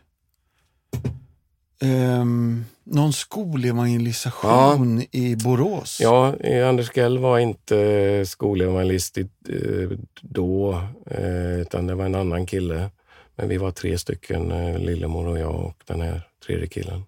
Ehm, 1.82 2.66
någon 2.92 3.14
skolevangelisation 3.14 5.04
i 5.12 5.36
Borås? 5.36 6.00
Ja, 6.02 6.36
eh, 6.36 6.70
Anders 6.70 6.98
Gell 6.98 7.18
var 7.18 7.40
inte 7.40 8.24
skolevangelist 8.28 9.18
i- 9.18 9.22
eh, 9.50 9.90
då, 10.22 10.82
eh, 11.06 11.60
utan 11.60 11.88
det 11.88 11.96
var 11.96 12.06
en 12.06 12.16
annan 12.16 12.46
kille. 12.46 12.90
Men 13.36 13.50
vi 13.50 13.58
var 13.58 13.72
tre 13.72 13.98
stycken, 13.98 14.52
eh, 14.52 14.80
Lillemor 14.80 15.28
och 15.28 15.40
jag 15.40 15.56
och 15.56 15.76
den 15.86 16.02
här 16.02 16.22
tredje 16.46 16.68
killen, 16.68 17.04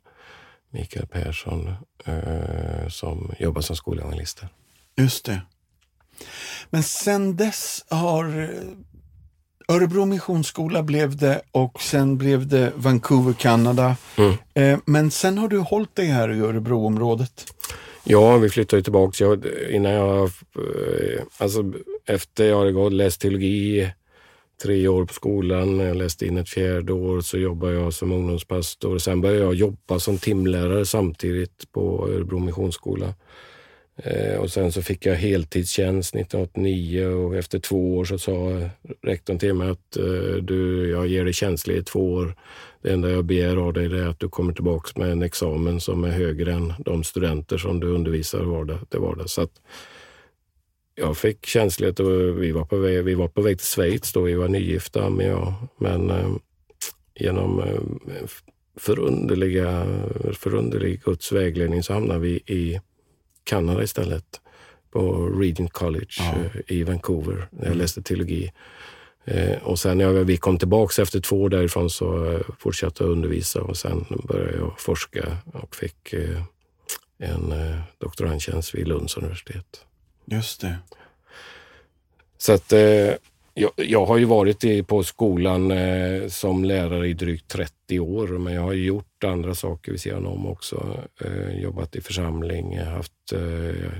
Mikael 0.69 1.07
Persson, 1.07 1.69
eh, 2.05 2.88
som 2.89 3.32
jobbar 3.39 3.61
som 3.61 3.75
skolevangelister. 3.75 4.47
Just 4.97 5.25
det. 5.25 5.41
Men 6.69 6.84
sen 6.84 7.36
dess 7.36 7.86
har 7.89 8.41
eh, 8.41 8.49
Örebro 9.72 10.05
Missionsskola 10.05 10.84
blev 10.84 11.17
det 11.17 11.41
och 11.51 11.82
sen 11.82 12.17
blev 12.17 12.47
det 12.47 12.72
Vancouver, 12.76 13.34
Kanada. 13.34 13.95
Mm. 14.17 14.34
Eh, 14.53 14.80
men 14.86 15.11
sen 15.11 15.38
har 15.38 15.47
du 15.47 15.59
hållit 15.59 15.95
dig 15.95 16.05
här 16.05 16.32
i 16.32 16.39
Örebroområdet. 16.39 17.53
Ja, 18.03 18.38
vi 18.38 18.49
flyttade 18.49 18.82
tillbaka. 18.82 19.24
Jag, 19.24 19.45
innan 19.70 19.91
jag, 19.91 20.24
eh, 20.24 21.24
alltså 21.38 21.74
efter 22.05 22.45
jag 22.45 22.57
hade 22.57 22.72
gått, 22.72 22.93
läst 22.93 23.22
teologi 23.22 23.91
tre 24.63 24.88
år 24.88 25.05
på 25.05 25.13
skolan, 25.13 25.80
jag 25.80 25.97
läste 25.97 26.26
in 26.26 26.38
ett 26.38 26.49
fjärde 26.49 26.93
år, 26.93 27.22
så 27.22 27.38
jobbade 27.38 27.74
jag 27.74 27.93
som 27.93 28.11
ungdomspastor. 28.11 28.97
Sen 28.97 29.22
började 29.22 29.43
jag 29.43 29.53
jobba 29.53 29.99
som 29.99 30.17
timlärare 30.17 30.86
samtidigt 30.86 31.72
på 31.72 32.07
Örebro 32.09 32.39
Missionsskola. 32.39 33.13
Eh, 34.04 34.39
och 34.39 34.52
sen 34.52 34.72
så 34.72 34.82
fick 34.82 35.06
jag 35.06 35.16
heltidstjänst 35.16 36.16
1989 36.16 37.06
och 37.06 37.36
efter 37.36 37.60
två 37.60 37.97
år 37.97 38.06
så 38.06 38.18
sa 38.18 38.70
rektorn 39.02 39.39
till 39.39 39.54
mig 39.54 39.70
att 39.70 39.97
eh, 39.97 40.36
du, 40.41 40.89
jag 40.89 41.08
ger 41.08 41.24
dig 41.24 41.34
tjänstledigt 41.34 41.88
två 41.88 42.14
år. 42.14 42.36
Det 42.82 42.91
enda 42.91 43.10
jag 43.10 43.26
begär 43.26 43.58
av 43.58 43.74
dig 43.74 43.86
är 43.86 44.08
att 44.08 44.20
du 44.20 44.30
kommer 44.30 44.54
tillbaks 44.54 44.97
med 44.97 45.12
en 45.12 45.22
examen 45.22 45.80
som 45.80 46.04
är 46.04 46.12
högre 46.12 46.54
än 46.54 46.74
de 46.80 47.04
studenter 47.04 47.58
som 47.58 47.80
du 47.80 47.88
undervisar 47.88 48.43
vardag 48.43 48.80
till 48.89 49.00
vardag. 49.00 49.30
Så 49.30 49.41
att 49.41 49.62
jag 50.95 51.18
fick 51.18 51.45
tjänstledigt 51.45 52.00
och 52.00 52.43
vi 52.43 52.52
var 52.52 52.66
på 52.66 52.78
väg, 52.78 53.04
vi 53.04 53.16
var 53.16 53.28
på 53.28 53.41
väg 53.41 53.58
till 53.58 53.68
Schweiz 53.68 54.14
då. 54.14 54.22
Vi 54.22 54.36
var 54.36 54.47
nygifta 54.47 55.10
med 55.10 55.32
jag. 55.32 55.54
Men 55.78 56.10
eh, 56.10 56.30
genom 57.16 57.64
förunderliga, 58.78 59.86
förunderlig 60.34 61.02
Guds 61.04 61.32
vägledning 61.32 61.84
så 61.84 61.93
hamnade 61.93 62.20
vi 62.20 62.32
i 62.45 62.80
Kanada 63.50 63.84
istället. 63.84 64.41
På 64.91 65.26
Regent 65.26 65.74
College 65.74 66.06
Ja. 66.20 66.34
eh, 66.34 66.62
i 66.78 66.84
Vancouver 66.84 67.47
där 67.52 67.68
jag 67.68 67.76
läste 67.78 68.02
teologi. 68.02 68.52
Eh, 69.26 69.58
och 69.64 69.80
sen 69.80 69.97
när 69.97 70.12
vi 70.12 70.38
kom 70.38 70.58
tillbaks 70.58 71.00
efter 71.00 71.20
två 71.20 71.41
år 71.41 71.50
därifrån 71.50 71.89
så 71.89 72.32
eh, 72.34 72.39
fortsatte 72.60 73.04
jag 73.04 73.12
undervisa 73.12 73.62
och 73.62 73.78
sen 73.78 74.06
började 74.28 74.58
jag 74.58 74.80
forska 74.80 75.38
och 75.54 75.76
fick 75.76 76.14
en 77.18 77.54
doktorandtjänst 77.97 78.76
vid 78.76 78.88
Lunds 78.88 79.18
universitet. 79.18 79.86
Just 80.26 80.62
det. 80.62 80.76
Så 82.38 82.54
att 82.54 82.74
jag, 83.60 83.72
jag 83.76 84.05
har 84.05 84.18
ju 84.18 84.26
varit 84.26 84.64
i, 84.64 84.84
på 84.84 85.03
skolan 85.03 85.72
eh, 85.72 86.28
som 86.28 86.64
lärare 86.64 87.07
i 87.07 87.14
drygt 87.14 87.47
30 87.47 87.99
år, 87.99 88.28
men 88.28 88.53
jag 88.53 88.62
har 88.62 88.74
gjort 88.74 89.24
andra 89.24 89.55
saker 89.55 89.91
vid 89.91 90.01
sidan 90.01 90.26
om 90.26 90.47
också. 90.47 90.97
Eh, 91.22 91.62
jobbat 91.62 91.95
i 91.95 92.01
församling, 92.01 92.80
haft 92.80 93.34
eh, 93.34 93.91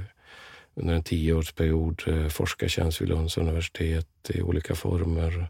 under 0.76 0.94
en 0.94 1.04
tioårsperiod 1.04 2.04
eh, 2.08 2.28
forskartjänst 2.28 3.02
vid 3.02 3.10
Lunds 3.10 3.38
universitet 3.38 4.30
i 4.30 4.42
olika 4.42 4.76
former. 4.76 5.48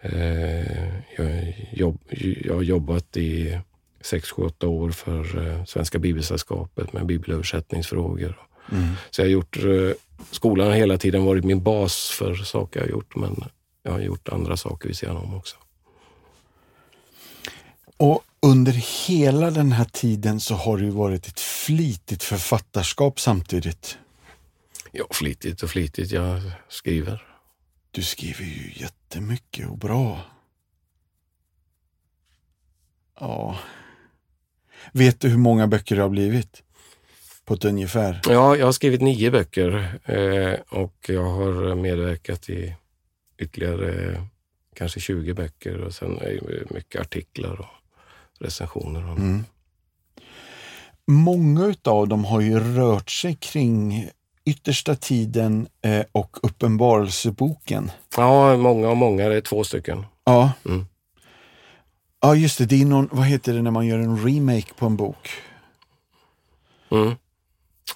Eh, 0.00 0.88
jag, 1.16 1.54
jobb, 1.72 1.98
jag 2.44 2.54
har 2.54 2.62
jobbat 2.62 3.16
i 3.16 3.58
sex, 4.00 4.30
sju, 4.30 4.42
åtta 4.42 4.68
år 4.68 4.90
för 4.90 5.48
eh, 5.48 5.64
Svenska 5.64 5.98
Bibelsällskapet 5.98 6.92
med 6.92 7.06
bibelöversättningsfrågor. 7.06 8.49
Mm. 8.72 8.94
Så 9.10 9.20
jag 9.20 9.26
har 9.26 9.30
gjort, 9.30 9.56
skolan 10.30 10.66
har 10.66 10.74
hela 10.74 10.98
tiden 10.98 11.24
varit 11.24 11.44
min 11.44 11.62
bas 11.62 12.10
för 12.10 12.34
saker 12.34 12.80
jag 12.80 12.86
har 12.86 12.90
gjort, 12.90 13.16
men 13.16 13.44
jag 13.82 13.92
har 13.92 14.00
gjort 14.00 14.28
andra 14.28 14.56
saker 14.56 14.88
vid 14.88 14.96
sidan 14.96 15.16
om 15.16 15.34
också. 15.34 15.56
Och 17.96 18.24
under 18.42 18.72
hela 19.08 19.50
den 19.50 19.72
här 19.72 19.84
tiden 19.84 20.40
så 20.40 20.54
har 20.54 20.78
det 20.78 20.90
varit 20.90 21.26
ett 21.26 21.40
flitigt 21.40 22.22
författarskap 22.22 23.20
samtidigt. 23.20 23.98
Ja, 24.92 25.04
flitigt 25.10 25.62
och 25.62 25.70
flitigt. 25.70 26.10
Jag 26.10 26.40
skriver. 26.68 27.26
Du 27.90 28.02
skriver 28.02 28.44
ju 28.44 28.72
jättemycket 28.76 29.68
och 29.68 29.78
bra. 29.78 30.20
Ja. 33.20 33.58
Vet 34.92 35.20
du 35.20 35.28
hur 35.28 35.38
många 35.38 35.66
böcker 35.66 35.96
det 35.96 36.02
har 36.02 36.08
blivit? 36.08 36.62
På 37.50 37.54
ett 37.54 37.64
ungefär? 37.64 38.20
Ja, 38.28 38.56
jag 38.56 38.66
har 38.66 38.72
skrivit 38.72 39.00
nio 39.00 39.30
böcker 39.30 40.00
eh, 40.04 40.78
och 40.80 40.94
jag 41.08 41.24
har 41.24 41.74
medverkat 41.74 42.48
i 42.48 42.74
ytterligare 43.38 44.12
eh, 44.12 44.22
kanske 44.74 45.00
20 45.00 45.34
böcker 45.34 45.80
och 45.80 45.94
sen 45.94 46.18
är 46.18 46.64
mycket 46.74 47.00
artiklar 47.00 47.60
och 47.60 47.66
recensioner. 48.40 49.00
Mm. 49.00 49.44
Många 51.06 51.74
av 51.84 52.08
dem 52.08 52.24
har 52.24 52.40
ju 52.40 52.60
rört 52.60 53.10
sig 53.10 53.34
kring 53.34 54.08
yttersta 54.44 54.94
tiden 54.94 55.68
eh, 55.82 56.04
och 56.12 56.36
Uppenbarelseboken. 56.42 57.90
Ja, 58.16 58.56
många 58.56 58.88
och 58.88 58.96
många. 58.96 59.28
Det 59.28 59.36
är 59.36 59.40
två 59.40 59.64
stycken. 59.64 60.04
Ja. 60.24 60.52
Mm. 60.64 60.86
Ja, 62.20 62.34
just 62.34 62.58
det. 62.58 62.66
Det 62.66 62.82
är 62.82 62.86
någon, 62.86 63.08
vad 63.12 63.26
heter 63.26 63.54
det 63.54 63.62
när 63.62 63.70
man 63.70 63.86
gör 63.86 63.98
en 63.98 64.24
remake 64.24 64.74
på 64.76 64.86
en 64.86 64.96
bok? 64.96 65.30
Mm. 66.90 67.14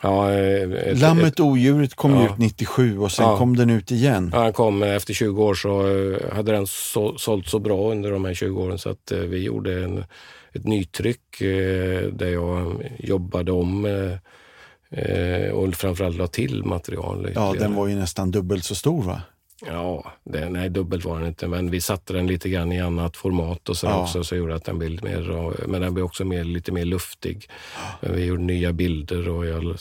Ja, 0.03 0.33
eh, 0.33 0.73
ett, 0.73 0.99
Lammet 0.99 1.41
och 1.41 1.47
odjuret 1.47 1.95
kom 1.95 2.15
ja. 2.15 2.25
ut 2.25 2.39
97 2.39 2.99
och 2.99 3.13
sen 3.13 3.25
ja. 3.25 3.39
kom 3.39 3.57
den 3.57 3.71
ut 3.71 3.91
igen. 3.91 4.31
Ja, 4.33 4.43
den 4.43 4.53
kom 4.53 4.83
efter 4.83 5.15
20 5.15 5.45
år 5.45 5.55
så 5.55 5.87
eh, 5.87 6.35
hade 6.35 6.53
den 6.53 6.67
så, 6.67 7.19
sålt 7.19 7.49
så 7.49 7.59
bra 7.59 7.91
under 7.91 8.11
de 8.11 8.25
här 8.25 8.35
20 8.35 8.63
åren 8.63 8.79
så 8.79 8.91
att 8.91 9.13
eh, 9.13 9.19
vi 9.19 9.43
gjorde 9.43 9.85
en, 9.85 10.05
ett 10.53 10.65
nytryck 10.65 11.39
där 12.13 12.29
jag 12.29 12.85
jobbade 12.99 13.53
om 13.53 13.85
och 15.53 15.75
framförallt 15.75 16.17
la 16.17 16.27
till 16.27 16.65
material. 16.65 17.31
Ja, 17.35 17.55
den 17.59 17.75
var 17.75 17.87
ju 17.87 17.95
nästan 17.95 18.31
dubbelt 18.31 18.65
så 18.65 18.75
stor 18.75 19.03
va? 19.03 19.23
Ja, 19.67 20.13
det, 20.25 20.49
nej 20.49 20.71
dubbelt 20.71 21.05
var 21.05 21.19
den 21.19 21.29
inte, 21.29 21.49
men 21.49 21.71
vi 21.71 21.81
satte 21.81 22.13
den 22.13 22.27
lite 22.27 22.49
grann 22.49 22.73
i 22.73 22.81
annat 22.81 23.17
format 23.17 23.69
och 23.69 23.77
så 23.77 23.87
ja. 23.87 24.03
också 24.03 24.25
så 24.25 24.37
gjorde 24.37 24.55
att 24.55 24.65
den 24.65 24.79
blev 24.79 25.05
mer, 25.05 25.53
men 25.67 25.81
den 25.81 25.95
blev 25.95 26.07
också 26.07 26.25
mer, 26.25 26.45
lite 26.45 26.73
mer 26.73 26.85
luftig. 26.85 27.49
Men 28.01 28.15
vi 28.15 28.25
gjorde 28.25 28.43
nya 28.43 28.73
bilder 28.73 29.29
och 29.29 29.47
jag 29.47 29.77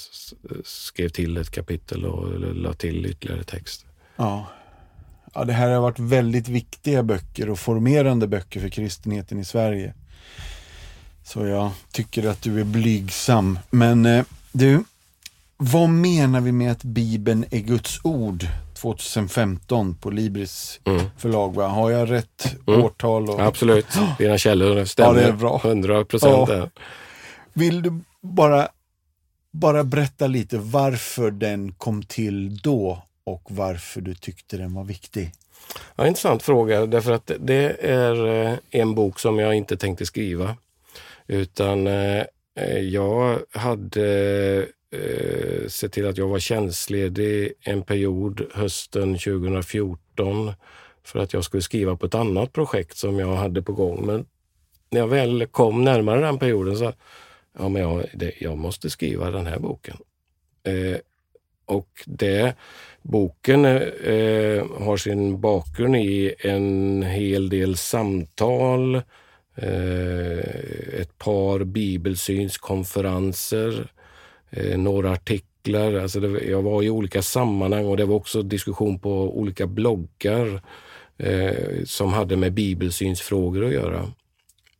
skrev 0.64 1.10
till 1.10 1.38
ett 1.38 1.52
kapitel 1.52 2.06
och 2.06 2.40
la 2.56 2.74
till 2.74 3.06
ytterligare 3.06 3.44
text. 3.44 3.86
Ja. 4.16 4.48
ja, 5.34 5.44
det 5.44 5.54
här 5.54 5.70
har 5.70 5.82
varit 5.82 6.00
väldigt 6.00 6.48
viktiga 6.48 7.04
böcker 7.04 7.50
och 7.50 7.60
formerande 7.60 8.28
böcker 8.28 8.60
för 8.60 8.70
kristenheten 8.70 9.40
i 9.40 9.46
Sverige. 9.46 9.94
Så 11.24 11.46
jag 11.46 11.72
tycker 11.92 12.28
att 12.28 12.42
du 12.42 12.60
är 12.60 12.64
blygsam. 12.64 13.60
Men 13.70 14.06
eh, 14.06 14.26
du, 14.52 14.84
vad 15.58 15.90
menar 15.90 16.42
vi 16.42 16.52
med 16.52 16.72
att 16.72 16.84
Bibeln 16.84 17.46
är 17.52 17.60
Guds 17.60 18.00
ord? 18.04 18.48
2015 18.74 19.96
på 19.96 20.10
Libris 20.10 20.80
mm. 20.86 21.06
förlag. 21.18 21.56
Va? 21.56 21.68
Har 21.68 21.92
jag 21.92 22.12
rätt 22.12 22.56
mm. 22.68 22.84
årtal? 22.84 23.30
Och... 23.30 23.40
Absolut, 23.40 23.88
dina 24.18 24.38
källor 24.38 24.86
stämmer. 24.86 25.22
Ja, 25.22 25.28
det 25.28 25.28
är 25.28 25.32
bra. 25.32 25.62
100 25.64 26.06
procent. 26.06 26.50
Ja. 26.50 26.70
Vill 27.54 27.82
du 27.82 28.00
bara, 28.22 28.68
bara 29.52 29.84
berätta 29.84 30.28
lite 30.28 30.58
varför 30.58 31.32
den 31.32 31.72
kom 31.72 32.04
till 32.04 32.58
då 32.58 33.04
och 33.24 33.44
varför 33.50 34.02
du 34.02 34.16
tyckte 34.16 34.58
den 34.58 34.74
var 34.74 34.84
viktig? 34.84 35.32
Ja, 35.96 36.08
intressant 36.08 36.44
fråga 36.44 36.86
därför 36.86 37.12
att 37.12 37.32
det 37.40 37.78
är 37.80 38.28
eh, 38.28 38.58
en 38.70 38.96
bok 38.96 39.20
som 39.20 39.40
jag 39.40 39.54
inte 39.54 39.78
tänkte 39.78 40.06
skriva. 40.06 40.56
Utan 41.28 41.88
eh, 41.88 42.26
jag 42.82 43.40
hade 43.52 44.68
eh, 44.94 45.68
se 45.68 45.90
till 45.90 46.08
att 46.08 46.18
jag 46.18 46.28
var 46.28 46.40
tjänstledig 46.40 47.54
en 47.62 47.84
period 47.84 48.42
hösten 48.54 49.14
2014 49.14 50.54
för 51.04 51.20
att 51.20 51.34
jag 51.34 51.44
skulle 51.44 51.64
skriva 51.64 51.96
på 51.96 52.06
ett 52.06 52.16
annat 52.16 52.54
projekt 52.54 52.98
som 52.98 53.20
jag 53.20 53.36
hade 53.36 53.62
på 53.62 53.74
gång. 53.74 54.06
Men 54.06 54.26
när 54.90 55.00
jag 55.00 55.08
väl 55.08 55.46
kom 55.46 55.84
närmare 55.84 56.22
den 56.22 56.40
perioden 56.40 56.78
så 56.78 56.94
ja, 57.60 57.70
men 57.70 57.82
jag, 57.82 58.06
det, 58.14 58.32
jag 58.40 58.58
måste 58.58 58.90
skriva 58.90 59.32
den 59.32 59.46
här 59.46 59.60
boken. 59.60 59.98
Eh, 60.64 60.98
och 61.66 62.04
det, 62.06 62.56
boken 63.02 63.66
eh, 63.66 64.66
har 64.80 64.98
sin 64.98 65.42
bakgrund 65.42 65.96
i 65.96 66.36
en 66.40 67.04
hel 67.04 67.50
del 67.50 67.78
samtal, 67.78 68.96
eh, 69.56 70.40
ett 71.00 71.18
par 71.18 71.64
bibelsynskonferenser, 71.64 73.92
eh, 74.56 74.78
några 74.78 75.12
artiklar. 75.12 75.94
Alltså 75.94 76.20
det, 76.20 76.44
jag 76.44 76.62
var 76.62 76.84
i 76.84 76.90
olika 76.90 77.22
sammanhang 77.22 77.86
och 77.86 77.98
det 77.98 78.06
var 78.06 78.16
också 78.16 78.42
diskussion 78.42 79.00
på 79.00 79.40
olika 79.40 79.68
bloggar 79.68 80.62
eh, 81.18 81.84
som 81.86 82.14
hade 82.14 82.38
med 82.38 82.54
bibelsynsfrågor 82.54 83.66
att 83.66 83.74
göra. 83.74 84.12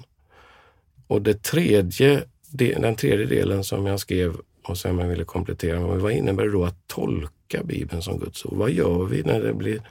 Och 1.07 1.23
det 1.23 1.43
tredje, 1.43 2.23
den 2.53 2.97
tredje 2.97 3.27
delen 3.27 3.65
som 3.65 3.87
jag 3.87 4.01
skrev 4.01 4.37
och 4.65 4.79
som 4.79 4.99
jag 4.99 5.09
ville 5.09 5.25
komplettera 5.25 5.81
med, 5.81 6.01
vad 6.01 6.13
innebär 6.13 6.45
det 6.45 6.53
då 6.53 6.65
att 6.65 6.87
tolka 6.87 7.63
Bibeln 7.65 8.03
som 8.03 8.19
Guds 8.19 8.45
ord? 8.45 8.59
Vad 8.59 8.71
gör 8.71 9.05
vi 9.05 9.23
när 9.23 9.41
det 9.41 9.55
blir 9.55 9.83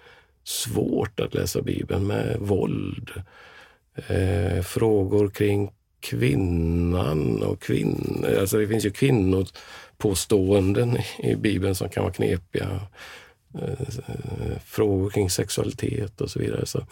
svårt 0.43 1.19
att 1.19 1.33
läsa 1.33 1.61
Bibeln 1.61 2.07
med 2.07 2.37
våld? 2.39 3.09
Eh, 4.07 4.61
frågor 4.61 5.29
kring 5.29 5.71
kvinnan 5.99 7.43
och 7.43 7.61
kvinnor. 7.61 8.37
Alltså 8.39 8.57
det 8.57 8.67
finns 8.67 8.85
ju 8.85 8.91
kvinnopåståenden 8.91 10.97
i 11.23 11.35
Bibeln 11.35 11.75
som 11.75 11.89
kan 11.89 12.03
vara 12.03 12.13
knepiga. 12.13 12.81
Eh, 13.53 14.59
frågor 14.65 15.09
kring 15.09 15.29
sexualitet 15.29 16.21
och 16.21 16.31
så 16.31 16.39
vidare. 16.39 16.65
Så 16.65 16.85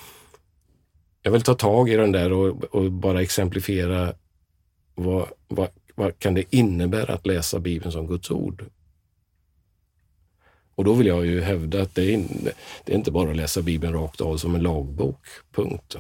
jag 1.22 1.32
vill 1.32 1.42
ta 1.42 1.54
tag 1.54 1.90
i 1.90 1.96
den 1.96 2.12
där 2.12 2.32
och, 2.32 2.64
och 2.64 2.92
bara 2.92 3.22
exemplifiera 3.22 4.14
vad, 4.96 5.30
vad, 5.48 5.70
vad 5.96 6.20
kan 6.20 6.34
det 6.34 6.56
innebära 6.56 7.14
att 7.14 7.26
läsa 7.26 7.60
Bibeln 7.60 7.92
som 7.92 8.08
Guds 8.08 8.32
ord? 8.32 8.66
Och 10.76 10.84
då 10.84 10.94
vill 10.94 11.08
jag 11.08 11.26
ju 11.26 11.42
hävda 11.42 11.82
att 11.82 11.96
det 11.96 12.14
är, 12.14 12.24
det 12.86 12.92
är 12.92 12.96
inte 12.96 13.12
bara 13.12 13.30
att 13.30 13.36
läsa 13.36 13.62
Bibeln 13.62 13.94
rakt 13.94 14.22
av 14.22 14.38
som 14.38 14.56
en 14.56 14.64
lagbok, 14.64 15.28
punkt. 15.52 15.96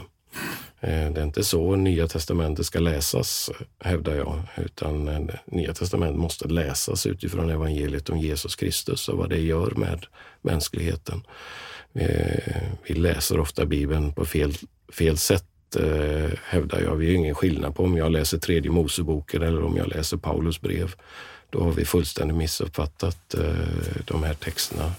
Eh, 0.79 1.11
det 1.11 1.21
är 1.21 1.23
inte 1.23 1.43
så 1.43 1.75
Nya 1.75 2.07
Testamentet 2.07 2.65
ska 2.65 2.79
läsas, 2.79 3.51
hävdar 3.79 4.15
jag, 4.15 4.41
utan 4.57 5.07
eh, 5.07 5.35
Nya 5.45 5.73
Testamentet 5.73 6.19
måste 6.19 6.47
läsas 6.47 7.05
utifrån 7.05 7.49
evangeliet 7.49 8.09
om 8.09 8.17
Jesus 8.17 8.55
Kristus 8.55 9.09
och 9.09 9.17
vad 9.17 9.29
det 9.29 9.39
gör 9.39 9.71
med 9.75 10.05
mänskligheten. 10.41 11.21
Eh, 11.93 12.61
vi 12.87 12.93
läser 12.93 13.39
ofta 13.39 13.65
Bibeln 13.65 14.13
på 14.13 14.25
fel, 14.25 14.53
fel 14.91 15.17
sätt 15.17 15.43
hävdar 16.43 16.81
jag. 16.81 16.95
Vi 16.95 17.05
har 17.05 17.13
ingen 17.13 17.35
skillnad 17.35 17.75
på 17.75 17.83
om 17.83 17.97
jag 17.97 18.11
läser 18.11 18.37
tredje 18.37 18.71
Moseboken 18.71 19.41
eller 19.41 19.63
om 19.63 19.77
jag 19.77 19.87
läser 19.87 20.17
Paulus 20.17 20.61
brev. 20.61 20.93
Då 21.49 21.63
har 21.63 21.71
vi 21.71 21.85
fullständigt 21.85 22.37
missuppfattat 22.37 23.35
de 24.05 24.23
här 24.23 24.33
texterna 24.33 24.91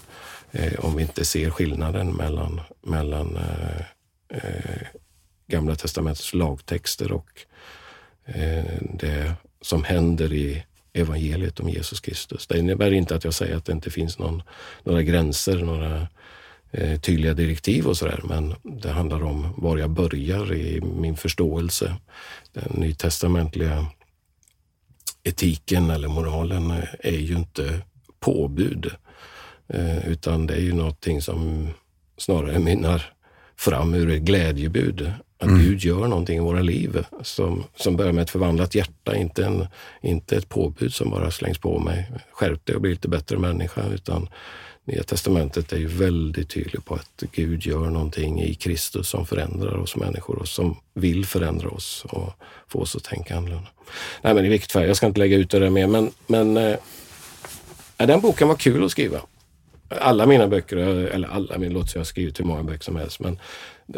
om 0.77 0.95
vi 0.95 1.01
inte 1.01 1.25
ser 1.25 1.49
skillnaden 1.49 2.11
mellan, 2.11 2.61
mellan 2.81 3.37
Gamla 5.49 5.75
testamentets 5.75 6.33
lagtexter 6.33 7.11
och 7.11 7.29
eh, 8.25 8.63
det 8.81 9.33
som 9.61 9.83
händer 9.83 10.33
i 10.33 10.63
evangeliet 10.93 11.59
om 11.59 11.69
Jesus 11.69 11.99
Kristus. 11.99 12.47
Det 12.47 12.59
innebär 12.59 12.91
inte 12.91 13.15
att 13.15 13.23
jag 13.23 13.33
säger 13.33 13.57
att 13.57 13.65
det 13.65 13.71
inte 13.71 13.91
finns 13.91 14.19
någon, 14.19 14.41
några 14.83 15.01
gränser, 15.01 15.57
några 15.57 16.07
eh, 16.71 16.99
tydliga 16.99 17.33
direktiv 17.33 17.87
och 17.87 17.97
sådär, 17.97 18.21
men 18.23 18.55
det 18.63 18.89
handlar 18.89 19.23
om 19.23 19.53
var 19.57 19.77
jag 19.77 19.89
börjar 19.89 20.53
i 20.53 20.81
min 20.81 21.17
förståelse. 21.17 21.95
Den 22.53 22.73
nytestamentliga 22.73 23.85
etiken 25.23 25.89
eller 25.89 26.07
moralen 26.07 26.73
är 26.99 27.17
ju 27.17 27.35
inte 27.35 27.81
påbud, 28.19 28.91
eh, 29.67 30.07
utan 30.07 30.47
det 30.47 30.53
är 30.53 30.61
ju 30.61 30.73
någonting 30.73 31.21
som 31.21 31.69
snarare 32.17 32.59
mynnar 32.59 33.13
fram 33.55 33.93
ur 33.93 34.09
ett 34.09 34.21
glädjebud. 34.21 35.13
Att 35.41 35.47
mm. 35.47 35.61
Gud 35.61 35.79
gör 35.79 36.07
någonting 36.07 36.37
i 36.37 36.41
våra 36.41 36.61
liv 36.61 37.05
som, 37.21 37.63
som 37.75 37.95
börjar 37.95 38.11
med 38.11 38.21
ett 38.21 38.29
förvandlat 38.29 38.75
hjärta, 38.75 39.15
inte, 39.15 39.45
en, 39.45 39.67
inte 40.01 40.35
ett 40.35 40.49
påbud 40.49 40.93
som 40.93 41.09
bara 41.09 41.31
slängs 41.31 41.57
på 41.57 41.79
mig. 41.79 42.11
Skärp 42.31 42.65
dig 42.65 42.75
och 42.75 42.81
bli 42.81 42.91
lite 42.91 43.07
bättre 43.07 43.37
människa, 43.37 43.81
utan 43.93 44.29
Nya 44.89 45.03
testamentet 45.03 45.73
är 45.73 45.77
ju 45.77 45.87
väldigt 45.87 46.49
tydligt 46.49 46.85
på 46.85 46.95
att 46.95 47.23
Gud 47.31 47.65
gör 47.65 47.89
någonting 47.89 48.41
i 48.41 48.55
Kristus 48.55 49.09
som 49.09 49.25
förändrar 49.25 49.77
oss 49.77 49.95
människor 49.95 50.39
och 50.39 50.47
som 50.47 50.77
vill 50.93 51.25
förändra 51.25 51.69
oss 51.69 52.05
och 52.09 52.33
få 52.67 52.79
oss 52.79 52.95
att 52.95 53.03
tänka 53.03 53.37
annorlunda. 53.37 53.67
Nej, 54.21 54.33
men 54.33 54.45
i 54.45 54.49
vilket 54.49 54.71
fall, 54.71 54.87
jag 54.87 54.97
ska 54.97 55.05
inte 55.05 55.19
lägga 55.19 55.37
ut 55.37 55.49
det 55.49 55.59
där 55.59 55.69
mer, 55.69 55.87
men, 55.87 56.11
men 56.27 56.57
äh, 56.57 56.77
den 57.97 58.21
boken 58.21 58.47
var 58.47 58.55
kul 58.55 58.85
att 58.85 58.91
skriva. 58.91 59.21
Alla 59.89 60.25
mina 60.25 60.47
böcker, 60.47 60.77
eller 60.77 61.27
alla, 61.27 61.57
min 61.57 61.73
låt 61.73 61.93
jag 61.93 61.99
har 61.99 62.05
skrivit 62.05 62.39
hur 62.39 62.45
många 62.45 62.63
böcker 62.63 62.83
som 62.83 62.95
helst, 62.95 63.19
men 63.19 63.39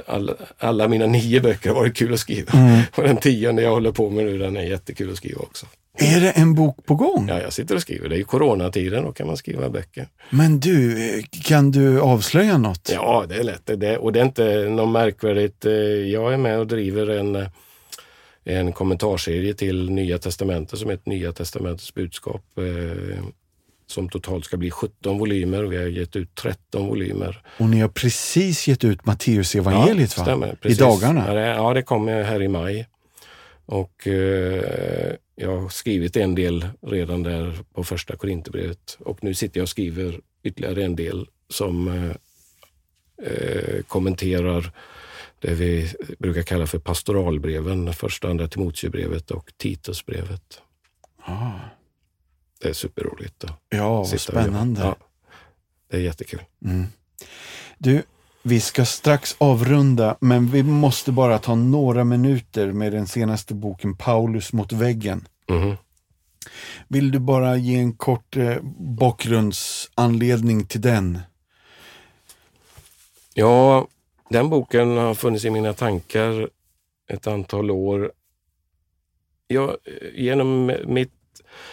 alla, 0.05 0.33
alla, 0.57 0.87
mina 0.87 1.05
nio 1.05 1.41
böcker 1.41 1.69
har 1.69 1.75
varit 1.75 1.95
kul 1.95 2.13
att 2.13 2.19
skriva. 2.19 2.53
Mm. 2.53 2.81
Och 2.95 3.03
den 3.03 3.17
tionde 3.17 3.61
jag 3.61 3.71
håller 3.71 3.91
på 3.91 4.09
med 4.09 4.25
nu, 4.25 4.37
den 4.37 4.57
är 4.57 4.63
jättekul 4.63 5.11
att 5.11 5.17
skriva 5.17 5.41
också. 5.41 5.65
Är 5.97 6.21
det 6.21 6.31
en 6.31 6.53
bok 6.53 6.85
på 6.85 6.95
gång? 6.95 7.27
Ja, 7.29 7.41
jag 7.41 7.53
sitter 7.53 7.75
och 7.75 7.81
skriver. 7.81 8.09
Det 8.09 8.15
är 8.15 8.17
ju 8.17 8.23
coronatiden, 8.23 9.03
då 9.03 9.11
kan 9.11 9.27
man 9.27 9.37
skriva 9.37 9.69
böcker. 9.69 10.07
Men 10.29 10.59
du, 10.59 11.23
kan 11.43 11.71
du 11.71 12.01
avslöja 12.01 12.57
något? 12.57 12.89
Ja, 12.93 13.25
det 13.29 13.35
är 13.35 13.43
lätt. 13.43 13.61
Det, 13.65 13.97
och 13.97 14.13
det 14.13 14.19
är 14.19 14.25
inte 14.25 14.69
något 14.69 14.89
märkvärdigt. 14.89 15.65
Eh, 15.65 15.73
jag 16.11 16.33
är 16.33 16.37
med 16.37 16.59
och 16.59 16.67
driver 16.67 17.07
en, 17.07 17.45
en 18.43 18.73
kommentarserie 18.73 19.53
till 19.53 19.89
Nya 19.89 20.17
Testamentet 20.17 20.79
som 20.79 20.89
heter 20.89 21.09
Nya 21.09 21.31
Testamentets 21.31 21.93
budskap. 21.93 22.43
Som 23.91 24.09
totalt 24.09 24.45
ska 24.45 24.57
bli 24.57 24.71
17 24.71 25.17
volymer. 25.17 25.63
Vi 25.63 25.77
har 25.77 25.83
gett 25.83 26.15
ut 26.15 26.35
13 26.35 26.87
volymer. 26.87 27.41
Och 27.57 27.69
ni 27.69 27.79
har 27.79 27.89
precis 27.89 28.67
gett 28.67 28.83
ut 28.83 29.05
Matteus 29.05 29.55
evangeliet 29.55 30.13
ja, 30.17 30.23
stämmer, 30.23 30.57
I 30.63 30.73
dagarna? 30.73 31.35
Ja, 31.35 31.73
det 31.73 31.81
kommer 31.81 32.23
här 32.23 32.41
i 32.41 32.47
maj. 32.47 32.87
Och 33.65 34.07
eh, 34.07 35.15
jag 35.35 35.61
har 35.61 35.69
skrivit 35.69 36.17
en 36.17 36.35
del 36.35 36.67
redan 36.81 37.23
där 37.23 37.57
på 37.73 37.83
första 37.83 38.15
Korinthierbrevet 38.15 38.97
och 38.99 39.23
nu 39.23 39.33
sitter 39.33 39.59
jag 39.59 39.63
och 39.63 39.69
skriver 39.69 40.19
ytterligare 40.43 40.83
en 40.85 40.95
del 40.95 41.27
som 41.49 41.87
eh, 41.87 42.15
eh 43.27 43.81
kommenterar 43.87 44.71
det 45.39 45.53
vi 45.53 45.89
brukar 46.19 46.41
kalla 46.41 46.67
för 46.67 46.79
pastoralbreven, 46.79 47.93
första 47.93 48.29
andra 48.29 48.47
Timoteusbrevet 48.47 49.31
och 49.31 49.51
Titusbrevet. 49.57 50.61
Ah 51.23 51.51
det 52.61 52.69
är 52.69 52.73
superroligt. 52.73 53.39
Då. 53.39 53.47
Ja, 53.69 54.05
spännande. 54.05 54.81
Ja, 54.81 54.95
det 55.87 55.97
är 55.97 56.01
jättekul. 56.01 56.41
Mm. 56.65 56.85
Du, 57.77 58.03
vi 58.43 58.59
ska 58.59 58.85
strax 58.85 59.35
avrunda, 59.37 60.17
men 60.19 60.51
vi 60.51 60.63
måste 60.63 61.11
bara 61.11 61.39
ta 61.39 61.55
några 61.55 62.03
minuter 62.03 62.71
med 62.71 62.91
den 62.91 63.07
senaste 63.07 63.53
boken 63.53 63.97
Paulus 63.97 64.53
mot 64.53 64.71
väggen. 64.71 65.27
Mm. 65.49 65.75
Vill 66.87 67.11
du 67.11 67.19
bara 67.19 67.57
ge 67.57 67.79
en 67.79 67.93
kort 67.93 68.37
eh, 68.37 68.57
bakgrundsanledning 68.77 70.65
till 70.65 70.81
den? 70.81 71.19
Ja, 73.33 73.87
den 74.29 74.49
boken 74.49 74.97
har 74.97 75.13
funnits 75.13 75.45
i 75.45 75.49
mina 75.49 75.73
tankar 75.73 76.49
ett 77.07 77.27
antal 77.27 77.71
år. 77.71 78.11
Jag, 79.47 79.77
genom 80.13 80.73
mitt 80.85 81.20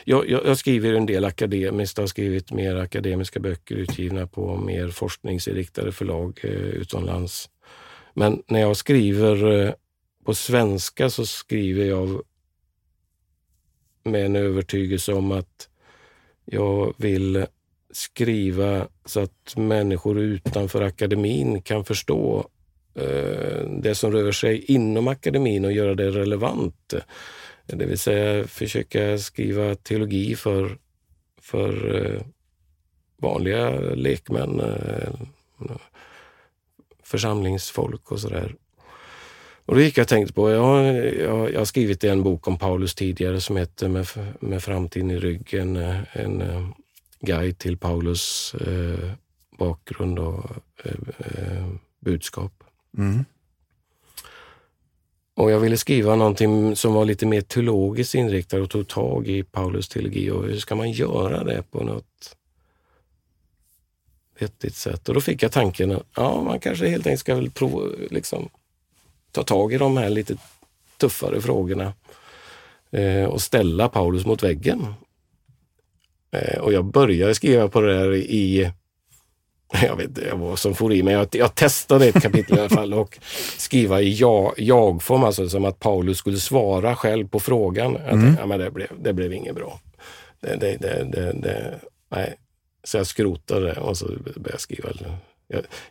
jag, 0.05 0.31
jag, 0.31 0.47
jag, 0.47 0.59
skriver 0.59 0.93
en 0.93 1.07
del 1.07 1.25
akademiskt, 1.25 1.99
har 1.99 2.07
skrivit 2.07 2.53
mer 2.53 2.77
akademiska 2.77 3.41
böcker 3.41 3.75
utgivna 3.75 4.27
på 4.27 4.57
mer 4.57 4.89
forskningsinriktade 4.89 5.93
förlag 5.93 6.41
eh, 6.43 6.51
utomlands. 6.51 7.51
Men 8.15 8.43
när 8.47 8.61
jag 8.61 8.77
skriver 8.77 9.61
eh, 9.67 9.73
på 10.25 10.35
svenska 10.35 11.11
så 11.11 11.27
skriver 11.27 11.85
jag 11.85 12.23
med 14.05 14.27
en 14.27 14.37
övertygelse 14.37 15.13
om 15.13 15.33
att 15.33 15.69
jag 16.45 16.95
vill 16.97 17.47
skriva 17.91 18.89
så 19.05 19.21
att 19.21 19.57
människor 19.57 20.19
utanför 20.19 20.83
akademin 20.83 21.63
kan 21.63 21.85
förstå 21.85 22.49
eh, 22.95 23.69
det 23.83 23.95
som 23.95 24.13
rör 24.13 24.33
sig 24.33 24.65
inom 24.65 25.09
akademin 25.09 25.65
och 25.65 25.73
göra 25.73 25.95
det 25.95 26.11
relevant. 26.11 26.95
Det 27.73 27.87
vill 27.87 27.99
säga 27.99 28.47
försöka 28.47 29.19
skriva 29.19 29.75
teologi 29.75 30.37
för, 30.37 30.79
för 31.41 32.05
eh, 32.05 32.23
vanliga 33.17 33.71
lekmän, 33.81 34.61
eh, 34.61 35.11
församlingsfolk 37.03 38.13
och 38.13 38.21
sådär. 38.21 38.55
Och 39.65 39.75
då 39.75 39.81
gick 39.81 39.99
jag 39.99 40.05
och 40.05 40.09
tänkte 40.09 40.33
på, 40.33 40.51
jag, 40.51 40.97
jag, 41.17 41.53
jag 41.53 41.61
har 41.61 41.65
skrivit 41.65 42.05
en 42.05 42.23
bok 42.23 42.49
om 42.49 42.59
Paulus 42.59 42.95
tidigare 42.95 43.41
som 43.41 43.57
heter 43.57 43.89
Med, 43.89 44.07
med 44.41 44.63
framtiden 44.63 45.11
i 45.11 45.19
ryggen, 45.19 45.77
eh, 45.77 45.97
en, 46.13 46.41
en 46.41 46.75
guide 47.21 47.59
till 47.59 47.79
Paulus 47.79 48.55
eh, 48.55 49.11
bakgrund 49.59 50.19
och 50.19 50.51
eh, 50.85 51.69
budskap. 52.01 52.65
Mm. 52.99 53.25
Och 55.39 55.51
jag 55.51 55.61
ville 55.61 55.77
skriva 55.77 56.17
någonting 56.17 56.77
som 56.77 56.95
var 56.95 57.05
lite 57.05 57.27
mer 57.27 57.41
teologiskt 57.41 58.15
inriktat 58.15 58.61
och 58.61 58.71
tog 58.71 58.89
tag 58.89 59.29
i 59.29 59.43
Paulus 59.43 59.89
teologi 59.89 60.31
och 60.31 60.45
hur 60.45 60.57
ska 60.57 60.75
man 60.75 60.91
göra 60.91 61.45
det 61.45 61.63
på 61.71 61.85
något 61.85 62.37
vettigt 64.39 64.75
sätt? 64.75 65.09
Och 65.09 65.15
då 65.15 65.21
fick 65.21 65.43
jag 65.43 65.53
tanken 65.53 65.93
att 65.93 66.03
ja, 66.17 66.43
man 66.43 66.61
kanske 66.61 66.89
helt 66.89 67.07
enkelt 67.07 67.21
ska 67.21 67.35
väl 67.35 67.51
prova, 67.51 67.87
liksom, 68.11 68.49
ta 69.33 69.43
tag 69.43 69.73
i 69.73 69.79
de 69.79 69.97
här 69.97 70.11
lite 70.11 70.37
tuffare 70.97 71.41
frågorna 71.41 71.93
eh, 72.91 73.25
och 73.25 73.43
ställa 73.43 73.89
Paulus 73.89 74.27
mot 74.27 74.43
väggen. 74.43 74.95
Eh, 76.31 76.59
och 76.59 76.73
jag 76.73 76.85
började 76.85 77.35
skriva 77.35 77.69
på 77.69 77.81
det 77.81 77.99
här 77.99 78.15
i 78.15 78.73
jag 79.83 79.97
vet 79.97 80.07
inte 80.07 80.35
vad 80.35 80.59
som 80.59 80.75
får 80.75 80.93
i 80.93 81.03
mig. 81.03 81.15
Jag, 81.15 81.29
jag 81.33 81.55
testade 81.55 82.07
ett 82.07 82.23
kapitel 82.23 82.57
i 82.57 82.61
alla 82.61 82.69
fall 82.69 82.95
och 82.95 83.19
skriva 83.57 84.01
i 84.01 84.15
jag, 84.15 84.55
jag-form, 84.57 85.25
alltså 85.25 85.49
som 85.49 85.65
att 85.65 85.79
Paulus 85.79 86.19
skulle 86.19 86.37
svara 86.37 86.97
själv 86.97 87.29
på 87.29 87.41
frågan. 87.41 87.99
Jag 88.05 88.13
mm. 88.13 88.37
ja, 88.41 88.47
men 88.47 88.61
det, 88.61 88.71
blev, 88.71 88.89
det 88.99 89.13
blev 89.13 89.33
inget 89.33 89.55
bra. 89.55 89.81
Det, 90.41 90.57
det, 90.57 90.77
det, 90.77 91.33
det, 91.43 91.81
nej. 92.11 92.35
Så 92.85 92.97
jag 92.97 93.07
skrotade 93.07 93.67
det 93.67 93.81
och 93.81 93.97
så 93.97 94.07
började 94.07 94.51
jag 94.51 94.61
skriva. 94.61 94.89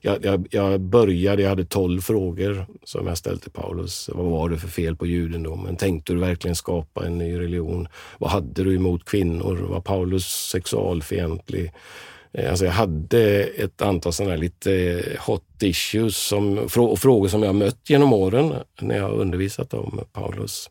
Jag, 0.01 0.25
jag, 0.25 0.47
jag, 0.51 0.79
började, 0.79 1.41
jag 1.41 1.49
hade 1.49 1.65
tolv 1.65 2.01
frågor 2.01 2.65
som 2.83 3.07
jag 3.07 3.17
ställde 3.17 3.41
till 3.41 3.51
Paulus. 3.51 4.09
Vad 4.13 4.25
var 4.25 4.49
det 4.49 4.57
för 4.57 4.67
fel 4.67 4.95
på 4.95 5.05
judendomen? 5.05 5.75
Tänkte 5.75 6.13
du 6.13 6.19
verkligen 6.19 6.55
skapa 6.55 7.05
en 7.05 7.17
ny 7.17 7.39
religion? 7.39 7.87
Vad 8.17 8.29
hade 8.29 8.63
du 8.63 8.75
emot 8.75 9.05
kvinnor? 9.05 9.55
Var 9.55 9.81
Paulus 9.81 10.49
sexualfientlig? 10.51 11.71
Eh, 12.31 12.49
alltså 12.49 12.65
jag 12.65 12.71
hade 12.71 13.43
ett 13.43 13.81
antal 13.81 14.13
sådana 14.13 14.31
här 14.31 14.37
lite 14.37 14.73
eh, 14.73 15.19
hot 15.19 15.63
issues 15.63 16.17
som, 16.17 16.57
och 16.57 16.99
frågor 16.99 17.27
som 17.27 17.43
jag 17.43 17.55
mött 17.55 17.89
genom 17.89 18.13
åren 18.13 18.53
när 18.81 18.97
jag 18.97 19.11
undervisat 19.11 19.73
om 19.73 20.01
Paulus. 20.11 20.69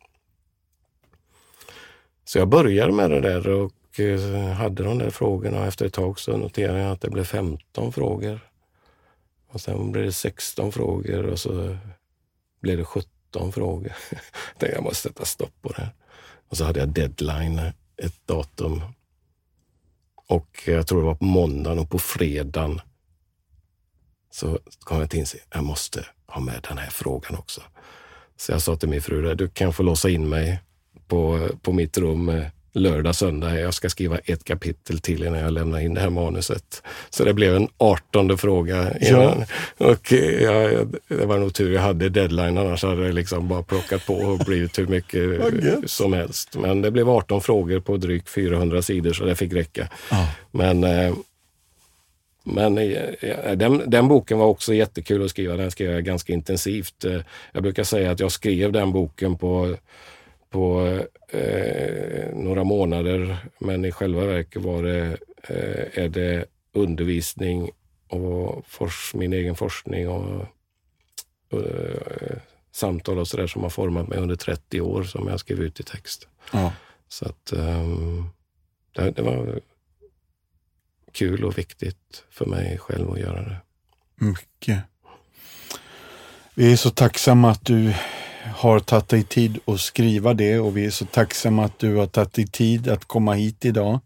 Så 2.25 2.37
jag 2.37 2.47
började 2.47 2.91
med 2.91 3.11
det 3.11 3.21
där 3.21 3.49
och 3.49 3.99
eh, 3.99 4.51
hade 4.51 4.83
de 4.83 4.97
där 4.97 5.09
frågorna 5.09 5.59
och 5.59 5.65
efter 5.65 5.85
ett 5.85 5.93
tag 5.93 6.19
så 6.19 6.37
noterade 6.37 6.79
jag 6.79 6.91
att 6.91 7.01
det 7.01 7.09
blev 7.09 7.23
15 7.23 7.91
frågor. 7.91 8.39
Och 9.51 9.61
sen 9.61 9.91
blev 9.91 10.05
det 10.05 10.11
16 10.11 10.71
frågor 10.71 11.25
och 11.25 11.39
så 11.39 11.77
blev 12.61 12.77
det 12.77 12.85
17 12.85 13.51
frågor. 13.51 13.93
jag 14.59 14.83
måste 14.83 15.09
sätta 15.09 15.25
stopp 15.25 15.61
på 15.61 15.69
det 15.69 15.81
här. 15.81 15.89
Och 16.49 16.57
så 16.57 16.63
hade 16.63 16.79
jag 16.79 16.89
deadline, 16.89 17.61
ett 17.97 18.27
datum. 18.27 18.81
Och 20.27 20.63
jag 20.65 20.87
tror 20.87 20.99
det 20.99 21.05
var 21.05 21.15
på 21.15 21.25
måndagen 21.25 21.79
och 21.79 21.89
på 21.89 21.99
fredagen 21.99 22.81
så 24.31 24.59
kom 24.79 24.99
jag 24.99 25.09
till 25.09 25.19
insikt, 25.19 25.47
jag 25.53 25.63
måste 25.63 26.05
ha 26.27 26.41
med 26.41 26.65
den 26.69 26.77
här 26.77 26.89
frågan 26.89 27.35
också. 27.35 27.61
Så 28.37 28.51
jag 28.51 28.61
sa 28.61 28.75
till 28.75 28.89
min 28.89 29.01
fru, 29.01 29.35
du 29.35 29.49
kan 29.49 29.73
få 29.73 29.83
låsa 29.83 30.09
in 30.09 30.29
mig 30.29 30.59
på, 31.07 31.49
på 31.61 31.71
mitt 31.71 31.97
rum 31.97 32.29
eh, 32.29 32.47
lördag, 32.77 33.15
söndag. 33.15 33.59
Jag 33.59 33.73
ska 33.73 33.89
skriva 33.89 34.17
ett 34.17 34.43
kapitel 34.43 34.99
till 34.99 35.23
innan 35.23 35.39
jag 35.39 35.53
lämnar 35.53 35.79
in 35.79 35.93
det 35.93 36.01
här 36.01 36.09
manuset. 36.09 36.83
Så 37.09 37.23
det 37.23 37.33
blev 37.33 37.55
en 37.55 37.67
artonde 37.77 38.37
fråga. 38.37 38.97
Innan. 38.97 39.45
Ja. 39.77 39.87
Och 39.87 40.11
ja, 40.41 40.85
det 41.07 41.25
var 41.25 41.37
nog 41.37 41.53
tur 41.53 41.73
jag 41.73 41.81
hade 41.81 42.09
deadline, 42.09 42.57
annars 42.57 42.83
hade 42.83 43.07
det 43.07 43.11
liksom 43.11 43.47
bara 43.47 43.63
plockat 43.63 44.05
på 44.05 44.13
och 44.13 44.39
blivit 44.39 44.79
hur 44.79 44.87
mycket 44.87 45.41
som 45.91 46.13
helst. 46.13 46.55
Men 46.57 46.81
det 46.81 46.91
blev 46.91 47.09
18 47.09 47.41
frågor 47.41 47.79
på 47.79 47.97
drygt 47.97 48.29
400 48.29 48.81
sidor 48.81 49.13
så 49.13 49.25
det 49.25 49.35
fick 49.35 49.53
räcka. 49.53 49.89
Ja. 50.11 50.27
Men 50.51 50.83
eh, 50.83 51.13
men 52.49 52.77
eh, 52.77 53.55
den, 53.55 53.89
den, 53.89 54.07
boken 54.07 54.37
var 54.37 54.45
också 54.45 54.73
jättekul 54.73 55.25
att 55.25 55.29
skriva. 55.29 55.57
Den 55.57 55.71
skrev 55.71 55.91
jag 55.91 56.03
ganska 56.03 56.33
intensivt. 56.33 57.05
Eh, 57.05 57.21
jag 57.51 57.63
brukar 57.63 57.83
säga 57.83 58.11
att 58.11 58.19
jag 58.19 58.31
skrev 58.31 58.71
den 58.71 58.91
boken 58.91 59.37
på 59.37 59.75
på 60.49 60.99
eh, 61.29 62.33
några 62.33 62.63
månader. 62.63 63.37
Men 63.59 63.85
i 63.85 63.91
själva 63.91 64.25
verket 64.25 64.61
var 64.61 64.83
det, 64.83 65.17
eh, 65.43 66.03
är 66.03 66.09
det 66.09 66.45
undervisning 66.73 67.71
och 68.09 68.65
fors, 68.67 69.13
min 69.15 69.33
egen 69.33 69.55
forskning 69.55 70.09
och, 70.09 70.45
och 71.51 71.61
eh, 71.61 72.37
samtal 72.71 73.19
och 73.19 73.27
sådär 73.27 73.47
som 73.47 73.63
har 73.63 73.69
format 73.69 74.07
mig 74.07 74.17
under 74.17 74.35
30 74.35 74.81
år 74.81 75.03
som 75.03 75.27
jag 75.27 75.39
skrev 75.39 75.59
ut 75.59 75.79
i 75.79 75.83
text. 75.83 76.27
Ja. 76.53 76.73
Så 77.07 77.25
att 77.25 77.53
um, 77.53 78.29
det, 78.91 79.11
det, 79.11 79.21
var 79.21 79.59
kul 81.11 81.43
och 81.43 81.57
viktigt 81.57 82.23
för 82.29 82.45
mig 82.45 82.77
själv 82.77 83.11
att 83.11 83.19
göra 83.19 83.41
det. 83.41 83.57
Mycket. 84.15 84.83
Vi 86.53 86.71
är 86.71 86.75
så 86.75 86.89
tacksamma 86.89 87.51
att 87.51 87.65
du 87.65 87.93
har 88.55 88.79
tagit 88.79 89.09
dig 89.09 89.23
tid 89.23 89.59
att 89.65 89.81
skriva 89.81 90.33
det 90.33 90.59
och 90.59 90.77
vi 90.77 90.85
är 90.85 90.89
så 90.89 91.05
tacksamma 91.05 91.65
att 91.65 91.79
du 91.79 91.95
har 91.95 92.07
tagit 92.07 92.33
dig 92.33 92.47
tid 92.47 92.87
att 92.87 93.05
komma 93.05 93.33
hit 93.33 93.65
idag. 93.65 93.99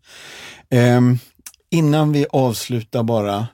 Eh, 0.69 1.01
innan 1.69 2.11
vi 2.11 2.25
avslutar 2.31 3.03
bara, 3.03 3.47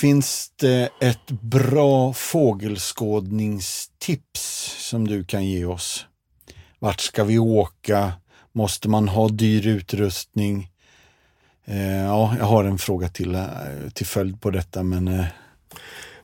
finns 0.00 0.52
det 0.56 0.88
ett 1.00 1.30
bra 1.30 2.12
fågelskådningstips 2.12 4.76
som 4.78 5.08
du 5.08 5.24
kan 5.24 5.46
ge 5.46 5.64
oss? 5.64 6.06
Vart 6.78 7.00
ska 7.00 7.24
vi 7.24 7.38
åka? 7.38 8.12
Måste 8.52 8.88
man 8.88 9.08
ha 9.08 9.28
dyr 9.28 9.66
utrustning? 9.66 10.68
Eh, 11.64 12.02
ja, 12.02 12.34
jag 12.38 12.44
har 12.44 12.64
en 12.64 12.78
fråga 12.78 13.08
till, 13.08 13.34
eh, 13.34 13.48
till 13.94 14.06
följd 14.06 14.40
på 14.40 14.50
detta, 14.50 14.82
men 14.82 15.08
eh, 15.08 15.26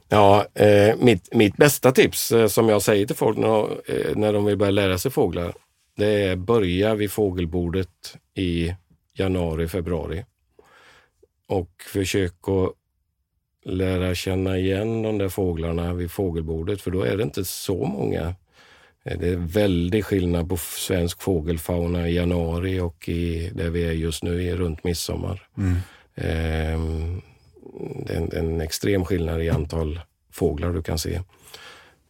Ja, 0.09 0.47
eh, 0.55 0.97
mitt, 0.99 1.35
mitt 1.35 1.57
bästa 1.57 1.93
tips 1.93 2.33
eh, 2.33 2.47
som 2.47 2.69
jag 2.69 2.83
säger 2.83 3.07
till 3.07 3.17
folk 3.17 3.39
när, 3.39 3.63
eh, 3.91 4.17
när 4.17 4.33
de 4.33 4.45
vill 4.45 4.57
börja 4.57 4.71
lära 4.71 4.99
sig 4.99 5.11
fåglar, 5.11 5.53
det 5.97 6.07
är 6.07 6.37
börja 6.37 6.95
vid 6.95 7.11
fågelbordet 7.11 8.17
i 8.35 8.75
januari, 9.15 9.69
februari. 9.69 10.25
Och 11.49 11.71
försök 11.93 12.49
att 12.49 12.73
lära 13.65 14.15
känna 14.15 14.59
igen 14.59 15.03
de 15.03 15.19
där 15.19 15.29
fåglarna 15.29 15.95
vid 15.95 16.11
fågelbordet, 16.11 16.81
för 16.81 16.91
då 16.91 17.03
är 17.03 17.17
det 17.17 17.23
inte 17.23 17.45
så 17.45 17.85
många. 17.85 18.35
Eh, 19.05 19.19
det 19.19 19.29
är 19.29 19.37
väldig 19.37 20.05
skillnad 20.05 20.49
på 20.49 20.57
svensk 20.57 21.23
fågelfauna 21.23 22.09
i 22.09 22.15
januari 22.15 22.81
och 22.81 23.09
i 23.09 23.51
där 23.55 23.71
vi 23.71 23.85
är 23.85 23.93
just 23.93 24.23
nu, 24.23 24.57
runt 24.57 24.85
midsommar. 24.85 25.49
Mm. 25.59 25.77
Det 28.07 28.13
är 28.15 28.17
en, 28.17 28.33
en 28.33 28.61
extrem 28.61 29.05
skillnad 29.05 29.43
i 29.43 29.51
antal 29.51 30.01
fåglar 30.33 30.73
du 30.73 30.83
kan 30.83 30.99
se. 30.99 31.21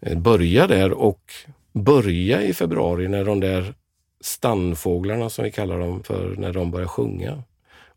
Eh, 0.00 0.18
börja 0.18 0.66
där 0.66 0.92
och 0.92 1.32
börja 1.72 2.42
i 2.42 2.54
februari 2.54 3.08
när 3.08 3.24
de 3.24 3.40
där 3.40 3.74
stannfåglarna 4.20 5.30
som 5.30 5.44
vi 5.44 5.50
kallar 5.50 5.78
dem 5.78 6.02
för, 6.02 6.36
när 6.36 6.52
de 6.52 6.70
börjar 6.70 6.86
sjunga. 6.86 7.42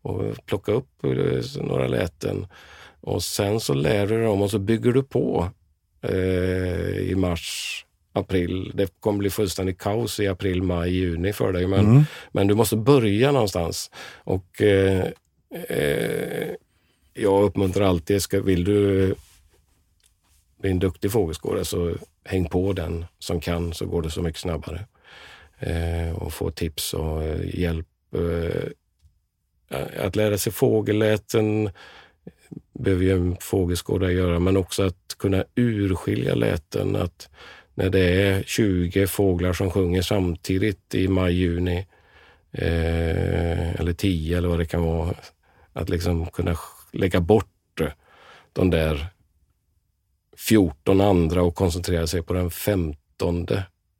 Och 0.01 0.45
plocka 0.45 0.71
upp 0.71 1.03
eh, 1.03 1.63
några 1.63 1.87
läten 1.87 2.47
och 3.01 3.23
sen 3.23 3.59
så 3.59 3.73
lär 3.73 4.07
du 4.07 4.23
dem 4.23 4.41
och 4.41 4.51
så 4.51 4.59
bygger 4.59 4.91
du 4.91 5.03
på 5.03 5.49
eh, 6.01 6.97
i 6.97 7.13
mars, 7.17 7.85
april. 8.13 8.71
Det 8.75 8.99
kommer 8.99 9.19
bli 9.19 9.29
fullständigt 9.29 9.77
kaos 9.77 10.19
i 10.19 10.27
april, 10.27 10.63
maj, 10.63 10.91
juni 10.91 11.33
för 11.33 11.53
dig. 11.53 11.67
Men, 11.67 11.79
mm. 11.79 12.03
men 12.31 12.47
du 12.47 12.55
måste 12.55 12.75
börja 12.77 13.31
någonstans. 13.31 13.91
Och 14.23 14.61
eh, 14.61 15.05
eh, 15.69 16.49
jag 17.13 17.43
uppmuntrar 17.43 17.85
alltid, 17.85 18.21
ska, 18.21 18.41
vill 18.41 18.63
du 18.63 19.13
bli 20.61 20.71
en 20.71 20.79
duktig 20.79 21.11
fågelskådare 21.11 21.65
så 21.65 21.95
häng 22.25 22.49
på 22.49 22.73
den 22.73 23.05
som 23.19 23.41
kan 23.41 23.73
så 23.73 23.85
går 23.85 24.01
det 24.01 24.11
så 24.11 24.21
mycket 24.21 24.41
snabbare. 24.41 24.85
Eh, 25.59 26.15
och 26.15 26.33
få 26.33 26.51
tips 26.51 26.93
och 26.93 27.23
eh, 27.23 27.59
hjälp. 27.59 27.87
Eh, 28.15 28.71
att 30.05 30.15
lära 30.15 30.37
sig 30.37 30.53
fågelläten 30.53 31.69
behöver 32.79 33.03
ju 33.03 33.11
en 33.11 33.37
fågelskådare 33.39 34.13
göra, 34.13 34.39
men 34.39 34.57
också 34.57 34.83
att 34.83 35.15
kunna 35.17 35.45
urskilja 35.55 36.35
läten. 36.35 36.95
Att 36.95 37.29
när 37.73 37.89
det 37.89 37.99
är 37.99 38.43
20 38.43 39.07
fåglar 39.07 39.53
som 39.53 39.71
sjunger 39.71 40.01
samtidigt 40.01 40.95
i 40.95 41.07
maj, 41.07 41.33
juni, 41.33 41.87
eh, 42.51 43.79
eller 43.79 43.93
10 43.93 44.37
eller 44.37 44.49
vad 44.49 44.59
det 44.59 44.65
kan 44.65 44.83
vara, 44.83 45.15
att 45.73 45.89
liksom 45.89 46.25
kunna 46.25 46.55
lägga 46.91 47.19
bort 47.19 47.81
de 48.53 48.69
där 48.69 49.07
14 50.37 51.01
andra 51.01 51.43
och 51.43 51.55
koncentrera 51.55 52.07
sig 52.07 52.21
på 52.21 52.33
den 52.33 52.51
15. 52.51 53.45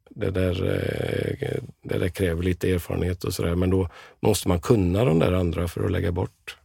Det 0.10 0.30
där, 0.30 0.66
eh, 0.66 1.64
det 1.84 1.98
där 1.98 2.10
kräver 2.10 2.44
lite 2.44 2.72
erfarenhet 2.72 3.24
och 3.24 3.34
sådär, 3.34 3.56
men 3.56 3.70
då 3.70 3.90
måste 4.20 4.48
man 4.48 4.60
kunna 4.60 5.06
de 5.06 5.20
där 5.20 5.32
andra 5.32 5.68
för 5.68 5.86
att 5.86 5.92
lägga 5.92 6.12
bort 6.12 6.58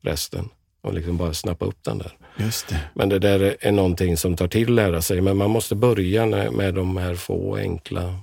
resten 0.00 0.48
och 0.80 0.94
liksom 0.94 1.16
bara 1.16 1.34
snappa 1.34 1.64
upp 1.64 1.84
den 1.84 1.98
där. 1.98 2.16
Just 2.36 2.68
det. 2.68 2.80
Men 2.94 3.08
det 3.08 3.18
där 3.18 3.56
är 3.60 3.72
någonting 3.72 4.16
som 4.16 4.36
tar 4.36 4.48
tid 4.48 4.68
att 4.68 4.74
lära 4.74 5.02
sig, 5.02 5.20
men 5.20 5.36
man 5.36 5.50
måste 5.50 5.74
börja 5.74 6.26
med 6.50 6.74
de 6.74 6.96
här 6.96 7.14
få 7.14 7.56
enkla 7.56 8.20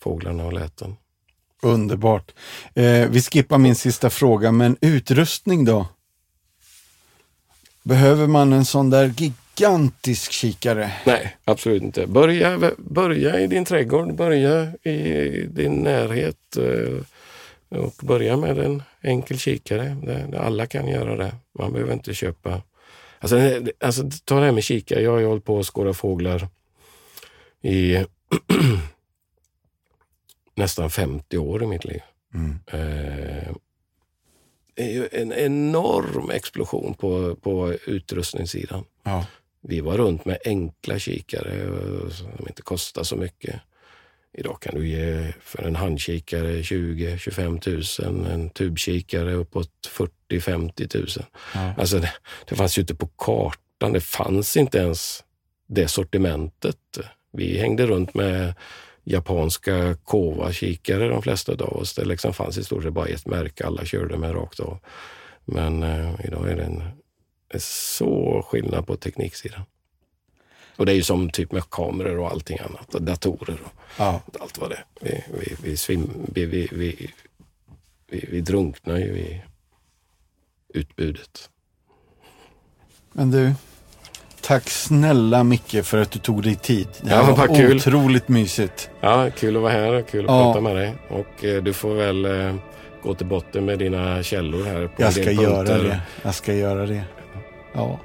fåglarna 0.00 0.44
och 0.44 0.52
läten. 0.52 0.96
Underbart. 1.62 2.34
Eh, 2.74 3.08
vi 3.10 3.22
skippar 3.22 3.58
min 3.58 3.74
sista 3.74 4.10
fråga, 4.10 4.52
men 4.52 4.76
utrustning 4.80 5.64
då? 5.64 5.86
Behöver 7.88 8.26
man 8.26 8.52
en 8.52 8.64
sån 8.64 8.90
där 8.90 9.14
gigantisk 9.16 10.32
kikare? 10.32 10.92
Nej, 11.06 11.36
absolut 11.44 11.82
inte. 11.82 12.06
Börja, 12.06 12.72
börja 12.78 13.40
i 13.40 13.46
din 13.46 13.64
trädgård, 13.64 14.14
börja 14.14 14.72
i 14.82 15.46
din 15.50 15.72
närhet 15.72 16.56
eh, 16.56 17.78
och 17.78 17.94
börja 18.02 18.36
med 18.36 18.58
en 18.58 18.82
enkel 19.02 19.38
kikare. 19.38 19.96
Alla 20.38 20.66
kan 20.66 20.88
göra 20.88 21.16
det. 21.16 21.34
Man 21.58 21.72
behöver 21.72 21.92
inte 21.92 22.14
köpa... 22.14 22.62
Alltså, 23.18 23.36
alltså 23.80 24.10
ta 24.24 24.38
det 24.38 24.44
här 24.44 24.52
med 24.52 24.64
kikare. 24.64 25.02
Jag 25.02 25.10
har 25.10 25.18
ju 25.18 25.26
hållit 25.26 25.44
på 25.44 25.58
att 25.58 25.66
skåda 25.66 25.94
fåglar 25.94 26.48
i 27.62 27.96
nästan 30.54 30.90
50 30.90 31.38
år 31.38 31.62
i 31.62 31.66
mitt 31.66 31.84
liv. 31.84 32.00
Mm. 32.34 32.58
Eh, 32.66 33.54
är 34.78 34.90
ju 34.92 35.08
en 35.12 35.32
enorm 35.32 36.30
explosion 36.30 36.94
på, 36.94 37.36
på 37.36 37.74
utrustningssidan. 37.86 38.84
Ja. 39.02 39.26
Vi 39.60 39.80
var 39.80 39.98
runt 39.98 40.24
med 40.24 40.38
enkla 40.44 40.98
kikare 40.98 41.70
som 42.10 42.48
inte 42.48 42.62
kostar 42.62 43.02
så 43.02 43.16
mycket. 43.16 43.60
Idag 44.32 44.60
kan 44.60 44.74
du 44.74 44.88
ge 44.88 45.32
för 45.40 45.62
en 45.62 45.76
handkikare 45.76 46.62
20-25 46.62 48.04
000, 48.06 48.26
en 48.26 48.50
tubkikare 48.50 49.34
uppåt 49.34 49.70
40-50 50.30 50.96
000. 50.96 51.06
Ja. 51.54 51.74
Alltså 51.78 51.98
det, 51.98 52.12
det 52.48 52.54
fanns 52.54 52.78
ju 52.78 52.80
inte 52.80 52.94
på 52.94 53.06
kartan. 53.06 53.92
Det 53.92 54.00
fanns 54.00 54.56
inte 54.56 54.78
ens 54.78 55.24
det 55.66 55.88
sortimentet. 55.88 56.98
Vi 57.32 57.58
hängde 57.58 57.86
runt 57.86 58.14
med 58.14 58.54
japanska 59.12 59.96
Kova-kikare 60.04 61.08
de 61.08 61.22
flesta 61.22 61.52
av 61.52 61.76
oss. 61.76 61.94
Det 61.94 62.04
liksom 62.04 62.32
fanns 62.34 62.58
i 62.58 62.64
stort 62.64 62.82
sett 62.82 62.92
bara 62.92 63.06
ett 63.06 63.26
märke 63.26 63.66
alla 63.66 63.84
körde 63.84 64.18
med 64.18 64.34
rakt 64.34 64.60
av. 64.60 64.78
Men 65.44 65.82
eh, 65.82 66.14
idag 66.24 66.50
är 66.50 66.56
det 66.56 66.64
en 66.64 66.82
är 67.50 67.58
så 67.58 68.42
skillnad 68.48 68.86
på 68.86 68.96
tekniksidan. 68.96 69.60
Och 70.76 70.86
det 70.86 70.92
är 70.92 70.96
ju 70.96 71.02
som 71.02 71.30
typ 71.30 71.52
med 71.52 71.70
kameror 71.70 72.18
och 72.18 72.30
allting 72.30 72.58
annat. 72.58 72.94
Och 72.94 73.02
datorer 73.02 73.58
och 73.64 73.72
Ja. 73.98 74.20
allt 74.40 74.58
vad 74.58 74.70
det 74.70 74.76
är. 74.76 74.84
Vi, 75.00 75.24
vi, 75.40 75.56
vi, 75.62 75.76
svim, 75.76 76.10
vi, 76.32 76.44
vi, 76.46 76.68
vi, 76.72 77.10
vi, 78.10 78.28
vi 78.30 78.40
drunknar 78.40 78.96
ju 78.96 79.18
i 79.18 79.42
utbudet. 80.68 81.50
Men 83.12 83.30
du, 83.30 83.52
tack 84.48 84.70
snälla 84.70 85.44
Micke 85.44 85.84
för 85.84 85.98
att 85.98 86.10
du 86.10 86.18
tog 86.18 86.42
dig 86.42 86.54
tid. 86.54 86.88
Det 87.00 87.10
Ja, 87.10 87.16
här 87.16 87.26
men 87.26 87.34
var 87.34 87.56
kul. 87.56 87.76
otroligt 87.76 88.28
mysigt. 88.28 88.90
Ja, 89.00 89.30
kul 89.36 89.56
att 89.56 89.62
vara 89.62 89.72
här 89.72 89.92
och 89.92 90.08
kul 90.08 90.24
att 90.24 90.30
Ja. 90.30 90.42
prata 90.44 90.60
med 90.60 90.76
dig. 90.76 90.94
Och 91.08 91.44
eh, 91.44 91.62
du 91.62 91.72
får 91.72 91.94
väl 91.94 92.24
eh, 92.24 92.54
gå 93.02 93.14
till 93.14 93.26
botten 93.26 93.64
med 93.64 93.78
dina 93.78 94.22
källor 94.22 94.64
här. 94.64 94.86
På 94.86 95.02
Jag 95.02 95.12
ska 95.12 95.30
göra 95.30 95.62
det. 95.62 96.00
Jag 96.22 96.34
ska 96.34 96.52
göra 96.54 96.86
det. 96.86 97.02
Ja, 97.72 97.98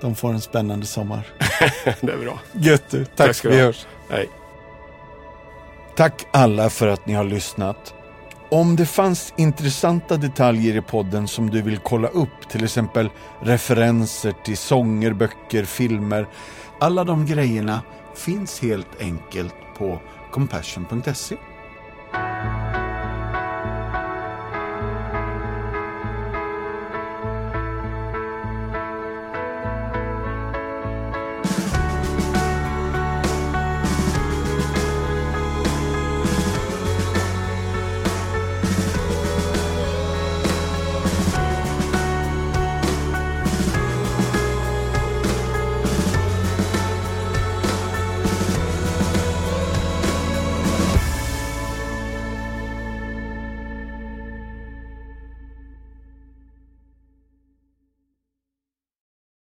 de 0.00 0.14
får 0.14 0.28
en 0.28 0.40
spännande 0.40 0.86
sommar. 0.86 1.26
det 2.00 2.12
är 2.12 2.18
bra. 2.18 2.40
Gött 2.52 2.84
du. 2.90 3.04
Tack, 3.04 3.16
Tack 3.16 3.36
ska 3.36 3.48
vi 3.48 3.60
hörs. 3.60 3.86
Hej. 4.10 4.28
Tack 5.96 6.26
alla 6.30 6.70
för 6.70 6.86
att 6.88 7.06
ni 7.06 7.14
har 7.14 7.24
lyssnat. 7.24 7.94
Om 8.52 8.76
det 8.76 8.86
fanns 8.86 9.34
intressanta 9.36 10.16
detaljer 10.16 10.76
i 10.76 10.80
podden 10.80 11.28
som 11.28 11.50
du 11.50 11.62
vill 11.62 11.78
kolla 11.78 12.08
upp, 12.08 12.48
till 12.48 12.64
exempel 12.64 13.10
referenser 13.40 14.34
till 14.44 14.56
sånger, 14.56 15.12
böcker, 15.12 15.64
filmer. 15.64 16.28
Alla 16.80 17.04
de 17.04 17.26
grejerna 17.26 17.82
finns 18.14 18.62
helt 18.62 19.00
enkelt 19.00 19.54
på 19.78 20.00
compassion.se. 20.30 21.36